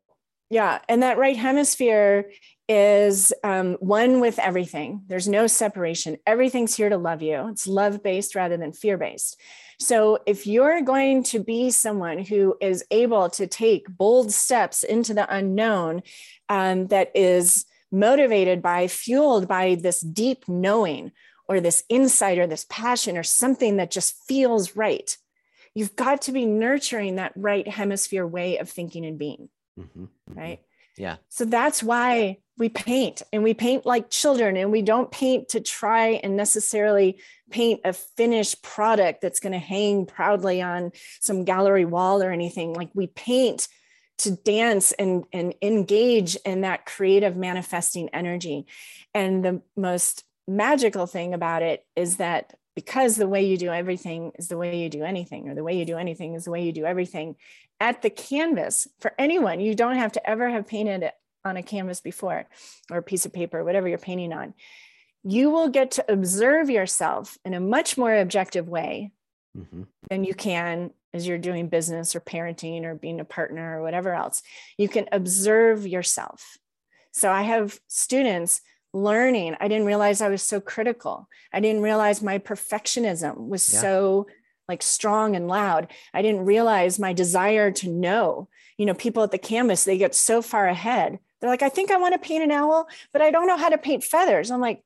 yeah 0.49 0.80
and 0.88 1.04
that 1.04 1.17
right 1.17 1.38
hemisphere 1.38 2.30
is 2.69 3.34
um, 3.43 3.73
one 3.80 4.21
with 4.21 4.38
everything. 4.38 5.02
There's 5.08 5.28
no 5.28 5.47
separation. 5.47 6.17
Everything's 6.28 6.75
here 6.75 6.88
to 6.88 6.97
love 6.97 7.23
you. 7.23 7.47
It's 7.49 7.65
love 7.65 8.04
based 8.04 8.36
rather 8.36 8.58
than 8.58 8.73
fear 8.73 8.95
based. 8.95 9.38
So, 9.80 10.19
if 10.28 10.45
you're 10.45 10.82
going 10.82 11.23
to 11.23 11.39
be 11.43 11.71
someone 11.71 12.19
who 12.19 12.56
is 12.62 12.86
able 12.91 13.30
to 13.32 13.47
take 13.47 13.89
bold 13.89 14.32
steps 14.32 14.84
into 14.84 15.13
the 15.15 15.34
unknown 15.34 16.04
um, 16.47 16.88
that 16.88 17.12
is 17.15 17.65
motivated 17.91 18.62
by, 18.62 18.88
fueled 18.88 19.47
by 19.47 19.75
this 19.75 20.02
deep 20.02 20.47
knowing 20.47 21.12
or 21.47 21.60
this 21.60 21.84
insight 21.89 22.38
or 22.38 22.45
this 22.45 22.67
passion 22.69 23.17
or 23.17 23.23
something 23.23 23.78
that 23.78 23.89
just 23.89 24.15
feels 24.28 24.75
right, 24.75 25.17
you've 25.79 25.95
got 25.95 26.23
to 26.23 26.33
be 26.33 26.45
nurturing 26.45 27.15
that 27.15 27.31
right 27.37 27.65
hemisphere 27.65 28.27
way 28.27 28.57
of 28.57 28.69
thinking 28.69 29.05
and 29.05 29.17
being. 29.17 29.47
Mm-hmm, 29.79 30.03
mm-hmm. 30.03 30.37
Right. 30.37 30.59
Yeah. 30.97 31.15
So 31.29 31.45
that's 31.45 31.81
why 31.81 32.39
we 32.57 32.67
paint 32.67 33.21
and 33.31 33.43
we 33.43 33.53
paint 33.53 33.85
like 33.85 34.09
children 34.09 34.57
and 34.57 34.73
we 34.73 34.81
don't 34.81 35.09
paint 35.09 35.47
to 35.49 35.61
try 35.61 36.19
and 36.21 36.35
necessarily 36.35 37.21
paint 37.49 37.79
a 37.85 37.93
finished 37.93 38.61
product 38.61 39.21
that's 39.21 39.39
going 39.39 39.53
to 39.53 39.59
hang 39.59 40.05
proudly 40.05 40.61
on 40.61 40.91
some 41.21 41.45
gallery 41.45 41.85
wall 41.85 42.21
or 42.21 42.29
anything. 42.29 42.73
Like 42.73 42.89
we 42.93 43.07
paint 43.07 43.69
to 44.17 44.31
dance 44.31 44.91
and, 44.91 45.23
and 45.31 45.53
engage 45.61 46.35
in 46.45 46.61
that 46.61 46.85
creative 46.85 47.37
manifesting 47.37 48.09
energy. 48.09 48.67
And 49.13 49.45
the 49.45 49.61
most 49.77 50.25
magical 50.45 51.07
thing 51.07 51.33
about 51.33 51.61
it 51.61 51.85
is 51.95 52.17
that 52.17 52.53
because 52.79 53.17
the 53.17 53.27
way 53.27 53.45
you 53.45 53.57
do 53.57 53.73
everything 53.73 54.31
is 54.35 54.47
the 54.47 54.55
way 54.55 54.81
you 54.81 54.87
do 54.87 55.03
anything, 55.03 55.49
or 55.49 55.53
the 55.53 55.65
way 55.65 55.77
you 55.77 55.83
do 55.83 55.97
anything 55.97 56.33
is 56.33 56.45
the 56.45 56.51
way 56.51 56.63
you 56.63 56.71
do 56.71 56.85
everything, 56.85 57.35
at 57.81 58.01
the 58.01 58.09
canvas 58.09 58.87
for 59.01 59.11
anyone. 59.19 59.59
You 59.59 59.75
don't 59.75 59.97
have 59.97 60.13
to 60.13 60.29
ever 60.29 60.49
have 60.49 60.65
painted 60.65 61.03
it 61.03 61.13
on 61.43 61.57
a 61.57 61.61
canvas 61.61 61.99
before 61.99 62.47
or 62.89 62.99
a 62.99 63.03
piece 63.03 63.25
of 63.25 63.33
paper, 63.33 63.65
whatever 63.65 63.89
you're 63.89 63.97
painting 63.97 64.31
on. 64.31 64.53
You 65.25 65.49
will 65.49 65.67
get 65.67 65.91
to 65.91 66.05
observe 66.09 66.69
yourself 66.69 67.37
in 67.43 67.53
a 67.53 67.59
much 67.59 67.97
more 67.97 68.15
objective 68.15 68.69
way 68.69 69.11
mm-hmm. 69.57 69.83
than 70.09 70.23
you 70.23 70.33
can 70.33 70.91
as 71.13 71.27
you're 71.27 71.37
doing 71.37 71.67
business 71.67 72.15
or 72.15 72.21
parenting 72.21 72.85
or 72.85 72.95
being 72.95 73.19
a 73.19 73.25
partner 73.25 73.77
or 73.77 73.83
whatever 73.83 74.13
else. 74.13 74.41
You 74.77 74.87
can 74.87 75.09
observe 75.11 75.85
yourself. 75.85 76.57
So 77.11 77.29
I 77.29 77.41
have 77.41 77.77
students 77.89 78.61
learning. 78.93 79.56
I 79.60 79.67
didn't 79.67 79.86
realize 79.86 80.21
I 80.21 80.30
was 80.30 80.41
so 80.41 80.60
critical. 80.60 81.30
I 81.54 81.60
didn't 81.60 81.82
realize 81.82 82.21
my 82.21 82.39
perfectionism 82.39 83.47
was 83.47 83.71
yeah. 83.71 83.82
so 83.82 84.28
like 84.67 84.82
strong 84.82 85.36
and 85.36 85.47
loud. 85.47 85.91
I 86.13 86.21
didn't 86.21 86.45
realize 86.45 86.99
my 86.99 87.13
desire 87.13 87.71
to 87.71 87.89
know. 87.89 88.47
You 88.78 88.86
know, 88.86 88.93
people 88.93 89.23
at 89.23 89.32
the 89.32 89.38
canvas, 89.38 89.84
they 89.84 89.97
get 89.97 90.15
so 90.15 90.41
far 90.41 90.67
ahead. 90.67 91.19
They're 91.41 91.49
like, 91.49 91.63
I 91.63 91.69
think 91.69 91.91
I 91.91 91.97
want 91.97 92.13
to 92.13 92.19
paint 92.19 92.43
an 92.43 92.52
owl, 92.52 92.88
but 93.12 93.21
I 93.21 93.32
don't 93.32 93.47
know 93.47 93.58
how 93.58 93.69
to 93.69 93.78
paint 93.78 94.04
feathers. 94.04 94.52
I'm 94.52 94.62
like, 94.62 94.84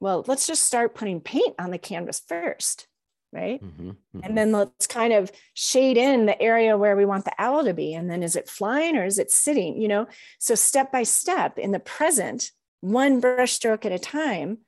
well, 0.00 0.24
let's 0.26 0.46
just 0.46 0.62
start 0.62 0.94
putting 0.94 1.20
paint 1.20 1.54
on 1.58 1.70
the 1.70 1.78
canvas 1.78 2.20
first. 2.20 2.86
Right. 3.30 3.62
Mm-hmm, 3.62 3.90
mm-hmm. 3.90 4.20
And 4.22 4.38
then 4.38 4.52
let's 4.52 4.86
kind 4.86 5.12
of 5.12 5.30
shade 5.52 5.98
in 5.98 6.24
the 6.24 6.40
area 6.40 6.78
where 6.78 6.96
we 6.96 7.04
want 7.04 7.26
the 7.26 7.34
owl 7.38 7.62
to 7.64 7.74
be. 7.74 7.92
And 7.92 8.10
then 8.10 8.22
is 8.22 8.36
it 8.36 8.48
flying 8.48 8.96
or 8.96 9.04
is 9.04 9.18
it 9.18 9.30
sitting? 9.30 9.78
You 9.80 9.88
know, 9.88 10.06
so 10.38 10.54
step 10.54 10.90
by 10.90 11.02
step 11.02 11.58
in 11.58 11.72
the 11.72 11.78
present, 11.78 12.52
one 12.80 13.20
brushstroke 13.20 13.84
at 13.84 13.92
a 13.92 13.98
time, 13.98 14.58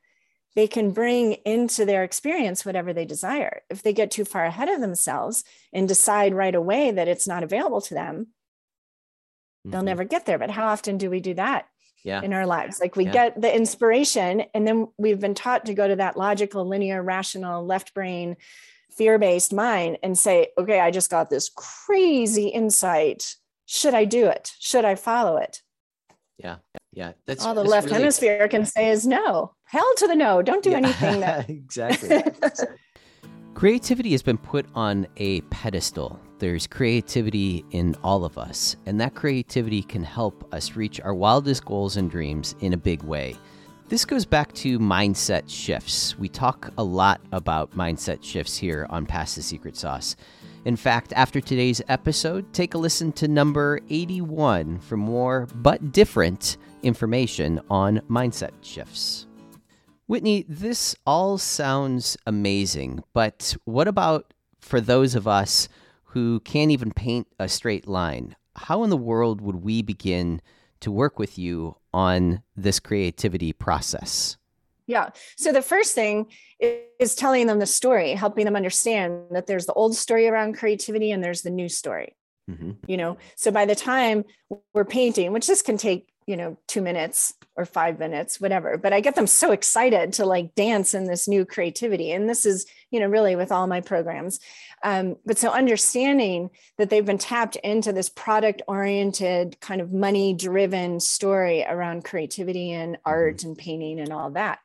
they 0.57 0.67
can 0.67 0.91
bring 0.91 1.35
into 1.45 1.85
their 1.85 2.03
experience 2.03 2.65
whatever 2.65 2.93
they 2.93 3.05
desire. 3.05 3.63
If 3.71 3.83
they 3.83 3.93
get 3.93 4.11
too 4.11 4.25
far 4.25 4.45
ahead 4.45 4.69
of 4.69 4.81
themselves 4.81 5.45
and 5.73 5.87
decide 5.87 6.35
right 6.35 6.55
away 6.55 6.91
that 6.91 7.09
it's 7.09 7.29
not 7.29 7.43
available 7.43 7.81
to 7.83 7.95
them, 7.95 8.17
mm-hmm. 8.17 9.71
they'll 9.71 9.83
never 9.83 10.05
get 10.05 10.27
there. 10.27 10.39
But 10.39 10.51
how 10.51 10.67
often 10.67 10.99
do 10.99 11.09
we 11.09 11.21
do 11.21 11.35
that 11.35 11.67
yeah. 12.05 12.21
in 12.23 12.33
our 12.33 12.47
lives? 12.47 12.81
Like 12.81 12.97
we 12.97 13.05
yeah. 13.05 13.13
get 13.13 13.41
the 13.41 13.55
inspiration, 13.55 14.45
and 14.53 14.67
then 14.67 14.89
we've 14.99 15.21
been 15.21 15.35
taught 15.35 15.67
to 15.67 15.75
go 15.75 15.87
to 15.87 15.97
that 15.97 16.17
logical, 16.17 16.67
linear, 16.67 17.03
rational, 17.03 17.65
left 17.65 17.95
brain, 17.95 18.37
fear 18.91 19.19
based 19.19 19.53
mind 19.53 19.99
and 20.03 20.19
say, 20.19 20.49
okay, 20.59 20.81
I 20.81 20.91
just 20.91 21.11
got 21.11 21.31
this 21.31 21.49
crazy 21.49 22.49
insight. 22.49 23.37
Should 23.67 23.95
I 23.95 24.05
do 24.05 24.27
it? 24.27 24.53
Should 24.59 24.85
I 24.85 24.97
follow 24.97 25.37
it? 25.37 25.63
Yeah. 26.43 26.57
Yeah. 26.93 27.13
That's 27.27 27.45
all 27.45 27.55
the 27.55 27.63
that's 27.63 27.71
left 27.71 27.87
really... 27.87 28.01
hemisphere 28.01 28.49
can 28.49 28.67
say 28.67 28.91
is 28.91 29.07
no. 29.07 29.55
Hell 29.65 29.91
to 29.99 30.07
the 30.07 30.15
no. 30.15 30.43
Don't 30.43 30.63
do 30.63 30.71
yeah. 30.71 30.77
anything. 30.79 31.21
That... 31.21 31.49
exactly. 31.49 32.23
Creativity 33.55 34.13
has 34.13 34.23
been 34.23 34.39
put 34.39 34.67
on 34.75 35.07
a 35.17 35.41
pedestal. 35.43 36.19
There's 36.39 36.67
creativity 36.67 37.65
in 37.73 37.95
all 38.03 38.25
of 38.25 38.39
us, 38.39 38.77
and 38.87 38.99
that 39.01 39.15
creativity 39.15 39.83
can 39.83 40.03
help 40.03 40.49
us 40.55 40.77
reach 40.77 41.01
our 41.01 41.13
wildest 41.13 41.67
goals 41.67 41.99
and 41.99 42.11
dreams 42.11 42.55
in 42.61 42.73
a 42.73 42.79
big 42.79 43.03
way. 43.03 43.37
This 43.89 44.05
goes 44.05 44.25
back 44.25 44.53
to 44.55 44.79
mindset 44.79 45.43
shifts. 45.49 46.17
We 46.17 46.29
talk 46.29 46.73
a 46.79 46.83
lot 46.83 47.21
about 47.33 47.73
mindset 47.73 48.23
shifts 48.23 48.57
here 48.57 48.87
on 48.89 49.05
Pass 49.05 49.35
the 49.35 49.43
Secret 49.43 49.77
Sauce. 49.77 50.17
In 50.67 50.77
fact, 50.77 51.15
after 51.15 51.41
today's 51.41 51.81
episode, 51.89 52.53
take 52.53 52.75
a 52.75 52.79
listen 52.79 53.13
to 53.13 53.27
number 53.27 53.81
81 53.89 54.81
for 54.81 54.99
more 54.99 55.49
but 55.55 55.91
different 55.91 56.59
information 56.83 57.61
on 57.71 58.01
mindset 58.11 58.51
shifts. 58.61 59.27
Whitney, 60.07 60.45
this 60.49 60.95
all 61.07 61.39
sounds 61.39 62.19
amazing, 62.27 63.03
but 63.15 63.57
what 63.65 63.89
about 63.89 64.35
for 64.61 64.83
those 64.83 65.15
of 65.15 65.27
us 65.27 65.69
who 66.05 66.41
can't 66.41 66.71
even 66.71 66.93
paint 66.93 67.27
a 67.39 67.49
straight 67.49 67.89
line? 67.89 68.37
How 68.55 68.85
in 68.85 68.91
the 68.91 68.99
world 68.99 69.41
would 69.41 69.57
we 69.65 69.81
begin 69.81 70.43
to 70.81 70.91
work 70.91 71.19
with 71.19 71.39
you 71.39 71.77
on 71.95 72.43
this 72.55 72.81
creativity 72.81 73.55
process? 73.55 74.37
Yeah. 74.91 75.11
So 75.37 75.53
the 75.53 75.63
first 75.63 75.95
thing 75.95 76.27
is 76.99 77.15
telling 77.15 77.47
them 77.47 77.61
the 77.61 77.67
story, 77.67 78.11
helping 78.15 78.45
them 78.45 78.57
understand 78.57 79.27
that 79.31 79.47
there's 79.47 79.67
the 79.67 79.73
old 79.75 79.95
story 79.95 80.27
around 80.27 80.59
creativity 80.59 81.13
and 81.13 81.23
there's 81.23 81.43
the 81.43 81.51
new 81.51 81.69
story. 81.69 82.17
Mm-hmm. 82.51 82.73
You 82.89 82.97
know, 82.97 83.17
so 83.37 83.53
by 83.53 83.67
the 83.67 83.77
time 83.77 84.25
we're 84.75 84.85
painting, 84.85 85.33
which 85.33 85.47
this 85.47 85.63
can 85.63 85.77
take 85.77 86.10
you 86.31 86.37
know, 86.37 86.57
two 86.69 86.81
minutes 86.81 87.35
or 87.57 87.65
five 87.65 87.99
minutes, 87.99 88.41
whatever. 88.41 88.79
But 88.79 88.93
I 88.93 89.01
get 89.01 89.17
them 89.17 89.27
so 89.27 89.51
excited 89.51 90.13
to 90.13 90.25
like 90.25 90.55
dance 90.55 90.95
in 90.95 91.07
this 91.07 91.27
new 91.27 91.45
creativity. 91.45 92.13
And 92.13 92.29
this 92.29 92.47
is, 92.47 92.67
you 92.93 93.01
know, 93.01 93.09
really 93.09 93.35
with 93.35 93.51
all 93.51 93.67
my 93.67 93.81
programs. 93.81 94.39
Um, 94.85 95.17
but 95.27 95.39
so 95.39 95.51
understanding 95.51 96.51
that 96.79 96.89
they've 96.89 97.05
been 97.05 97.19
tapped 97.19 97.57
into 97.57 97.93
this 97.93 98.09
product 98.09 98.63
oriented, 98.69 99.61
kind 99.61 99.81
of 99.81 99.93
money 99.93 100.35
driven 100.35 101.01
story 101.01 101.65
around 101.69 102.05
creativity 102.05 102.71
and 102.71 102.95
mm-hmm. 102.95 103.11
art 103.11 103.43
and 103.43 103.59
painting 103.59 103.99
and 103.99 104.13
all 104.13 104.31
that. 104.31 104.61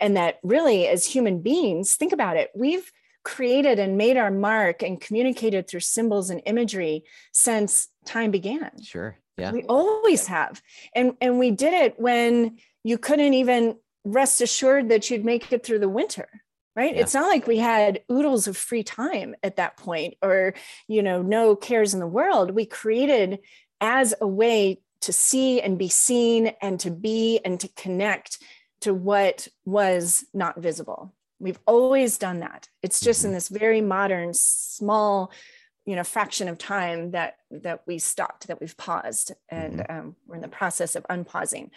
And 0.00 0.16
that 0.16 0.38
really, 0.42 0.88
as 0.88 1.04
human 1.04 1.42
beings, 1.42 1.96
think 1.96 2.14
about 2.14 2.38
it, 2.38 2.50
we've 2.54 2.90
created 3.24 3.78
and 3.78 3.98
made 3.98 4.16
our 4.16 4.30
mark 4.30 4.82
and 4.82 4.98
communicated 4.98 5.68
through 5.68 5.80
symbols 5.80 6.30
and 6.30 6.40
imagery 6.46 7.04
since 7.30 7.88
time 8.06 8.30
began. 8.30 8.70
Sure. 8.82 9.19
Yeah. 9.40 9.52
We 9.52 9.62
always 9.64 10.26
have. 10.26 10.62
And 10.94 11.16
and 11.20 11.38
we 11.38 11.50
did 11.50 11.72
it 11.72 11.98
when 11.98 12.58
you 12.84 12.98
couldn't 12.98 13.34
even 13.34 13.76
rest 14.04 14.40
assured 14.40 14.88
that 14.88 15.10
you'd 15.10 15.24
make 15.24 15.52
it 15.52 15.64
through 15.64 15.80
the 15.80 15.88
winter. 15.88 16.28
Right. 16.76 16.94
Yeah. 16.94 17.02
It's 17.02 17.14
not 17.14 17.28
like 17.28 17.46
we 17.46 17.58
had 17.58 18.00
oodles 18.10 18.46
of 18.46 18.56
free 18.56 18.84
time 18.84 19.34
at 19.42 19.56
that 19.56 19.76
point 19.76 20.14
or, 20.22 20.54
you 20.86 21.02
know, 21.02 21.20
no 21.20 21.56
cares 21.56 21.94
in 21.94 22.00
the 22.00 22.06
world. 22.06 22.52
We 22.52 22.64
created 22.64 23.40
as 23.80 24.14
a 24.20 24.26
way 24.26 24.80
to 25.02 25.12
see 25.12 25.60
and 25.60 25.78
be 25.78 25.88
seen 25.88 26.52
and 26.62 26.78
to 26.80 26.90
be 26.90 27.40
and 27.44 27.58
to 27.60 27.68
connect 27.68 28.38
to 28.82 28.94
what 28.94 29.48
was 29.64 30.24
not 30.32 30.60
visible. 30.60 31.14
We've 31.38 31.58
always 31.66 32.18
done 32.18 32.40
that. 32.40 32.68
It's 32.82 33.00
just 33.00 33.20
mm-hmm. 33.20 33.28
in 33.28 33.34
this 33.34 33.48
very 33.48 33.80
modern, 33.80 34.32
small 34.34 35.32
you 35.86 35.96
know 35.96 36.04
fraction 36.04 36.48
of 36.48 36.58
time 36.58 37.12
that 37.12 37.36
that 37.50 37.82
we 37.86 37.98
stopped 37.98 38.48
that 38.48 38.60
we've 38.60 38.76
paused 38.76 39.32
and 39.48 39.80
mm-hmm. 39.80 39.98
um, 39.98 40.16
we're 40.26 40.36
in 40.36 40.40
the 40.40 40.48
process 40.48 40.94
of 40.96 41.06
unpausing. 41.10 41.70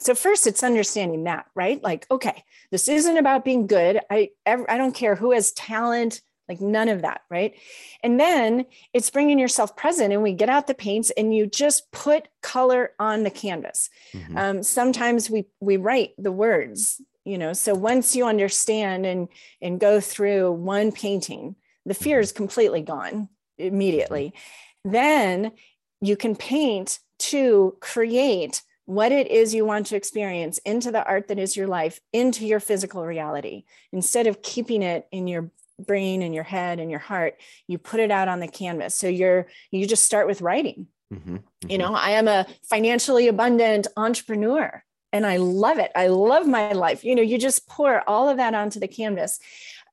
So 0.00 0.14
first 0.14 0.46
it's 0.46 0.62
understanding 0.62 1.24
that 1.24 1.46
right? 1.54 1.82
Like 1.82 2.06
okay 2.10 2.44
this 2.70 2.88
isn't 2.88 3.16
about 3.16 3.44
being 3.44 3.66
good. 3.66 4.00
I 4.10 4.30
i 4.46 4.76
don't 4.76 4.94
care 4.94 5.14
who 5.14 5.32
has 5.32 5.52
talent 5.52 6.22
like 6.48 6.60
none 6.62 6.88
of 6.88 7.02
that 7.02 7.22
right? 7.30 7.54
And 8.02 8.18
then 8.18 8.64
it's 8.94 9.10
bringing 9.10 9.38
yourself 9.38 9.76
present 9.76 10.12
and 10.12 10.22
we 10.22 10.32
get 10.32 10.48
out 10.48 10.66
the 10.66 10.74
paints 10.74 11.10
and 11.10 11.34
you 11.34 11.46
just 11.46 11.90
put 11.92 12.28
color 12.42 12.92
on 12.98 13.22
the 13.22 13.30
canvas. 13.30 13.90
Mm-hmm. 14.12 14.36
um, 14.36 14.62
sometimes 14.62 15.28
we 15.28 15.46
we 15.60 15.76
write 15.76 16.12
the 16.16 16.32
words 16.32 17.00
you 17.24 17.36
know? 17.36 17.52
So 17.52 17.74
once 17.74 18.16
you 18.16 18.26
understand 18.26 19.04
and 19.04 19.28
and 19.60 19.78
go 19.78 20.00
through 20.00 20.52
one 20.52 20.92
painting 20.92 21.56
the 21.84 21.94
fear 21.94 22.16
mm-hmm. 22.16 22.22
is 22.22 22.32
completely 22.32 22.80
gone 22.80 23.28
immediately. 23.58 24.32
Then 24.84 25.52
you 26.00 26.16
can 26.16 26.36
paint 26.36 26.98
to 27.18 27.76
create 27.80 28.62
what 28.84 29.12
it 29.12 29.30
is 29.30 29.54
you 29.54 29.66
want 29.66 29.86
to 29.86 29.96
experience 29.96 30.58
into 30.58 30.90
the 30.90 31.04
art 31.04 31.28
that 31.28 31.38
is 31.38 31.56
your 31.56 31.66
life, 31.66 32.00
into 32.12 32.46
your 32.46 32.60
physical 32.60 33.04
reality. 33.04 33.64
Instead 33.92 34.26
of 34.26 34.40
keeping 34.40 34.82
it 34.82 35.06
in 35.12 35.26
your 35.26 35.50
brain 35.78 36.22
and 36.22 36.34
your 36.34 36.44
head 36.44 36.80
and 36.80 36.90
your 36.90 37.00
heart, 37.00 37.36
you 37.66 37.76
put 37.76 38.00
it 38.00 38.10
out 38.10 38.28
on 38.28 38.40
the 38.40 38.48
canvas. 38.48 38.94
So 38.94 39.06
you're 39.06 39.46
you 39.70 39.86
just 39.86 40.04
start 40.04 40.26
with 40.26 40.40
writing. 40.40 40.86
Mm-hmm, 41.12 41.36
mm-hmm. 41.36 41.70
You 41.70 41.78
know, 41.78 41.94
I 41.94 42.12
am 42.12 42.28
a 42.28 42.46
financially 42.62 43.28
abundant 43.28 43.86
entrepreneur 43.96 44.82
and 45.12 45.26
I 45.26 45.36
love 45.36 45.78
it. 45.78 45.90
I 45.94 46.08
love 46.08 46.46
my 46.46 46.72
life. 46.72 47.04
You 47.04 47.14
know, 47.14 47.22
you 47.22 47.38
just 47.38 47.68
pour 47.68 48.08
all 48.08 48.28
of 48.28 48.38
that 48.38 48.54
onto 48.54 48.80
the 48.80 48.88
canvas 48.88 49.38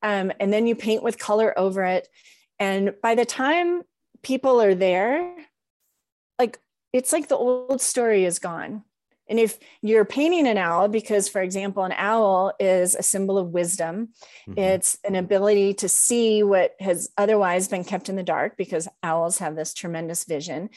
um, 0.01 0.31
and 0.39 0.51
then 0.53 0.67
you 0.67 0.75
paint 0.75 1.03
with 1.03 1.19
color 1.19 1.57
over 1.57 1.83
it. 1.83 2.07
And 2.59 2.93
by 3.01 3.15
the 3.15 3.25
time 3.25 3.83
people 4.23 4.61
are 4.61 4.75
there, 4.75 5.35
like 6.39 6.59
it's 6.93 7.11
like 7.11 7.27
the 7.27 7.37
old 7.37 7.81
story 7.81 8.25
is 8.25 8.39
gone. 8.39 8.83
And 9.27 9.39
if 9.39 9.57
you're 9.81 10.05
painting 10.05 10.47
an 10.47 10.57
owl, 10.57 10.87
because 10.87 11.27
for 11.27 11.41
example, 11.41 11.83
an 11.83 11.93
owl 11.97 12.53
is 12.59 12.93
a 12.93 13.01
symbol 13.01 13.39
of 13.39 13.49
wisdom, 13.49 14.09
mm-hmm. 14.47 14.59
it's 14.59 14.99
an 15.03 15.15
ability 15.15 15.73
to 15.75 15.89
see 15.89 16.43
what 16.43 16.75
has 16.79 17.09
otherwise 17.17 17.67
been 17.67 17.83
kept 17.83 18.07
in 18.07 18.17
the 18.17 18.23
dark, 18.23 18.55
because 18.55 18.87
owls 19.01 19.39
have 19.39 19.55
this 19.55 19.73
tremendous 19.73 20.25
vision. 20.25 20.69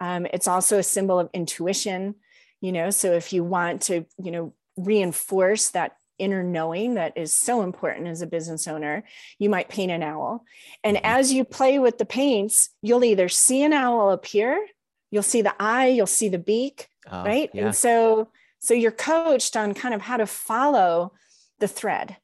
Um, 0.00 0.26
it's 0.32 0.46
also 0.46 0.78
a 0.78 0.84
symbol 0.84 1.18
of 1.18 1.30
intuition, 1.34 2.14
you 2.60 2.70
know. 2.70 2.90
So 2.90 3.12
if 3.12 3.32
you 3.32 3.42
want 3.42 3.82
to, 3.82 4.06
you 4.22 4.30
know, 4.30 4.54
reinforce 4.76 5.70
that 5.70 5.96
inner 6.18 6.42
knowing 6.42 6.94
that 6.94 7.16
is 7.16 7.34
so 7.34 7.62
important 7.62 8.06
as 8.06 8.22
a 8.22 8.26
business 8.26 8.66
owner, 8.66 9.04
you 9.38 9.48
might 9.48 9.68
paint 9.68 9.92
an 9.92 10.02
owl. 10.02 10.44
And 10.82 10.96
mm-hmm. 10.96 11.06
as 11.06 11.32
you 11.32 11.44
play 11.44 11.78
with 11.78 11.98
the 11.98 12.04
paints, 12.04 12.70
you'll 12.82 13.04
either 13.04 13.28
see 13.28 13.62
an 13.62 13.72
owl 13.72 14.10
appear, 14.10 14.66
you'll 15.10 15.22
see 15.22 15.42
the 15.42 15.54
eye, 15.60 15.88
you'll 15.88 16.06
see 16.06 16.28
the 16.28 16.38
beak, 16.38 16.88
oh, 17.10 17.24
right? 17.24 17.50
Yeah. 17.52 17.66
And 17.66 17.74
so 17.74 18.28
so 18.58 18.74
you're 18.74 18.90
coached 18.90 19.56
on 19.56 19.74
kind 19.74 19.94
of 19.94 20.00
how 20.00 20.16
to 20.16 20.26
follow 20.26 21.12
the 21.60 21.68
thread, 21.68 22.16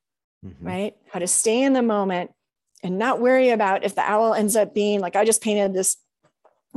mm-hmm. 0.44 0.66
right? 0.66 0.96
How 1.12 1.18
to 1.18 1.26
stay 1.26 1.62
in 1.62 1.72
the 1.72 1.82
moment 1.82 2.32
and 2.82 2.98
not 2.98 3.20
worry 3.20 3.50
about 3.50 3.84
if 3.84 3.94
the 3.94 4.02
owl 4.02 4.34
ends 4.34 4.56
up 4.56 4.74
being 4.74 5.00
like 5.00 5.16
I 5.16 5.24
just 5.24 5.42
painted 5.42 5.72
this 5.72 5.96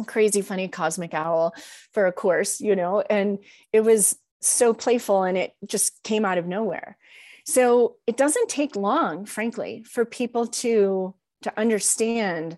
crazy 0.05 0.41
funny 0.41 0.67
cosmic 0.67 1.13
owl 1.13 1.53
for 1.93 2.05
a 2.05 2.11
course, 2.11 2.59
you 2.59 2.75
know, 2.75 3.01
and 3.01 3.39
it 3.71 3.81
was 3.81 4.17
so 4.47 4.73
playful 4.73 5.23
and 5.23 5.37
it 5.37 5.53
just 5.65 6.03
came 6.03 6.25
out 6.25 6.37
of 6.37 6.45
nowhere. 6.45 6.97
So 7.45 7.97
it 8.07 8.17
doesn't 8.17 8.49
take 8.49 8.75
long, 8.75 9.25
frankly, 9.25 9.83
for 9.87 10.05
people 10.05 10.47
to 10.47 11.13
to 11.43 11.59
understand 11.59 12.57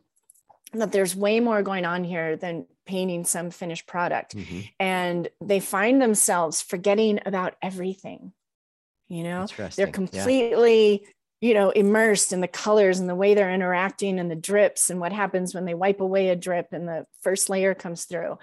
that 0.74 0.92
there's 0.92 1.16
way 1.16 1.40
more 1.40 1.62
going 1.62 1.86
on 1.86 2.04
here 2.04 2.38
than 2.38 2.66
painting 2.86 3.26
some 3.26 3.52
finished 3.52 3.86
product. 3.86 4.36
Mm-hmm. 4.36 4.60
And 4.80 5.30
they 5.42 5.60
find 5.60 6.02
themselves 6.02 6.62
forgetting 6.62 7.20
about 7.26 7.56
everything. 7.62 8.32
You 9.10 9.24
know, 9.24 9.48
they're 9.76 9.88
completely, 9.88 11.02
yeah. 11.02 11.08
you 11.42 11.54
know, 11.54 11.70
immersed 11.70 12.34
in 12.34 12.42
the 12.42 12.48
colors 12.48 13.00
and 13.00 13.10
the 13.10 13.16
way 13.16 13.34
they're 13.34 13.54
interacting 13.54 14.20
and 14.20 14.30
the 14.30 14.36
drips 14.36 14.90
and 14.90 15.00
what 15.00 15.14
happens 15.14 15.54
when 15.54 15.66
they 15.66 15.74
wipe 15.74 16.02
away 16.02 16.30
a 16.30 16.36
drip 16.36 16.74
and 16.74 16.88
the 16.88 17.06
first 17.22 17.50
layer 17.50 17.74
comes 17.74 18.06
through. 18.06 18.38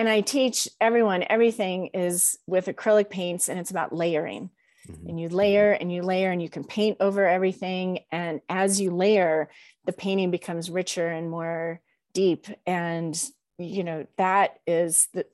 And 0.00 0.08
I 0.08 0.22
teach 0.22 0.66
everyone 0.80 1.26
everything 1.28 1.88
is 1.88 2.38
with 2.46 2.68
acrylic 2.68 3.10
paints 3.10 3.50
and 3.50 3.60
it's 3.60 3.70
about 3.70 3.94
layering. 3.94 4.48
Mm-hmm. 4.88 5.08
And 5.10 5.20
you 5.20 5.28
layer 5.28 5.72
and 5.72 5.92
you 5.92 6.00
layer 6.00 6.30
and 6.30 6.40
you 6.40 6.48
can 6.48 6.64
paint 6.64 6.96
over 7.00 7.28
everything. 7.28 7.98
And 8.10 8.40
as 8.48 8.80
you 8.80 8.92
layer, 8.92 9.50
the 9.84 9.92
painting 9.92 10.30
becomes 10.30 10.70
richer 10.70 11.06
and 11.06 11.30
more 11.30 11.82
deep. 12.14 12.46
And, 12.66 13.14
you 13.58 13.84
know, 13.84 14.06
that 14.16 14.60
is 14.66 15.08
the, 15.12 15.26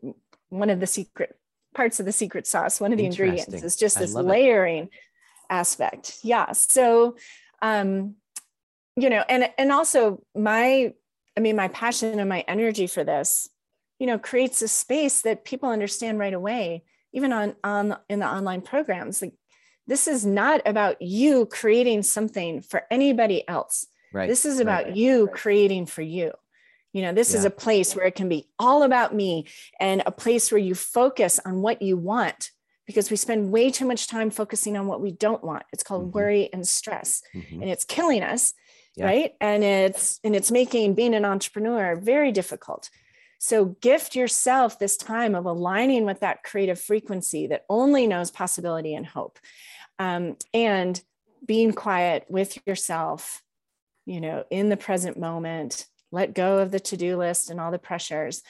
one 0.49 0.71
of 0.71 0.81
the 0.81 0.89
secret 0.89 1.39
parts 1.73 2.01
of 2.01 2.07
the 2.07 2.11
secret 2.11 2.45
sauce. 2.45 2.81
One 2.81 2.91
of 2.91 2.99
the 2.99 3.07
ingredients 3.07 3.63
is 3.63 3.77
just 3.77 4.01
this 4.01 4.15
layering 4.15 4.87
it. 4.87 4.91
aspect. 5.49 6.19
Yeah. 6.25 6.51
So, 6.51 7.15
um, 7.63 8.17
you 8.97 9.11
know, 9.11 9.23
and, 9.29 9.49
and 9.59 9.71
also 9.71 10.25
my, 10.35 10.93
I 11.37 11.41
mean, 11.41 11.55
my 11.55 11.69
passion 11.69 12.19
and 12.19 12.29
my 12.29 12.41
energy 12.49 12.89
for 12.89 13.05
this, 13.05 13.49
you 13.99 14.07
know, 14.07 14.19
creates 14.19 14.61
a 14.63 14.69
space 14.69 15.23
that 15.23 15.45
people 15.45 15.71
understand 15.71 16.19
right 16.19 16.35
away 16.35 16.85
even 17.17 17.33
on, 17.33 17.57
on 17.65 17.97
in 18.09 18.21
the 18.21 18.27
online 18.27 18.61
programs 18.61 19.23
like 19.23 19.33
this 19.87 20.07
is 20.07 20.27
not 20.27 20.61
about 20.67 21.01
you 21.01 21.47
creating 21.47 22.03
something 22.03 22.61
for 22.61 22.83
anybody 22.91 23.47
else 23.49 23.87
right 24.13 24.29
this 24.29 24.45
is 24.45 24.61
about 24.61 24.85
right. 24.85 24.97
you 24.97 25.29
creating 25.33 25.87
for 25.87 26.03
you 26.03 26.33
you 26.93 27.03
know 27.03 27.13
this 27.13 27.33
yeah. 27.33 27.39
is 27.39 27.45
a 27.45 27.51
place 27.51 27.97
where 27.97 28.07
it 28.07 28.15
can 28.15 28.29
be 28.29 28.47
all 28.59 28.83
about 28.83 29.15
me 29.15 29.47
and 29.81 30.03
a 30.07 30.13
place 30.13 30.53
where 30.53 30.61
you 30.61 30.75
focus 30.75 31.41
on 31.45 31.63
what 31.63 31.83
you 31.83 31.97
want 31.97 32.51
because 32.87 33.11
we 33.11 33.17
spend 33.17 33.51
way 33.51 33.71
too 33.71 33.87
much 33.87 34.07
time 34.07 34.31
focusing 34.31 34.77
on 34.77 34.87
what 34.87 35.01
we 35.01 35.11
don't 35.11 35.43
want 35.43 35.65
it's 35.73 35.83
called 35.83 36.03
mm-hmm. 36.03 36.19
worry 36.19 36.51
and 36.53 36.69
stress 36.69 37.23
mm-hmm. 37.35 37.63
and 37.63 37.71
it's 37.71 37.85
killing 37.85 38.23
us 38.23 38.53
yeah. 38.95 39.07
right 39.07 39.35
and 39.41 39.65
it's 39.65 40.21
and 40.23 40.37
it's 40.37 40.51
making 40.51 40.95
being 40.95 41.15
an 41.15 41.25
entrepreneur 41.25 41.97
very 41.97 42.31
difficult 42.31 42.91
so 43.39 43.67
gift 43.81 44.15
yourself 44.15 44.79
this 44.79 44.97
time 44.97 45.35
of 45.35 45.47
aligning 45.47 46.05
with 46.05 46.21
that 46.21 46.43
creative 46.43 46.81
frequency 46.81 47.47
that 47.49 47.65
only 47.69 48.07
knows 48.07 48.31
possibility 48.31 48.95
and 48.95 49.07
hope. 49.07 49.39
Um, 49.99 50.37
and 50.53 51.01
being 51.45 51.73
quiet 51.73 52.27
with 52.29 52.59
yourself, 52.67 53.43
you 54.05 54.21
know, 54.21 54.45
in 54.51 54.69
the 54.69 54.77
present 54.77 55.19
moment, 55.19 55.87
let 56.13 56.35
go 56.35 56.59
of 56.59 56.71
the 56.71 56.81
to-do 56.81 57.17
list 57.17 57.51
and 57.51 57.61
all 57.61 57.71
the 57.71 57.79
pressures. 57.79 58.43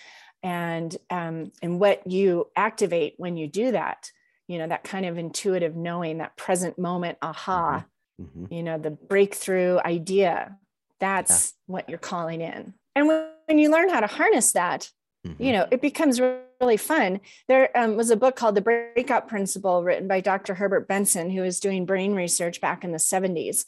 And 0.43 0.97
um, 1.11 1.51
and 1.63 1.81
what 1.81 2.07
you 2.07 2.47
activate 2.55 3.15
when 3.17 3.37
you 3.37 3.49
do 3.49 3.73
that, 3.73 4.11
you 4.47 4.59
know, 4.59 4.69
that 4.69 4.85
kind 4.85 5.07
of 5.07 5.19
intuitive 5.19 5.75
knowing, 5.75 6.19
that 6.19 6.37
present 6.37 6.79
moment, 6.79 7.19
aha, 7.23 7.85
mm-hmm. 8.21 8.45
mm-hmm. 8.45 8.55
you 8.55 8.63
know, 8.63 8.79
the 8.79 8.91
breakthrough 8.91 9.79
idea, 9.79 10.57
that's 11.01 11.53
yeah. 11.53 11.73
what 11.73 11.89
you're 11.89 11.99
calling 11.99 12.41
in. 12.41 12.75
And 12.95 13.09
when 13.09 13.27
when 13.47 13.59
you 13.59 13.71
learn 13.71 13.89
how 13.89 14.01
to 14.01 14.07
harness 14.07 14.53
that, 14.53 14.91
mm-hmm. 15.27 15.43
you 15.43 15.53
know, 15.53 15.67
it 15.71 15.81
becomes 15.81 16.21
really 16.61 16.77
fun. 16.77 17.21
There 17.49 17.77
um, 17.77 17.97
was 17.97 18.11
a 18.11 18.17
book 18.17 18.37
called 18.37 18.55
The 18.55 18.63
Breakout 18.63 19.29
Principle 19.29 19.83
written 19.85 20.09
by 20.09 20.21
Dr. 20.21 20.55
Herbert 20.55 20.89
Benson, 20.89 21.31
who 21.31 21.43
was 21.43 21.61
doing 21.61 21.87
brain 21.87 22.15
research 22.15 22.61
back 22.61 22.85
in 22.85 22.93
the 22.93 22.99
70s. 22.99 23.65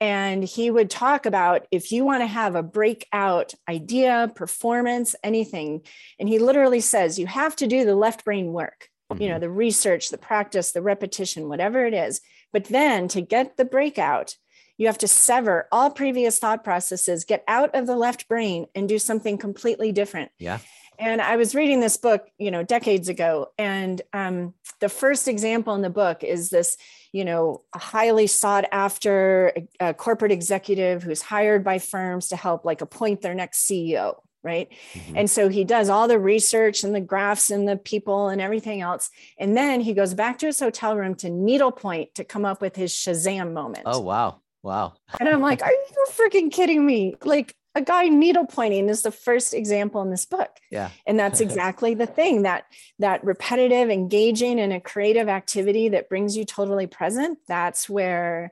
And 0.00 0.42
he 0.42 0.70
would 0.70 0.90
talk 0.90 1.26
about 1.26 1.66
if 1.70 1.92
you 1.92 2.04
want 2.04 2.22
to 2.22 2.26
have 2.26 2.56
a 2.56 2.62
breakout 2.62 3.54
idea, 3.68 4.32
performance, 4.34 5.14
anything. 5.22 5.82
And 6.18 6.28
he 6.28 6.40
literally 6.40 6.80
says 6.80 7.18
you 7.18 7.28
have 7.28 7.54
to 7.56 7.68
do 7.68 7.84
the 7.84 7.94
left 7.94 8.24
brain 8.24 8.52
work, 8.52 8.88
mm-hmm. 9.12 9.22
you 9.22 9.28
know, 9.28 9.34
mm-hmm. 9.34 9.42
the 9.42 9.50
research, 9.50 10.08
the 10.08 10.18
practice, 10.18 10.72
the 10.72 10.82
repetition, 10.82 11.48
whatever 11.48 11.86
it 11.86 11.94
is. 11.94 12.20
But 12.52 12.64
then 12.64 13.06
to 13.08 13.20
get 13.20 13.56
the 13.56 13.64
breakout, 13.64 14.34
you 14.82 14.88
have 14.88 14.98
to 14.98 15.06
sever 15.06 15.68
all 15.70 15.90
previous 15.90 16.40
thought 16.40 16.64
processes, 16.64 17.24
get 17.24 17.44
out 17.46 17.72
of 17.72 17.86
the 17.86 17.94
left 17.94 18.26
brain 18.26 18.66
and 18.74 18.88
do 18.88 18.98
something 18.98 19.38
completely 19.38 19.92
different. 19.92 20.32
Yeah. 20.40 20.58
And 20.98 21.20
I 21.20 21.36
was 21.36 21.54
reading 21.54 21.78
this 21.78 21.96
book, 21.96 22.26
you 22.36 22.50
know, 22.50 22.64
decades 22.64 23.08
ago. 23.08 23.52
And 23.56 24.02
um, 24.12 24.54
the 24.80 24.88
first 24.88 25.28
example 25.28 25.76
in 25.76 25.82
the 25.82 25.88
book 25.88 26.24
is 26.24 26.50
this, 26.50 26.76
you 27.12 27.24
know, 27.24 27.62
a 27.72 27.78
highly 27.78 28.26
sought 28.26 28.64
after 28.72 29.52
uh, 29.78 29.92
corporate 29.92 30.32
executive 30.32 31.04
who's 31.04 31.22
hired 31.22 31.62
by 31.62 31.78
firms 31.78 32.26
to 32.28 32.36
help 32.36 32.64
like 32.64 32.80
appoint 32.80 33.20
their 33.22 33.34
next 33.34 33.68
CEO. 33.68 34.16
Right. 34.42 34.68
Mm-hmm. 34.94 35.16
And 35.16 35.30
so 35.30 35.48
he 35.48 35.62
does 35.62 35.88
all 35.88 36.08
the 36.08 36.18
research 36.18 36.82
and 36.82 36.92
the 36.92 37.00
graphs 37.00 37.50
and 37.50 37.68
the 37.68 37.76
people 37.76 38.28
and 38.28 38.40
everything 38.40 38.80
else. 38.80 39.10
And 39.38 39.56
then 39.56 39.80
he 39.80 39.94
goes 39.94 40.14
back 40.14 40.38
to 40.38 40.46
his 40.46 40.58
hotel 40.58 40.96
room 40.96 41.14
to 41.16 41.30
needlepoint 41.30 42.16
to 42.16 42.24
come 42.24 42.44
up 42.44 42.60
with 42.60 42.74
his 42.74 42.92
Shazam 42.92 43.52
moment. 43.52 43.84
Oh, 43.86 44.00
wow. 44.00 44.40
Wow. 44.62 44.94
And 45.20 45.28
I'm 45.28 45.40
like, 45.40 45.62
are 45.62 45.70
you 45.70 46.06
freaking 46.10 46.50
kidding 46.50 46.84
me? 46.84 47.14
Like 47.22 47.54
a 47.74 47.82
guy 47.82 48.08
needle 48.08 48.46
pointing 48.46 48.88
is 48.88 49.02
the 49.02 49.10
first 49.10 49.54
example 49.54 50.02
in 50.02 50.10
this 50.10 50.26
book. 50.26 50.50
Yeah. 50.70 50.90
And 51.06 51.18
that's 51.18 51.40
exactly 51.46 51.94
the 51.94 52.06
thing 52.06 52.42
that 52.42 52.64
that 52.98 53.24
repetitive, 53.24 53.90
engaging 53.90 54.58
in 54.58 54.72
a 54.72 54.80
creative 54.80 55.28
activity 55.28 55.90
that 55.90 56.08
brings 56.08 56.36
you 56.36 56.44
totally 56.44 56.86
present. 56.86 57.38
That's 57.46 57.88
where 57.88 58.50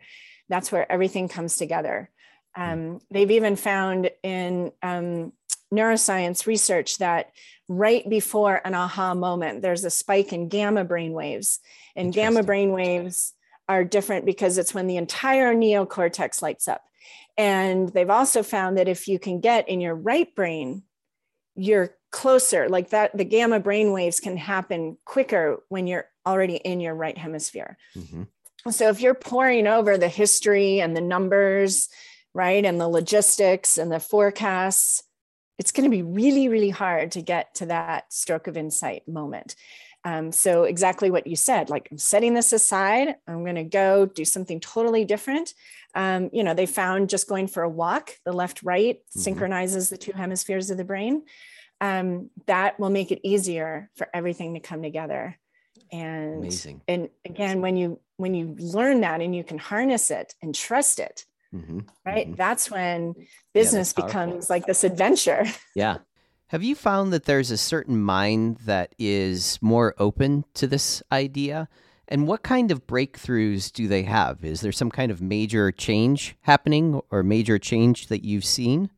that's 0.49 0.73
where 0.73 0.90
everything 0.90 1.29
comes 1.29 1.57
together. 1.57 2.11
Hmm. 2.57 2.62
Um, 2.62 3.01
they've 3.11 3.31
even 3.31 3.57
found 3.57 4.11
in 4.23 4.73
um, 4.83 5.33
neuroscience 5.73 6.46
research 6.46 6.99
that 6.99 7.31
right 7.68 8.09
before 8.09 8.61
an 8.64 8.75
aha 8.75 9.14
moment, 9.14 9.62
there's 9.62 9.85
a 9.85 9.90
spike 9.90 10.33
in 10.33 10.49
gamma 10.49 10.85
brain 10.85 11.12
waves. 11.12 11.61
And 11.94 12.12
gamma 12.12 12.42
brain 12.42 12.73
waves 12.73 13.35
are 13.71 13.85
different 13.85 14.27
because 14.27 14.59
it's 14.59 14.75
when 14.75 14.89
the 14.89 14.97
entire 14.97 15.55
neocortex 15.55 16.43
lights 16.43 16.67
up. 16.67 16.83
And 17.39 17.89
they've 17.89 18.11
also 18.11 18.43
found 18.43 18.77
that 18.77 18.89
if 18.89 19.07
you 19.07 19.21
can 19.21 19.39
get 19.39 19.69
in 19.69 19.81
your 19.81 19.95
right 19.95 20.35
brain, 20.35 20.83
you're 21.55 21.95
closer, 22.11 22.69
like 22.69 22.91
that, 22.91 23.17
the 23.17 23.25
gamma 23.25 23.61
brain 23.61 23.93
waves 23.93 24.19
can 24.19 24.37
happen 24.37 24.99
quicker 25.05 25.63
when 25.69 25.87
you're 25.87 26.07
already 26.27 26.57
in 26.57 26.81
your 26.81 26.97
right 26.97 27.17
hemisphere. 27.17 27.79
Mm-hmm. 27.97 28.25
So 28.73 28.89
if 28.89 29.01
you're 29.01 29.15
poring 29.15 29.69
over 29.69 29.97
the 29.97 30.09
history 30.09 30.81
and 30.81 30.97
the 30.97 31.01
numbers, 31.01 31.89
right, 32.35 32.65
and 32.65 32.81
the 32.81 32.89
logistics 32.89 33.79
and 33.79 33.93
the 33.93 34.01
forecasts, 34.01 35.05
it's 35.61 35.71
going 35.71 35.89
to 35.89 35.97
be 35.97 36.03
really, 36.03 36.49
really 36.49 36.71
hard 36.71 37.13
to 37.13 37.23
get 37.23 37.55
to 37.55 37.67
that 37.67 38.13
stroke 38.13 38.49
of 38.49 38.57
insight 38.57 39.07
moment. 39.07 39.55
Um, 40.05 40.33
so 40.33 40.65
exactly 40.65 41.11
what 41.11 41.27
you 41.27 41.37
said, 41.37 41.69
like 41.71 41.89
I'm 41.91 41.99
setting 41.99 42.35
this 42.35 42.53
aside, 42.53 43.17
I'm 43.27 43.43
going 43.45 43.57
to 43.57 43.65
go 43.65 44.07
do 44.07 44.25
something 44.25 44.59
totally 44.61 45.05
different. 45.05 45.53
Um, 45.95 46.31
you 46.33 46.43
know, 46.45 46.55
they 46.55 46.67
found 46.67 47.11
just 47.11 47.29
going 47.29 47.49
for 47.49 47.63
a 47.63 47.69
walk, 47.69 48.17
the 48.25 48.33
left 48.33 48.63
right 48.63 48.97
mm-hmm. 48.97 49.21
synchronizes 49.21 49.91
the 49.91 49.99
two 49.99 50.13
hemispheres 50.13 50.71
of 50.71 50.79
the 50.79 50.85
brain. 50.85 51.23
um, 51.83 52.31
that 52.47 52.79
will 52.79 52.91
make 52.91 53.11
it 53.11 53.21
easier 53.27 53.91
for 53.97 54.09
everything 54.13 54.55
to 54.55 54.61
come 54.61 54.83
together 54.83 55.37
and 55.93 56.37
Amazing. 56.39 56.83
and 56.87 57.09
again 57.25 57.61
when 57.63 57.77
you 57.77 57.99
when 58.17 58.35
you 58.35 58.55
learn 58.59 59.01
that 59.01 59.21
and 59.21 59.35
you 59.35 59.43
can 59.43 59.59
harness 59.59 60.11
it 60.11 60.35
and 60.43 60.55
trust 60.55 60.99
it 61.01 61.25
Mhm, 61.55 61.85
right 62.07 62.31
mhm. 62.31 62.37
that's 62.37 62.71
when 62.71 63.15
business 63.55 63.93
powerful. 63.93 64.07
becomes 64.07 64.51
like 64.51 64.67
this 64.67 64.85
adventure 64.85 65.45
Yeah. 65.75 65.99
Have 66.51 66.65
you 66.65 66.75
found 66.75 67.13
that 67.13 67.27
there's 67.27 67.53
a 67.53 67.57
certain 67.57 68.03
mind 68.03 68.57
that 68.65 68.93
is 68.99 69.57
more 69.63 69.95
open 69.99 70.45
to 70.55 70.67
this 70.67 71.01
idea? 71.13 71.69
And 72.09 72.27
what 72.27 72.43
kind 72.43 72.73
of 72.73 72.89
breakthroughs 72.89 73.71
do 73.73 73.87
they 73.87 74.03
have? 74.03 74.45
Is 74.45 74.61
there 74.61 74.73
some 74.73 74.91
kind 74.91 75.13
of 75.13 75.23
major 75.23 75.71
change 75.71 76.35
happening 76.41 77.01
or 77.09 77.23
major 77.23 77.57
change 77.61 78.09
that 78.09 78.25
you've 78.25 78.45
seen? 78.45 78.91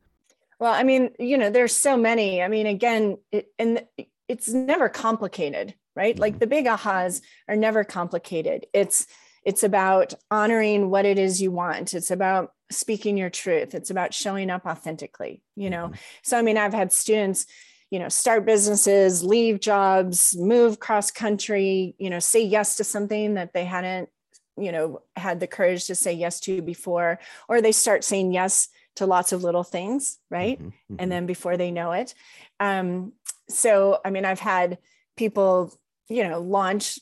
well 0.59 0.73
i 0.73 0.83
mean 0.83 1.09
you 1.19 1.37
know 1.37 1.49
there's 1.49 1.75
so 1.75 1.97
many 1.97 2.41
i 2.41 2.47
mean 2.47 2.65
again 2.67 3.17
it, 3.31 3.47
and 3.59 3.83
it's 4.29 4.49
never 4.49 4.87
complicated 4.87 5.73
right 5.95 6.17
like 6.19 6.35
Mhm. 6.35 6.39
the 6.39 6.47
big 6.47 6.65
ahas 6.67 7.21
are 7.49 7.55
never 7.55 7.83
complicated 7.83 8.65
it's 8.71 9.05
it's 9.43 9.63
about 9.63 10.13
honoring 10.31 10.89
what 10.89 11.05
it 11.05 11.19
is 11.19 11.41
you 11.41 11.51
want 11.51 11.93
it's 11.93 12.11
about 12.11 12.53
speaking 12.75 13.17
your 13.17 13.29
truth 13.29 13.73
it's 13.75 13.89
about 13.89 14.13
showing 14.13 14.49
up 14.49 14.65
authentically 14.65 15.41
you 15.55 15.69
know 15.69 15.89
Mhm. 15.89 15.97
so 16.23 16.37
i 16.37 16.41
mean 16.41 16.57
i've 16.57 16.73
had 16.73 16.91
students 16.91 17.45
you 17.89 17.99
know 17.99 18.09
start 18.09 18.45
businesses 18.45 19.23
leave 19.23 19.59
jobs 19.59 20.35
move 20.35 20.79
cross 20.79 21.11
country 21.11 21.95
you 21.99 22.09
know 22.09 22.19
say 22.19 22.43
yes 22.43 22.75
to 22.77 22.83
something 22.83 23.35
that 23.35 23.53
they 23.53 23.65
hadn't 23.65 24.09
you 24.57 24.71
know 24.71 25.01
had 25.15 25.39
the 25.39 25.47
courage 25.47 25.85
to 25.85 25.95
say 25.95 26.13
yes 26.13 26.39
to 26.41 26.61
before 26.61 27.19
or 27.47 27.61
they 27.61 27.71
start 27.71 28.03
saying 28.03 28.31
yes 28.31 28.67
to 28.95 29.05
lots 29.05 29.31
of 29.31 29.43
little 29.43 29.63
things 29.63 30.19
right 30.29 30.59
Mhm, 30.61 30.73
mhm. 30.91 30.95
and 30.99 31.11
then 31.11 31.25
before 31.25 31.57
they 31.57 31.71
know 31.71 31.91
it 31.91 32.13
um, 32.59 33.13
so 33.49 33.99
i 34.05 34.09
mean 34.09 34.25
i've 34.25 34.39
had 34.39 34.77
people 35.17 35.73
you 36.09 36.27
know 36.27 36.39
launch 36.41 36.99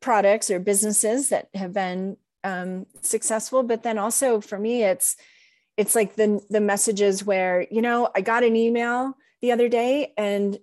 products 0.00 0.50
or 0.50 0.58
businesses 0.58 1.28
that 1.28 1.48
have 1.54 1.72
been 1.72 2.16
um, 2.44 2.86
successful 3.00 3.62
but 3.62 3.82
then 3.82 3.98
also 3.98 4.40
for 4.40 4.58
me 4.58 4.82
it's 4.82 5.16
it's 5.76 5.94
like 5.94 6.16
the 6.16 6.40
the 6.50 6.60
messages 6.60 7.24
where 7.24 7.66
you 7.70 7.82
know 7.82 8.10
i 8.14 8.20
got 8.20 8.44
an 8.44 8.56
email 8.56 9.16
the 9.40 9.52
other 9.52 9.68
day 9.68 10.12
and 10.16 10.58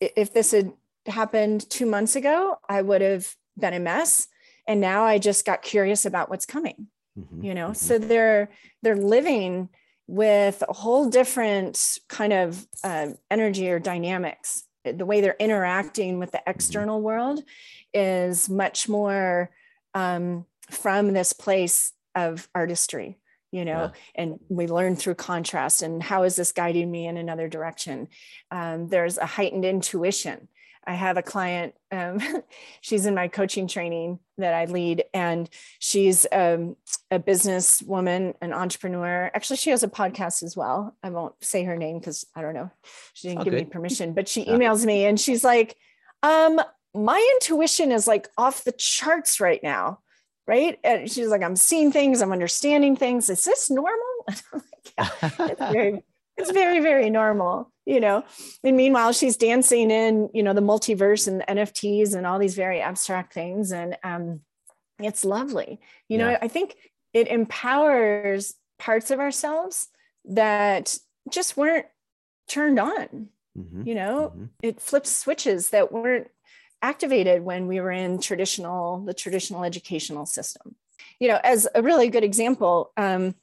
if 0.00 0.32
this 0.32 0.52
had 0.52 0.72
happened 1.06 1.68
two 1.70 1.86
months 1.86 2.14
ago 2.16 2.56
i 2.68 2.80
would 2.82 3.00
have 3.00 3.34
been 3.58 3.74
a 3.74 3.80
mess. 3.80 4.28
And 4.66 4.80
now 4.80 5.04
i 5.04 5.18
just 5.18 5.44
got 5.46 5.62
curious 5.62 6.04
about 6.04 6.28
what's 6.30 6.46
coming 6.46 6.88
Mhm, 7.18 7.42
you 7.42 7.54
know? 7.54 7.70
Mhm. 7.70 7.76
so 7.76 7.98
they're 7.98 8.50
they're 8.82 8.96
living 8.96 9.68
with 10.06 10.62
a 10.68 10.72
whole 10.72 11.08
different 11.08 11.98
kind 12.08 12.32
of 12.32 12.66
uh, 12.82 13.08
energy 13.30 13.70
or 13.70 13.78
dynamics. 13.78 14.64
The 14.84 15.04
way 15.04 15.20
they're 15.20 15.36
interacting 15.38 16.18
with 16.18 16.30
the 16.32 16.42
external 16.46 17.02
world 17.02 17.42
is 17.92 18.48
much 18.48 18.88
more 18.88 19.50
um, 19.94 20.46
from 20.70 21.12
this 21.12 21.32
place 21.32 21.92
of 22.14 22.48
artistry 22.54 23.18
you 23.50 23.64
know 23.64 23.90
and 24.14 24.38
we 24.48 24.66
learn 24.66 24.96
through 24.96 25.14
contrast 25.14 25.82
and 25.82 26.02
how 26.02 26.22
is 26.24 26.36
this 26.36 26.52
guiding 26.52 26.90
me 26.90 27.06
in 27.06 27.16
another 27.16 27.48
direction? 27.48 28.08
Um, 28.50 28.88
there's 28.88 29.18
a 29.18 29.26
heightened 29.26 29.64
intuition. 29.64 30.48
I 30.86 30.94
have 30.94 31.16
a 31.16 31.22
client 31.22 31.74
um, 31.90 32.20
she's 32.80 33.06
in 33.06 33.14
my 33.14 33.28
coaching 33.28 33.66
training 33.66 34.18
that 34.38 34.54
i 34.54 34.66
lead 34.66 35.04
and 35.12 35.48
she's 35.78 36.26
um, 36.32 36.76
a 37.10 37.18
businesswoman 37.18 38.34
an 38.40 38.52
entrepreneur. 38.52 39.30
Actually 39.34 39.56
she 39.56 39.70
has 39.70 39.82
a 39.82 39.88
podcast 39.88 40.42
as 40.42 40.56
well. 40.56 40.94
I 41.02 41.10
won't 41.10 41.34
say 41.42 41.64
her 41.64 41.76
name 41.76 41.98
because 41.98 42.26
i 42.34 42.42
don't 42.42 42.54
know. 42.54 42.70
She 43.14 43.28
didn't 43.28 43.38
All 43.38 43.44
give 43.44 43.54
me 43.54 43.64
permission 43.64 44.12
but 44.12 44.28
she 44.28 44.44
emails 44.46 44.84
me 44.84 45.06
and 45.06 45.18
she's 45.18 45.44
like 45.44 45.76
um 46.22 46.60
my 46.94 47.32
intuition 47.34 47.92
is 47.92 48.06
like 48.06 48.28
off 48.36 48.64
the 48.64 48.72
charts 48.72 49.40
right 49.40 49.62
now 49.62 50.00
right? 50.48 50.78
And 50.82 51.08
she's 51.10 51.28
like 51.28 51.42
i'm 51.44 51.54
seeing 51.56 51.92
things 51.92 52.20
i'm 52.22 52.32
understanding 52.32 52.96
things. 52.96 53.30
Is 53.30 53.44
this 53.44 53.70
normal? 53.70 53.98
And 54.28 54.42
I'm 54.52 54.62
like, 54.72 54.92
yeah, 54.98 55.46
it's 55.46 55.60
very 55.72 56.02
it's 56.36 56.50
very 56.50 56.80
very 56.80 57.10
normal 57.10 57.70
you 57.86 58.00
know? 58.00 58.22
And 58.64 58.76
meanwhile 58.76 59.12
she's 59.12 59.36
dancing 59.36 59.90
in 59.90 60.28
you 60.34 60.42
know 60.42 60.52
the 60.54 60.60
multiverse 60.60 61.28
and 61.28 61.40
the 61.40 61.44
nfts 61.44 62.14
and 62.16 62.26
all 62.26 62.38
these 62.38 62.54
very 62.56 62.80
abstract 62.80 63.32
things. 63.32 63.72
And 63.72 63.96
um 64.02 64.40
it's 64.98 65.24
lovely. 65.24 65.78
You 66.08 66.18
know 66.18 66.36
i 66.42 66.48
think 66.48 66.74
it 67.14 67.28
empowers 67.28 68.54
parts 68.78 69.10
of 69.10 69.20
ourselves 69.20 69.88
that 70.24 70.96
just 71.30 71.56
weren't 71.56 71.86
turned 72.48 72.78
on 72.78 73.28
Mhm, 73.56 73.86
you 73.86 73.94
know? 73.94 74.32
Mhm. 74.36 74.48
it 74.62 74.80
flips 74.80 75.10
switches 75.10 75.70
that 75.70 75.90
weren't 75.92 76.28
activated 76.82 77.42
when 77.42 77.66
we 77.66 77.80
were 77.80 77.90
in 77.90 78.20
traditional 78.20 79.00
the 79.00 79.14
traditional 79.14 79.64
educational 79.64 80.26
system 80.26 80.74
you 81.18 81.28
know 81.28 81.38
as 81.42 81.66
a 81.74 81.82
really 81.82 82.08
good 82.08 82.24
example 82.24 82.92
um, 82.96 83.34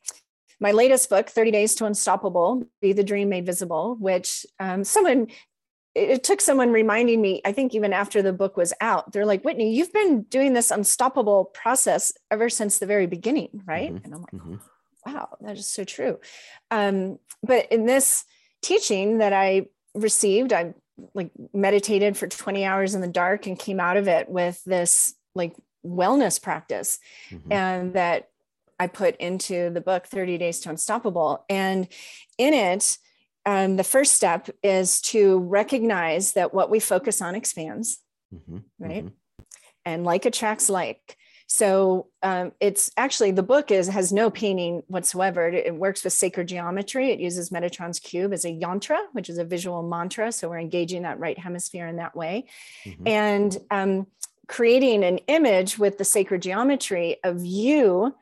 my 0.59 0.71
latest 0.71 1.09
book 1.09 1.29
30 1.29 1.51
days 1.51 1.75
to 1.75 1.85
unstoppable 1.85 2.65
be 2.81 2.93
the 2.93 3.03
dream 3.03 3.29
made 3.29 3.45
visible 3.45 3.95
which 3.99 4.45
um, 4.59 4.83
someone 4.83 5.27
it, 5.93 6.23
took 6.23 6.39
someone 6.41 6.71
reminding 6.71 7.21
me 7.21 7.41
i 7.45 7.51
think 7.51 7.73
even 7.75 7.93
after 7.93 8.21
the 8.21 8.33
book 8.33 8.55
was 8.57 8.73
out 8.81 9.11
they're 9.11 9.25
like 9.25 9.43
whitney 9.43 9.73
you've 9.73 9.93
been 9.93 10.23
doing 10.23 10.53
this 10.53 10.71
unstoppable 10.71 11.45
process 11.45 12.13
ever 12.31 12.49
since 12.49 12.79
the 12.79 12.85
very 12.85 13.07
beginning 13.07 13.61
right 13.65 13.93
Mhm. 13.93 14.03
and 14.05 14.13
i'm 14.13 14.21
like 14.21 14.31
Mhm. 14.31 14.59
wow 15.05 15.37
that 15.41 15.57
is 15.57 15.67
so 15.67 15.83
true 15.83 16.19
um, 16.71 17.19
but 17.43 17.71
in 17.71 17.85
this 17.85 18.23
teaching 18.61 19.17
that 19.19 19.33
i 19.33 19.67
received 19.93 20.51
i 20.53 20.73
like 21.13 21.31
meditated 21.53 22.15
for 22.17 22.27
20 22.27 22.65
hours 22.65 22.95
in 22.95 23.01
the 23.01 23.07
dark 23.07 23.47
and 23.47 23.59
came 23.59 23.79
out 23.79 23.97
of 23.97 24.07
it 24.07 24.29
with 24.29 24.63
this 24.63 25.13
like 25.33 25.55
wellness 25.85 26.41
practice 26.41 26.99
Mhm. 27.29 27.51
and 27.51 27.93
that 27.93 28.29
i 28.79 28.87
put 28.87 29.15
into 29.17 29.69
the 29.71 29.81
book 29.81 30.07
30 30.07 30.37
days 30.37 30.59
to 30.61 30.69
unstoppable 30.69 31.45
and 31.49 31.87
in 32.37 32.53
it 32.53 32.97
um, 33.47 33.75
the 33.75 33.83
first 33.83 34.13
step 34.13 34.49
is 34.63 34.99
to 35.01 35.37
recognize 35.39 36.33
that 36.33 36.51
what 36.53 36.69
we 36.71 36.79
focus 36.79 37.21
on 37.21 37.35
expands 37.35 37.99
Mhm, 38.33 38.63
right? 38.79 39.05
mhm. 39.05 39.11
and 39.85 40.03
like 40.03 40.25
attracts 40.25 40.69
like 40.69 41.17
so 41.47 42.07
um, 42.23 42.51
it's 42.59 42.91
actually 42.97 43.31
the 43.31 43.43
book 43.43 43.69
is 43.69 43.87
has 43.87 44.11
no 44.11 44.29
painting 44.29 44.83
whatsoever. 44.87 45.47
It, 45.47 45.67
it 45.67 45.75
works 45.75 46.03
with 46.03 46.13
sacred 46.13 46.47
geometry. 46.47 47.11
It 47.11 47.19
uses 47.19 47.51
metatron's 47.51 47.99
cube 47.99 48.33
as 48.33 48.45
a 48.45 48.49
yantra 48.49 48.97
which 49.11 49.29
is 49.29 49.37
a 49.37 49.45
visual 49.45 49.83
mantra. 49.83 50.31
So 50.31 50.49
we're 50.49 50.59
engaging 50.59 51.03
that 51.03 51.19
right 51.19 51.37
hemisphere 51.37 51.87
in 51.87 51.97
that 51.97 52.15
way. 52.15 52.45
Mhm. 52.85 53.07
and 53.07 53.57
um, 53.71 54.07
creating 54.47 55.03
an 55.03 55.17
image 55.27 55.77
with 55.79 55.97
the 55.97 56.05
sacred 56.05 56.41
geometry 56.41 57.17
of 57.23 57.43
you 57.43 58.15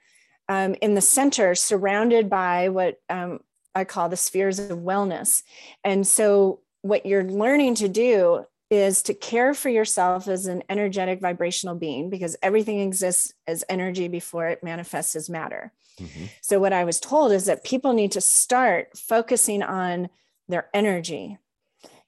um, 0.49 0.75
in 0.81 0.93
the 0.93 1.01
center 1.01 1.55
surrounded 1.55 2.29
by 2.29 2.69
what 2.69 2.99
um, 3.09 3.39
i 3.75 3.83
call 3.83 4.09
the 4.09 4.17
spheres 4.17 4.59
of 4.59 4.77
wellness. 4.79 5.43
And 5.83 6.05
so 6.05 6.59
what 6.81 7.05
you're 7.05 7.23
learning 7.23 7.75
to 7.75 7.87
do 7.87 8.45
is 8.73 9.01
to 9.03 9.13
care 9.13 9.53
for 9.53 9.69
yourself 9.69 10.27
as 10.27 10.47
an 10.47 10.63
energetic 10.69 11.21
vibrational 11.21 11.75
being 11.75 12.09
because 12.09 12.35
everything 12.41 12.79
exists 12.79 13.33
as 13.47 13.63
energy 13.69 14.07
before 14.07 14.47
it 14.47 14.63
manifests 14.63 15.15
as 15.15 15.29
matter. 15.29 15.71
Mhm. 15.99 16.29
So, 16.41 16.59
what 16.59 16.73
I 16.73 16.83
was 16.83 16.99
told 16.99 17.31
is 17.31 17.45
that 17.45 17.63
people 17.63 17.93
need 17.93 18.11
to 18.13 18.21
start 18.21 18.97
focusing 18.97 19.61
on 19.63 20.09
their 20.49 20.69
energy. 20.73 21.37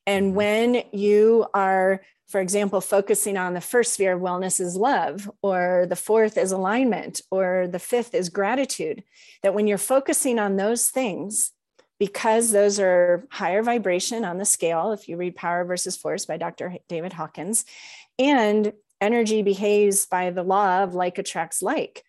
And 0.07 0.31
Mhm. 0.31 0.35
when 0.35 0.83
you 0.91 1.45
are, 1.53 2.01
for 2.27 2.41
example, 2.41 2.81
focusing 2.81 3.37
on 3.37 3.53
the 3.53 3.61
first 3.61 3.93
sphere 3.93 4.13
of 4.13 4.21
wellness 4.21 4.59
is 4.59 4.75
love, 4.75 5.29
or 5.41 5.85
the 5.87 5.95
fourth 5.95 6.37
is 6.37 6.51
alignment, 6.51 7.21
or 7.31 7.67
the 7.67 7.79
fifth 7.79 8.13
is 8.15 8.29
gratitude, 8.29 9.03
that 9.43 9.53
when 9.53 9.67
you're 9.67 9.77
focusing 9.77 10.39
on 10.39 10.55
those 10.55 10.89
things, 10.89 11.51
because 11.99 12.51
those 12.51 12.79
are 12.79 13.27
higher 13.31 13.63
vibration 13.63 14.25
on 14.25 14.37
the 14.37 14.45
scale, 14.45 14.91
if 14.91 15.07
you 15.07 15.17
read 15.17 15.35
Power 15.35 15.63
versus 15.63 15.95
Force 15.95 16.25
by 16.25 16.37
Dr. 16.37 16.75
David 16.87 17.13
Hawkins, 17.13 17.65
and 18.19 18.73
energy 19.01 19.41
behaves 19.43 20.05
by 20.05 20.31
the 20.31 20.43
law 20.43 20.83
of 20.83 20.93
like 20.93 21.17
attracts 21.17 21.61
like. 21.61 22.03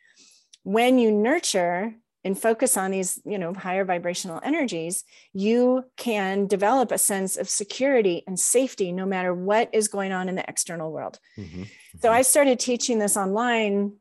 When 0.62 0.99
you 0.99 1.12
nurture 1.12 1.94
and 2.25 2.37
focus 2.37 2.77
on 2.77 2.90
these, 2.90 3.20
you 3.25 3.38
know, 3.38 3.55
higher 3.55 3.85
vibrational 3.85 4.40
energies, 4.42 5.05
you 5.33 5.85
can 5.96 6.49
develop 6.49 6.90
a 6.90 6.99
sense 6.99 7.37
of 7.37 7.49
security 7.49 8.25
and 8.27 8.38
safety 8.38 8.90
no 8.90 9.07
matter 9.07 9.33
what 9.33 9.70
is 9.72 9.87
going 9.87 10.11
on 10.11 10.29
in 10.29 10.35
the 10.35 10.49
external 10.49 10.90
world. 10.90 11.20
Mhm, 11.38 11.68
So 12.01 12.09
mhm. 12.09 12.12
I 12.12 12.22
started 12.22 12.59
teaching 12.59 12.99
this 12.99 13.16
online 13.16 13.92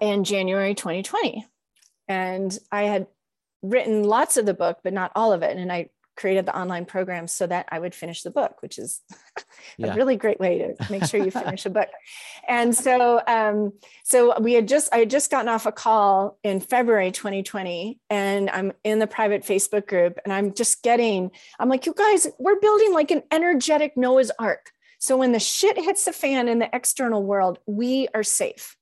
in 0.00 0.24
January 0.24 0.74
2020. 0.74 1.46
And 2.08 2.58
I 2.70 2.84
had 2.84 3.06
written 3.62 4.04
lots 4.04 4.36
of 4.36 4.46
the 4.46 4.54
book, 4.54 4.78
but 4.84 4.92
not 4.92 5.12
all 5.14 5.32
of 5.32 5.42
it. 5.42 5.56
And 5.56 5.72
I 5.72 5.90
created 6.14 6.44
the 6.44 6.56
online 6.56 6.84
program 6.84 7.26
so 7.26 7.46
that 7.46 7.66
I 7.70 7.78
would 7.78 7.94
finish 7.94 8.22
the 8.22 8.30
book, 8.30 8.56
which 8.60 8.78
is 8.78 9.00
Yeah. 9.78 9.92
a 9.92 9.96
really 9.96 10.16
great 10.16 10.38
way 10.38 10.58
to 10.58 10.92
make 10.92 11.04
sure 11.04 11.22
you 11.24 11.30
finish 11.30 11.64
a 11.64 11.70
book. 11.70 11.88
And 12.46 12.74
so, 12.76 13.22
um, 13.26 13.72
so 14.04 14.38
we 14.38 14.52
had 14.52 14.68
just 14.68 14.92
I 14.92 14.98
had 14.98 15.10
just 15.10 15.30
gotten 15.30 15.48
off 15.48 15.64
a 15.64 15.72
call 15.72 16.38
in 16.42 16.60
February 16.60 17.10
2020, 17.12 17.98
and 18.10 18.50
I'm 18.50 18.72
in 18.84 18.98
the 18.98 19.06
private 19.06 19.42
Facebook 19.42 19.86
group, 19.86 20.18
and 20.24 20.32
I'm 20.32 20.52
just 20.52 20.82
getting 20.82 21.30
I'm 21.58 21.68
like, 21.70 21.86
you 21.86 21.94
guys, 21.96 22.26
we're 22.38 22.60
building 22.60 22.92
like 22.92 23.10
an 23.10 23.22
energetic 23.30 23.96
Noah's 23.96 24.30
Ark. 24.38 24.70
So 24.98 25.16
when 25.16 25.32
the 25.32 25.40
shit 25.40 25.76
hits 25.78 26.04
the 26.04 26.12
fan 26.12 26.46
in 26.48 26.58
the 26.58 26.68
external 26.74 27.22
world, 27.24 27.58
we 27.66 28.08
are 28.14 28.22
safe 28.22 28.76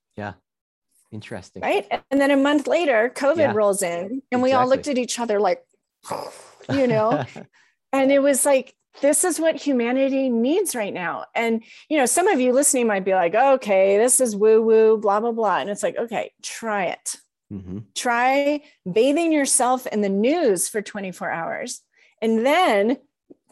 Interesting. 1.13 1.63
right? 1.63 1.87
And 2.11 2.21
then 2.21 2.31
a 2.31 2.37
month 2.37 2.67
later, 2.67 3.13
COVID 3.15 3.39
Yeah. 3.39 3.53
rolls 3.53 3.83
in, 3.83 4.23
and 4.31 4.43
we 4.43 4.53
all 4.53 4.69
looked 4.69 4.89
at 4.89 4.99
each 4.99 5.19
other 5.19 5.41
like, 5.41 5.63
you 6.73 6.87
know, 6.87 7.25
and 7.93 8.13
it 8.13 8.21
was 8.21 8.47
like, 8.47 8.75
this 9.03 9.25
is 9.25 9.39
what 9.39 9.57
humanity 9.57 10.29
needs 10.29 10.75
right 10.75 10.93
now. 10.93 11.25
And, 11.35 11.63
you 11.89 11.97
know, 11.97 12.07
some 12.07 12.27
of 12.29 12.41
you 12.41 12.53
listening 12.53 12.87
might 12.89 13.05
be 13.05 13.15
like, 13.15 13.35
okay, 13.35 13.97
this 13.99 14.21
is 14.21 14.35
woo 14.35 14.61
woo, 14.63 14.99
blah, 14.99 15.21
blah, 15.21 15.33
blah. 15.33 15.59
And 15.59 15.71
it's 15.71 15.83
like, 15.83 15.97
okay, 15.97 16.33
try 16.43 16.87
it. 16.87 17.17
hmm 17.51 17.79
Try 17.95 18.63
bathing 18.91 19.33
yourself 19.33 19.87
in 19.87 20.01
the 20.01 20.09
news 20.09 20.69
for 20.69 20.81
24 20.81 21.31
hours 21.31 21.83
and 22.23 22.45
then 22.47 22.99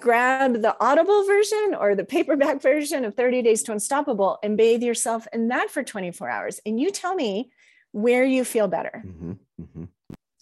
grab 0.00 0.62
the 0.62 0.76
audible 0.80 1.24
version 1.26 1.74
or 1.78 1.94
the 1.94 2.04
paperback 2.04 2.62
version 2.70 3.04
of 3.04 3.14
30 3.14 3.42
days 3.42 3.62
to 3.64 3.72
unstoppable 3.72 4.38
and 4.42 4.56
bathe 4.56 4.82
yourself 4.82 5.26
in 5.32 5.48
that 5.48 5.70
for 5.70 5.82
24 5.82 6.28
hours. 6.28 6.60
And 6.64 6.80
you 6.80 6.90
tell 6.90 7.14
me 7.14 7.50
where 7.92 8.24
you 8.24 8.44
feel 8.44 8.68
better. 8.68 9.02
Hmm 9.04 9.32
hmm 9.72 9.84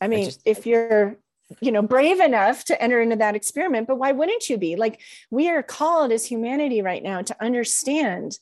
i 0.03 0.09
mean 0.09 0.25
just- 0.27 0.43
if 0.45 0.67
you're 0.67 1.17
you 1.61 1.73
know 1.73 1.81
brave 1.81 2.21
enough 2.21 2.65
to 2.65 2.83
enter 2.83 3.01
into 3.01 3.17
that 3.17 3.35
experiment 3.37 3.87
but 3.87 3.97
why 3.99 4.13
wouldn't 4.13 4.51
you 4.51 4.59
be? 4.59 4.77
Like 4.77 5.01
we 5.31 5.49
are 5.49 5.63
called 5.63 6.13
as 6.13 6.25
humanity 6.27 6.83
right 6.83 7.03
now 7.03 7.23
to 7.23 7.37
understand 7.43 8.39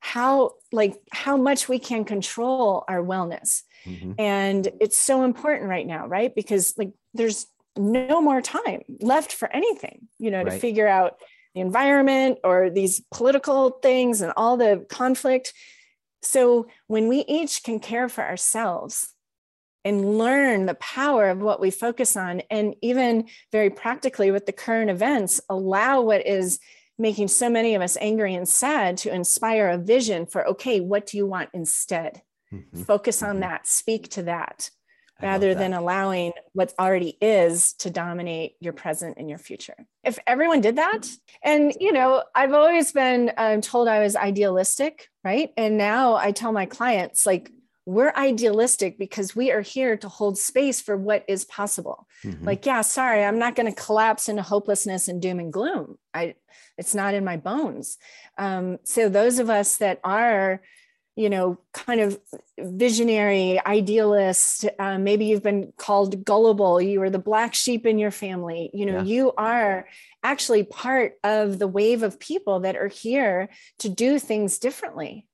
how 0.00 0.52
like 0.72 0.94
how 1.12 1.36
much 1.36 1.68
we 1.68 1.78
can 1.78 2.04
control 2.04 2.84
our 2.88 3.02
wellness. 3.02 3.62
Hmm 3.84 4.12
and 4.18 4.68
it's 4.80 4.96
so 4.96 5.24
important 5.24 5.68
right 5.68 5.86
now 5.86 6.06
right? 6.06 6.32
Because 6.34 6.74
like 6.78 6.92
there's 7.14 7.46
no 7.76 8.20
more 8.20 8.42
time 8.42 8.82
left 9.00 9.32
for 9.32 9.50
anything 9.50 10.08
you 10.18 10.30
know 10.30 10.44
to 10.44 10.50
figure 10.50 10.86
out 10.86 11.18
the 11.54 11.60
environment 11.60 12.38
or 12.44 12.70
these 12.70 13.00
political 13.12 13.70
things 13.70 14.20
and 14.20 14.32
all 14.36 14.56
the 14.56 14.86
conflict. 14.88 15.52
So 16.22 16.66
when 16.86 17.08
we 17.08 17.24
each 17.28 17.62
can 17.62 17.80
care 17.80 18.08
for 18.08 18.24
ourselves 18.24 19.12
and 19.84 20.16
learn 20.16 20.66
the 20.66 20.74
power 20.74 21.28
of 21.28 21.40
what 21.40 21.60
we 21.60 21.70
focus 21.70 22.16
on 22.16 22.42
and 22.50 22.76
even 22.80 23.28
very 23.50 23.68
practically 23.70 24.30
with 24.30 24.46
the 24.46 24.52
current 24.52 24.90
events 24.90 25.40
allow 25.48 26.00
what 26.00 26.26
is 26.26 26.60
making 26.98 27.28
so 27.28 27.50
many 27.50 27.74
of 27.74 27.82
us 27.82 27.96
angry 28.00 28.34
and 28.34 28.48
sad 28.48 28.96
to 28.98 29.12
inspire 29.12 29.68
a 29.70 29.78
vision 29.78 30.24
for 30.26 30.46
okay 30.46 30.80
what 30.80 31.06
do 31.06 31.16
you 31.16 31.26
want 31.26 31.50
instead? 31.52 32.22
Hmm 32.50 32.60
focus 32.84 33.22
on 33.22 33.36
Mhm. 33.36 33.40
that 33.40 33.66
speak 33.66 34.08
to 34.10 34.22
that 34.22 34.70
rather 35.22 35.54
than 35.54 35.72
allowing 35.72 36.32
what 36.52 36.72
already 36.78 37.16
is 37.20 37.74
to 37.74 37.90
dominate 37.90 38.54
your 38.60 38.72
present 38.72 39.16
and 39.18 39.28
your 39.28 39.38
future. 39.38 39.76
If 40.04 40.18
everyone 40.26 40.60
did 40.60 40.76
that 40.76 41.08
and 41.42 41.74
you 41.80 41.92
know 41.92 42.22
i've 42.34 42.52
always 42.52 42.92
been 42.92 43.32
um, 43.36 43.60
told 43.60 43.88
i 43.88 44.00
was 44.00 44.16
idealistic 44.16 45.08
right? 45.24 45.50
And 45.56 45.78
now 45.78 46.14
i 46.16 46.32
tell 46.32 46.52
my 46.52 46.66
clients 46.66 47.24
like 47.26 47.50
we're 47.84 48.12
idealistic 48.16 48.96
because 48.98 49.34
we 49.34 49.50
are 49.50 49.60
here 49.60 49.96
to 49.96 50.08
hold 50.08 50.38
space 50.38 50.80
for 50.80 50.96
what 50.96 51.24
is 51.26 51.44
possible. 51.44 52.06
Mhm. 52.24 52.46
like 52.46 52.64
yeah 52.66 52.82
sorry 52.82 53.24
i'm 53.24 53.38
not 53.38 53.56
going 53.56 53.72
to 53.72 53.82
collapse 53.82 54.28
into 54.28 54.42
hopelessness 54.42 55.08
and 55.08 55.20
doom 55.22 55.38
and 55.40 55.52
gloom. 55.52 55.98
I 56.14 56.34
it's 56.78 56.94
not 56.94 57.14
in 57.14 57.24
my 57.24 57.36
bones. 57.36 57.98
Um, 58.38 58.78
so 58.84 59.08
those 59.08 59.38
of 59.38 59.50
us 59.50 59.76
that 59.78 60.00
are 60.04 60.62
you 61.16 61.28
know 61.28 61.58
kind 61.72 62.00
of 62.00 62.18
visionary 62.58 63.60
idealist 63.66 64.64
uh, 64.78 64.98
maybe 64.98 65.26
you've 65.26 65.42
been 65.42 65.72
called 65.76 66.24
gullible 66.24 66.80
you 66.80 67.02
are 67.02 67.10
the 67.10 67.18
black 67.18 67.54
sheep 67.54 67.84
in 67.86 67.98
your 67.98 68.10
family 68.10 68.70
you 68.72 68.86
know 68.86 68.98
Yeah. 68.98 69.04
you 69.04 69.32
are 69.36 69.86
actually 70.22 70.62
part 70.64 71.18
of 71.22 71.58
the 71.58 71.68
wave 71.68 72.02
of 72.02 72.18
people 72.18 72.60
that 72.60 72.76
are 72.76 72.88
here 72.88 73.50
to 73.78 73.88
do 73.88 74.18
things 74.18 74.58
differently 74.58 75.26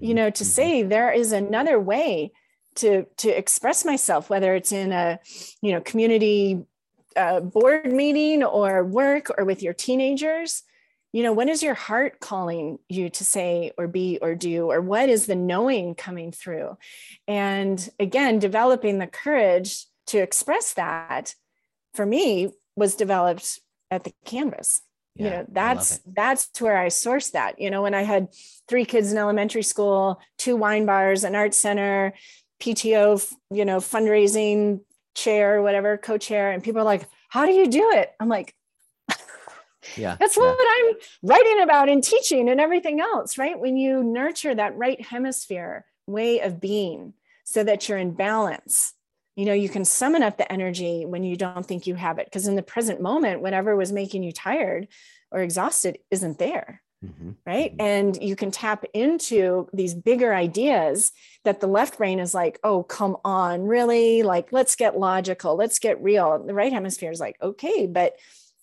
you 0.00 0.12
Mhm. 0.12 0.16
know 0.16 0.30
to 0.30 0.44
Mhm. 0.44 0.46
say 0.46 0.82
there 0.82 1.12
is 1.12 1.32
another 1.32 1.78
way 1.78 2.32
to 2.74 3.04
to 3.18 3.28
express 3.28 3.84
myself 3.84 4.28
whether 4.28 4.54
it's 4.54 4.72
in 4.72 4.92
a 4.92 5.20
you 5.60 5.72
know 5.72 5.80
community 5.80 6.64
uh, 7.14 7.40
board 7.40 7.92
meeting 7.92 8.42
or 8.42 8.82
work 8.82 9.30
or 9.36 9.44
with 9.44 9.62
your 9.62 9.74
teenagers 9.74 10.62
you 11.12 11.22
know 11.22 11.32
what 11.32 11.48
is 11.48 11.62
your 11.62 11.74
heart 11.74 12.20
calling 12.20 12.78
you 12.88 13.10
to 13.10 13.24
say 13.24 13.72
or 13.76 13.86
be 13.86 14.18
or 14.20 14.34
do 14.34 14.70
or 14.70 14.80
what 14.80 15.08
is 15.08 15.26
the 15.26 15.34
knowing 15.34 15.94
coming 15.94 16.32
through? 16.32 16.76
And 17.28 17.88
again 18.00 18.38
developing 18.38 18.98
the 18.98 19.06
courage 19.06 19.86
to 20.08 20.18
express 20.18 20.74
that 20.74 21.34
for 21.94 22.06
me 22.06 22.50
was 22.76 22.94
developed 22.94 23.60
at 23.90 24.04
the 24.04 24.12
canvas. 24.24 24.80
You 25.14 25.26
Yeah, 25.26 25.30
I 25.30 25.36
know 25.40 25.46
that's 25.50 26.00
that's 26.06 26.60
where 26.60 26.78
i 26.78 26.86
sourced 26.86 27.32
that. 27.32 27.60
You 27.60 27.70
know 27.70 27.82
when 27.82 27.94
i 27.94 28.02
had 28.02 28.28
three 28.68 28.84
kids 28.84 29.12
in 29.12 29.18
elementary 29.18 29.62
school 29.62 30.20
two 30.38 30.56
wine 30.56 30.86
bars 30.86 31.24
an 31.24 31.34
art 31.34 31.54
center 31.54 32.14
pto 32.60 33.34
you 33.50 33.64
know 33.64 33.78
fundraising 33.78 34.80
chair 35.14 35.60
whatever 35.60 35.98
co-chair 35.98 36.52
and 36.52 36.62
people 36.62 36.80
are 36.80 36.84
like 36.84 37.06
how 37.32 37.46
do 37.46 37.52
you 37.52 37.66
do 37.66 37.92
it? 37.94 38.10
I'm 38.20 38.28
like 38.28 38.54
yeah 39.96 40.16
that's 40.18 40.36
yeah. 40.36 40.42
what 40.42 40.58
i'm 40.60 40.94
writing 41.22 41.60
about 41.62 41.88
and 41.88 42.02
teaching 42.04 42.48
and 42.48 42.60
everything 42.60 43.00
else 43.00 43.38
right 43.38 43.58
when 43.58 43.76
you 43.76 44.02
nurture 44.02 44.54
that 44.54 44.76
right 44.76 45.04
hemisphere 45.04 45.84
way 46.06 46.40
of 46.40 46.60
being 46.60 47.14
so 47.44 47.62
that 47.62 47.88
you're 47.88 47.98
in 47.98 48.12
balance 48.12 48.94
you 49.36 49.44
know 49.44 49.52
you 49.52 49.68
can 49.68 49.84
summon 49.84 50.22
up 50.22 50.36
the 50.36 50.50
energy 50.50 51.04
when 51.06 51.22
you 51.24 51.36
don't 51.36 51.66
think 51.66 51.86
you 51.86 51.94
have 51.94 52.18
it 52.18 52.26
because 52.26 52.46
in 52.46 52.56
the 52.56 52.62
present 52.62 53.00
moment 53.00 53.40
whatever 53.40 53.74
was 53.74 53.92
making 53.92 54.22
you 54.22 54.32
tired 54.32 54.88
or 55.30 55.40
exhausted 55.40 55.98
isn't 56.10 56.38
there 56.38 56.82
Mhm. 57.04 57.34
right 57.44 57.76
Mhm. 57.76 57.82
and 57.82 58.22
you 58.22 58.36
can 58.36 58.52
tap 58.52 58.84
into 58.94 59.68
these 59.72 59.92
bigger 59.92 60.32
ideas 60.32 61.10
that 61.42 61.58
the 61.58 61.66
left 61.66 61.98
brain 61.98 62.20
is 62.20 62.32
like 62.32 62.60
oh 62.62 62.84
come 62.84 63.16
on 63.24 63.62
really 63.62 64.22
like 64.22 64.52
let's 64.52 64.76
get 64.76 64.96
logical 64.98 65.56
let's 65.56 65.80
get 65.80 66.00
real 66.00 66.38
the 66.44 66.54
right 66.54 66.72
hemisphere 66.72 67.10
is 67.10 67.18
like 67.18 67.36
okay 67.42 67.86
but 67.86 68.14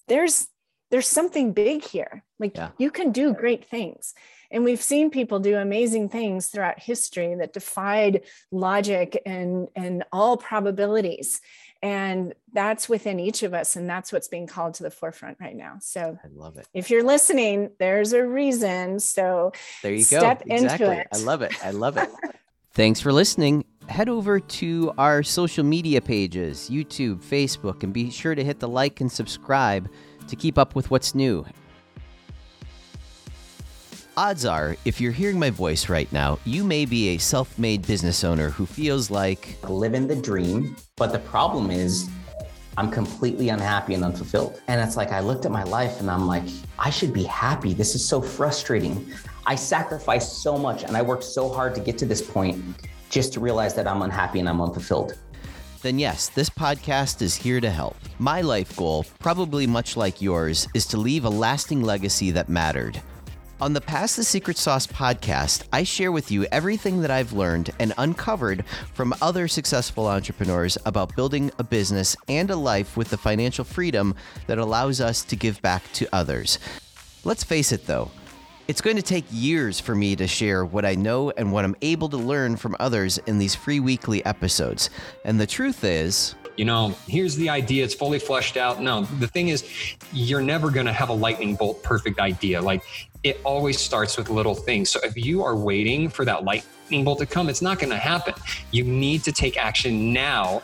there's 0.08 0.48
there's 0.92 1.08
something 1.08 1.52
big 1.54 1.84
here 1.84 2.24
like 2.40 2.56
Yeah. 2.56 2.70
you 2.78 2.92
can 2.92 3.12
do 3.12 3.34
great 3.34 3.66
things 3.66 4.14
and 4.52 4.64
we've 4.64 4.82
seen 4.82 5.12
people 5.12 5.40
do 5.40 5.56
amazing 5.58 6.10
things 6.10 6.48
throughout 6.48 6.80
history 6.80 7.36
that 7.36 7.54
defied 7.54 8.24
logic 8.52 9.22
and 9.26 9.68
and 9.76 10.04
all 10.12 10.38
probabilities 10.38 11.42
and 11.82 12.34
that's 12.52 12.90
within 12.90 13.20
each 13.20 13.42
of 13.44 13.54
us 13.54 13.76
and 13.76 13.90
that's 13.90 14.12
what's 14.12 14.28
being 14.28 14.48
called 14.48 14.74
to 14.74 14.84
the 14.84 14.92
forefront 14.92 15.38
right 15.40 15.56
now 15.56 15.78
so 15.80 16.18
i 16.24 16.28
love 16.34 16.58
it 16.58 16.68
if 16.74 16.90
you're 16.90 17.04
listening, 17.06 17.70
there's 17.80 18.14
a 18.14 18.26
reason. 18.26 19.00
So 19.00 19.52
There 19.84 19.94
you 19.94 20.04
Step 20.04 20.46
go. 20.46 20.56
into 20.56 20.66
Exactly. 20.66 20.96
it. 20.98 21.08
I 21.14 21.18
love 21.20 21.42
it. 21.42 21.54
I 21.66 21.72
love 21.72 21.98
it. 21.98 22.10
Thanks 22.74 23.00
for 23.02 23.12
listening. 23.12 23.66
Head 23.88 24.08
over 24.10 24.40
to 24.40 24.94
our 24.98 25.24
social 25.24 25.64
media 25.64 26.00
pages 26.02 26.70
YouTube, 26.72 27.24
Facebook, 27.24 27.84
and 27.84 27.92
be 27.92 28.10
sure 28.12 28.36
to 28.36 28.44
hit 28.44 28.60
the 28.60 28.68
like 28.68 29.02
and 29.02 29.12
subscribe 29.12 29.90
to 30.30 30.36
keep 30.36 30.58
up 30.58 30.76
with 30.76 30.90
what's 30.90 31.14
new. 31.14 31.46
Odds 34.18 34.44
are, 34.46 34.76
if 34.84 35.00
you're 35.00 35.14
hearing 35.14 35.40
my 35.40 35.50
voice 35.50 35.88
right 35.88 36.12
now, 36.12 36.40
you 36.44 36.64
may 36.64 36.86
be 36.86 37.10
a 37.10 37.18
self 37.18 37.58
made 37.58 37.88
business 37.88 38.24
owner 38.24 38.50
who 38.50 38.66
feels 38.66 39.10
like 39.10 39.58
living 39.70 40.08
the 40.08 40.16
dream. 40.16 40.76
But 40.98 41.14
the 41.14 41.20
problem 41.20 41.72
is, 41.72 42.10
I'm 42.78 42.92
completely 42.92 43.50
unhappy 43.50 43.94
and 43.94 44.04
unfulfilled. 44.04 44.62
And 44.68 44.82
it's 44.82 44.98
like, 44.98 45.12
I 45.12 45.20
looked 45.20 45.46
at 45.46 45.52
my 45.52 45.64
life 45.64 46.00
and 46.00 46.10
I'm 46.10 46.28
like, 46.28 46.44
I 46.78 46.90
should 46.90 47.14
be 47.14 47.24
happy. 47.24 47.74
This 47.74 47.96
is 47.96 48.06
so 48.06 48.22
frustrating. 48.22 49.10
I 49.46 49.56
sacrificed 49.56 50.44
so 50.44 50.58
much 50.58 50.84
and 50.84 50.96
I 50.96 51.02
worked 51.02 51.24
so 51.24 51.50
hard 51.50 51.74
to 51.76 51.82
get 51.82 51.98
to 51.98 52.06
this 52.06 52.22
point 52.22 52.64
just 53.10 53.34
to 53.34 53.40
realize 53.40 53.74
that 53.76 53.88
I'm 53.88 54.02
unhappy 54.02 54.40
and 54.40 54.48
I'm 54.48 54.62
unfulfilled. 54.62 55.18
Then 55.82 56.00
yes, 56.00 56.30
this 56.30 56.50
podcast 56.50 57.22
is 57.22 57.36
here 57.36 57.62
to 57.62 57.70
help. 57.70 57.96
My 58.18 58.42
life 58.42 58.76
goal, 58.76 59.06
probably 59.20 59.66
much 59.66 59.96
like 59.96 60.22
yours, 60.22 60.68
is 60.74 60.86
to 60.88 60.98
leave 60.98 61.26
a 61.26 61.30
lasting 61.30 61.82
legacy 61.82 62.32
that 62.32 62.50
mattered. 62.50 63.02
On 63.62 63.74
the 63.74 63.82
Pass 63.82 64.16
the 64.16 64.24
Secret 64.24 64.58
Sauce 64.58 64.88
podcast, 64.88 65.64
I 65.74 65.84
share 65.84 66.14
with 66.14 66.32
you 66.32 66.46
everything 66.46 67.02
that 67.02 67.12
I've 67.12 67.34
learned 67.34 67.72
and 67.80 67.94
uncovered 67.98 68.64
from 68.94 69.14
other 69.22 69.50
successful 69.50 70.08
entrepreneurs 70.08 70.78
about 70.86 71.14
building 71.14 71.52
a 71.60 71.64
business 71.64 72.16
and 72.30 72.50
a 72.50 72.56
life 72.56 72.96
with 72.96 73.10
the 73.10 73.18
financial 73.18 73.66
freedom 73.66 74.16
that 74.48 74.60
allows 74.60 75.02
us 75.02 75.26
to 75.26 75.36
give 75.36 75.62
back 75.62 75.84
to 75.94 76.08
others. 76.14 76.58
Let's 77.26 77.44
face 77.44 77.74
it 77.74 77.86
though, 77.86 78.12
it's 78.70 78.82
going 78.82 78.96
to 78.96 79.02
take 79.02 79.26
years 79.32 79.80
for 79.80 79.96
me 79.96 80.16
to 80.16 80.28
share 80.28 80.64
what 80.64 80.86
I 80.86 80.94
know 80.94 81.32
and 81.32 81.52
what 81.52 81.66
I'm 81.66 81.76
able 81.82 82.08
to 82.10 82.18
learn 82.18 82.56
from 82.56 82.76
others 82.80 83.18
in 83.26 83.40
these 83.40 83.56
free 83.56 83.80
weekly 83.80 84.24
episodes. 84.26 84.92
And 85.26 85.40
the 85.42 85.48
truth 85.48 85.84
is, 85.84 86.36
you 86.56 86.66
know, 86.66 86.96
here's 87.08 87.36
the 87.36 87.50
idea, 87.50 87.84
it's 87.84 87.96
fully 87.96 88.20
fleshed 88.20 88.58
out. 88.58 88.80
No, 88.80 89.06
the 89.06 89.26
thing 89.26 89.48
is, 89.48 89.68
you're 90.14 90.44
never 90.44 90.70
going 90.70 90.86
to 90.86 90.94
have 90.94 91.10
a 91.10 91.14
lightning 91.14 91.56
bolt 91.56 91.82
perfect 91.82 92.20
idea. 92.20 92.62
Like 92.62 92.84
it 93.24 93.42
always 93.44 93.80
starts 93.80 94.18
with 94.18 94.30
little 94.30 94.54
things. 94.54 94.92
So 94.92 95.00
if 95.04 95.18
you 95.18 95.44
are 95.44 95.56
waiting 95.56 96.08
for 96.08 96.24
that 96.26 96.44
lightning 96.44 97.04
bolt 97.04 97.18
to 97.22 97.26
come, 97.26 97.50
it's 97.50 97.64
not 97.64 97.80
going 97.80 97.90
to 97.90 97.98
happen. 97.98 98.36
You 98.70 98.84
need 98.84 99.24
to 99.24 99.32
take 99.32 99.58
action 99.58 100.14
now. 100.14 100.62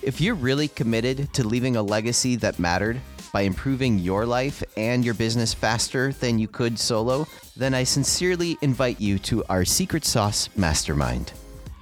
If 0.00 0.22
you're 0.22 0.36
really 0.36 0.68
committed 0.68 1.30
to 1.34 1.46
leaving 1.46 1.76
a 1.76 1.82
legacy 1.82 2.34
that 2.36 2.58
mattered 2.58 2.98
by 3.32 3.42
improving 3.42 3.98
your 3.98 4.26
life 4.26 4.62
and 4.76 5.04
your 5.04 5.14
business 5.14 5.54
faster 5.54 6.12
than 6.12 6.38
you 6.38 6.46
could 6.46 6.78
solo, 6.78 7.26
then 7.56 7.72
I 7.72 7.84
sincerely 7.84 8.58
invite 8.60 9.00
you 9.00 9.18
to 9.20 9.42
our 9.48 9.64
Secret 9.64 10.04
Sauce 10.04 10.50
Mastermind. 10.54 11.32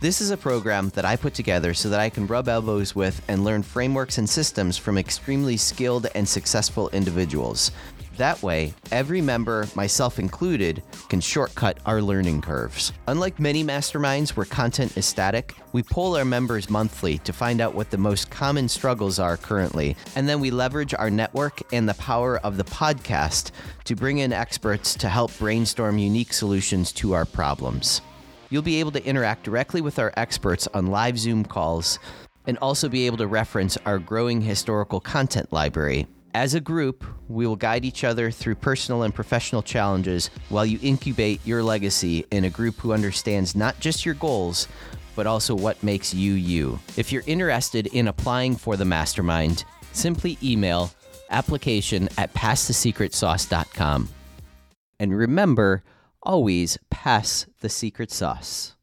This 0.00 0.20
is 0.20 0.30
a 0.30 0.36
program 0.36 0.90
that 0.90 1.04
I 1.04 1.16
put 1.16 1.34
together 1.34 1.74
so 1.74 1.90
that 1.90 2.00
I 2.00 2.08
can 2.08 2.26
rub 2.26 2.48
elbows 2.48 2.94
with 2.94 3.20
and 3.28 3.44
learn 3.44 3.62
frameworks 3.62 4.16
and 4.16 4.30
systems 4.30 4.78
from 4.78 4.96
extremely 4.96 5.56
skilled 5.56 6.06
and 6.14 6.26
successful 6.26 6.88
individuals. 6.90 7.72
That 8.16 8.42
way, 8.42 8.74
every 8.90 9.20
member, 9.20 9.66
myself 9.74 10.18
included, 10.18 10.82
can 11.08 11.20
shortcut 11.20 11.78
our 11.86 12.02
learning 12.02 12.42
curves. 12.42 12.92
Unlike 13.06 13.40
many 13.40 13.64
masterminds 13.64 14.30
where 14.30 14.44
content 14.44 14.96
is 14.96 15.06
static, 15.06 15.54
we 15.72 15.82
poll 15.82 16.16
our 16.16 16.24
members 16.24 16.68
monthly 16.68 17.18
to 17.18 17.32
find 17.32 17.60
out 17.60 17.74
what 17.74 17.90
the 17.90 17.96
most 17.96 18.30
common 18.30 18.68
struggles 18.68 19.18
are 19.18 19.36
currently, 19.36 19.96
and 20.16 20.28
then 20.28 20.40
we 20.40 20.50
leverage 20.50 20.92
our 20.92 21.08
network 21.08 21.60
and 21.72 21.88
the 21.88 21.94
power 21.94 22.38
of 22.38 22.56
the 22.56 22.64
podcast 22.64 23.52
to 23.84 23.96
bring 23.96 24.18
in 24.18 24.32
experts 24.32 24.94
to 24.96 25.08
help 25.08 25.36
brainstorm 25.38 25.96
unique 25.96 26.32
solutions 26.32 26.92
to 26.92 27.14
our 27.14 27.24
problems. 27.24 28.02
You'll 28.50 28.62
be 28.62 28.80
able 28.80 28.92
to 28.92 29.04
interact 29.06 29.44
directly 29.44 29.80
with 29.80 29.98
our 29.98 30.12
experts 30.16 30.66
on 30.74 30.88
live 30.88 31.18
Zoom 31.18 31.44
calls 31.44 31.98
and 32.46 32.58
also 32.58 32.88
be 32.88 33.06
able 33.06 33.18
to 33.18 33.28
reference 33.28 33.78
our 33.86 33.98
growing 33.98 34.40
historical 34.40 35.00
content 35.00 35.52
library. 35.52 36.06
As 36.34 36.54
a 36.54 36.60
group, 36.60 37.04
we 37.28 37.44
will 37.44 37.56
guide 37.56 37.84
each 37.84 38.04
other 38.04 38.30
through 38.30 38.54
personal 38.54 39.02
and 39.02 39.12
professional 39.12 39.62
challenges 39.62 40.30
while 40.48 40.64
you 40.64 40.78
incubate 40.80 41.44
your 41.44 41.60
legacy 41.60 42.24
in 42.30 42.44
a 42.44 42.50
group 42.50 42.76
who 42.76 42.92
understands 42.92 43.56
not 43.56 43.80
just 43.80 44.06
your 44.06 44.14
goals, 44.14 44.68
but 45.16 45.26
also 45.26 45.56
what 45.56 45.82
makes 45.82 46.14
you 46.14 46.34
you. 46.34 46.78
If 46.96 47.10
you're 47.10 47.24
interested 47.26 47.88
in 47.88 48.06
applying 48.06 48.54
for 48.54 48.76
the 48.76 48.84
mastermind, 48.84 49.64
simply 49.92 50.38
email 50.40 50.92
application 51.30 52.08
at 52.16 52.32
passthesecretsauce.com. 52.32 54.08
And 55.00 55.16
remember, 55.16 55.82
always 56.22 56.78
pass 56.90 57.46
the 57.60 57.68
secret 57.68 58.12
sauce. 58.12 58.76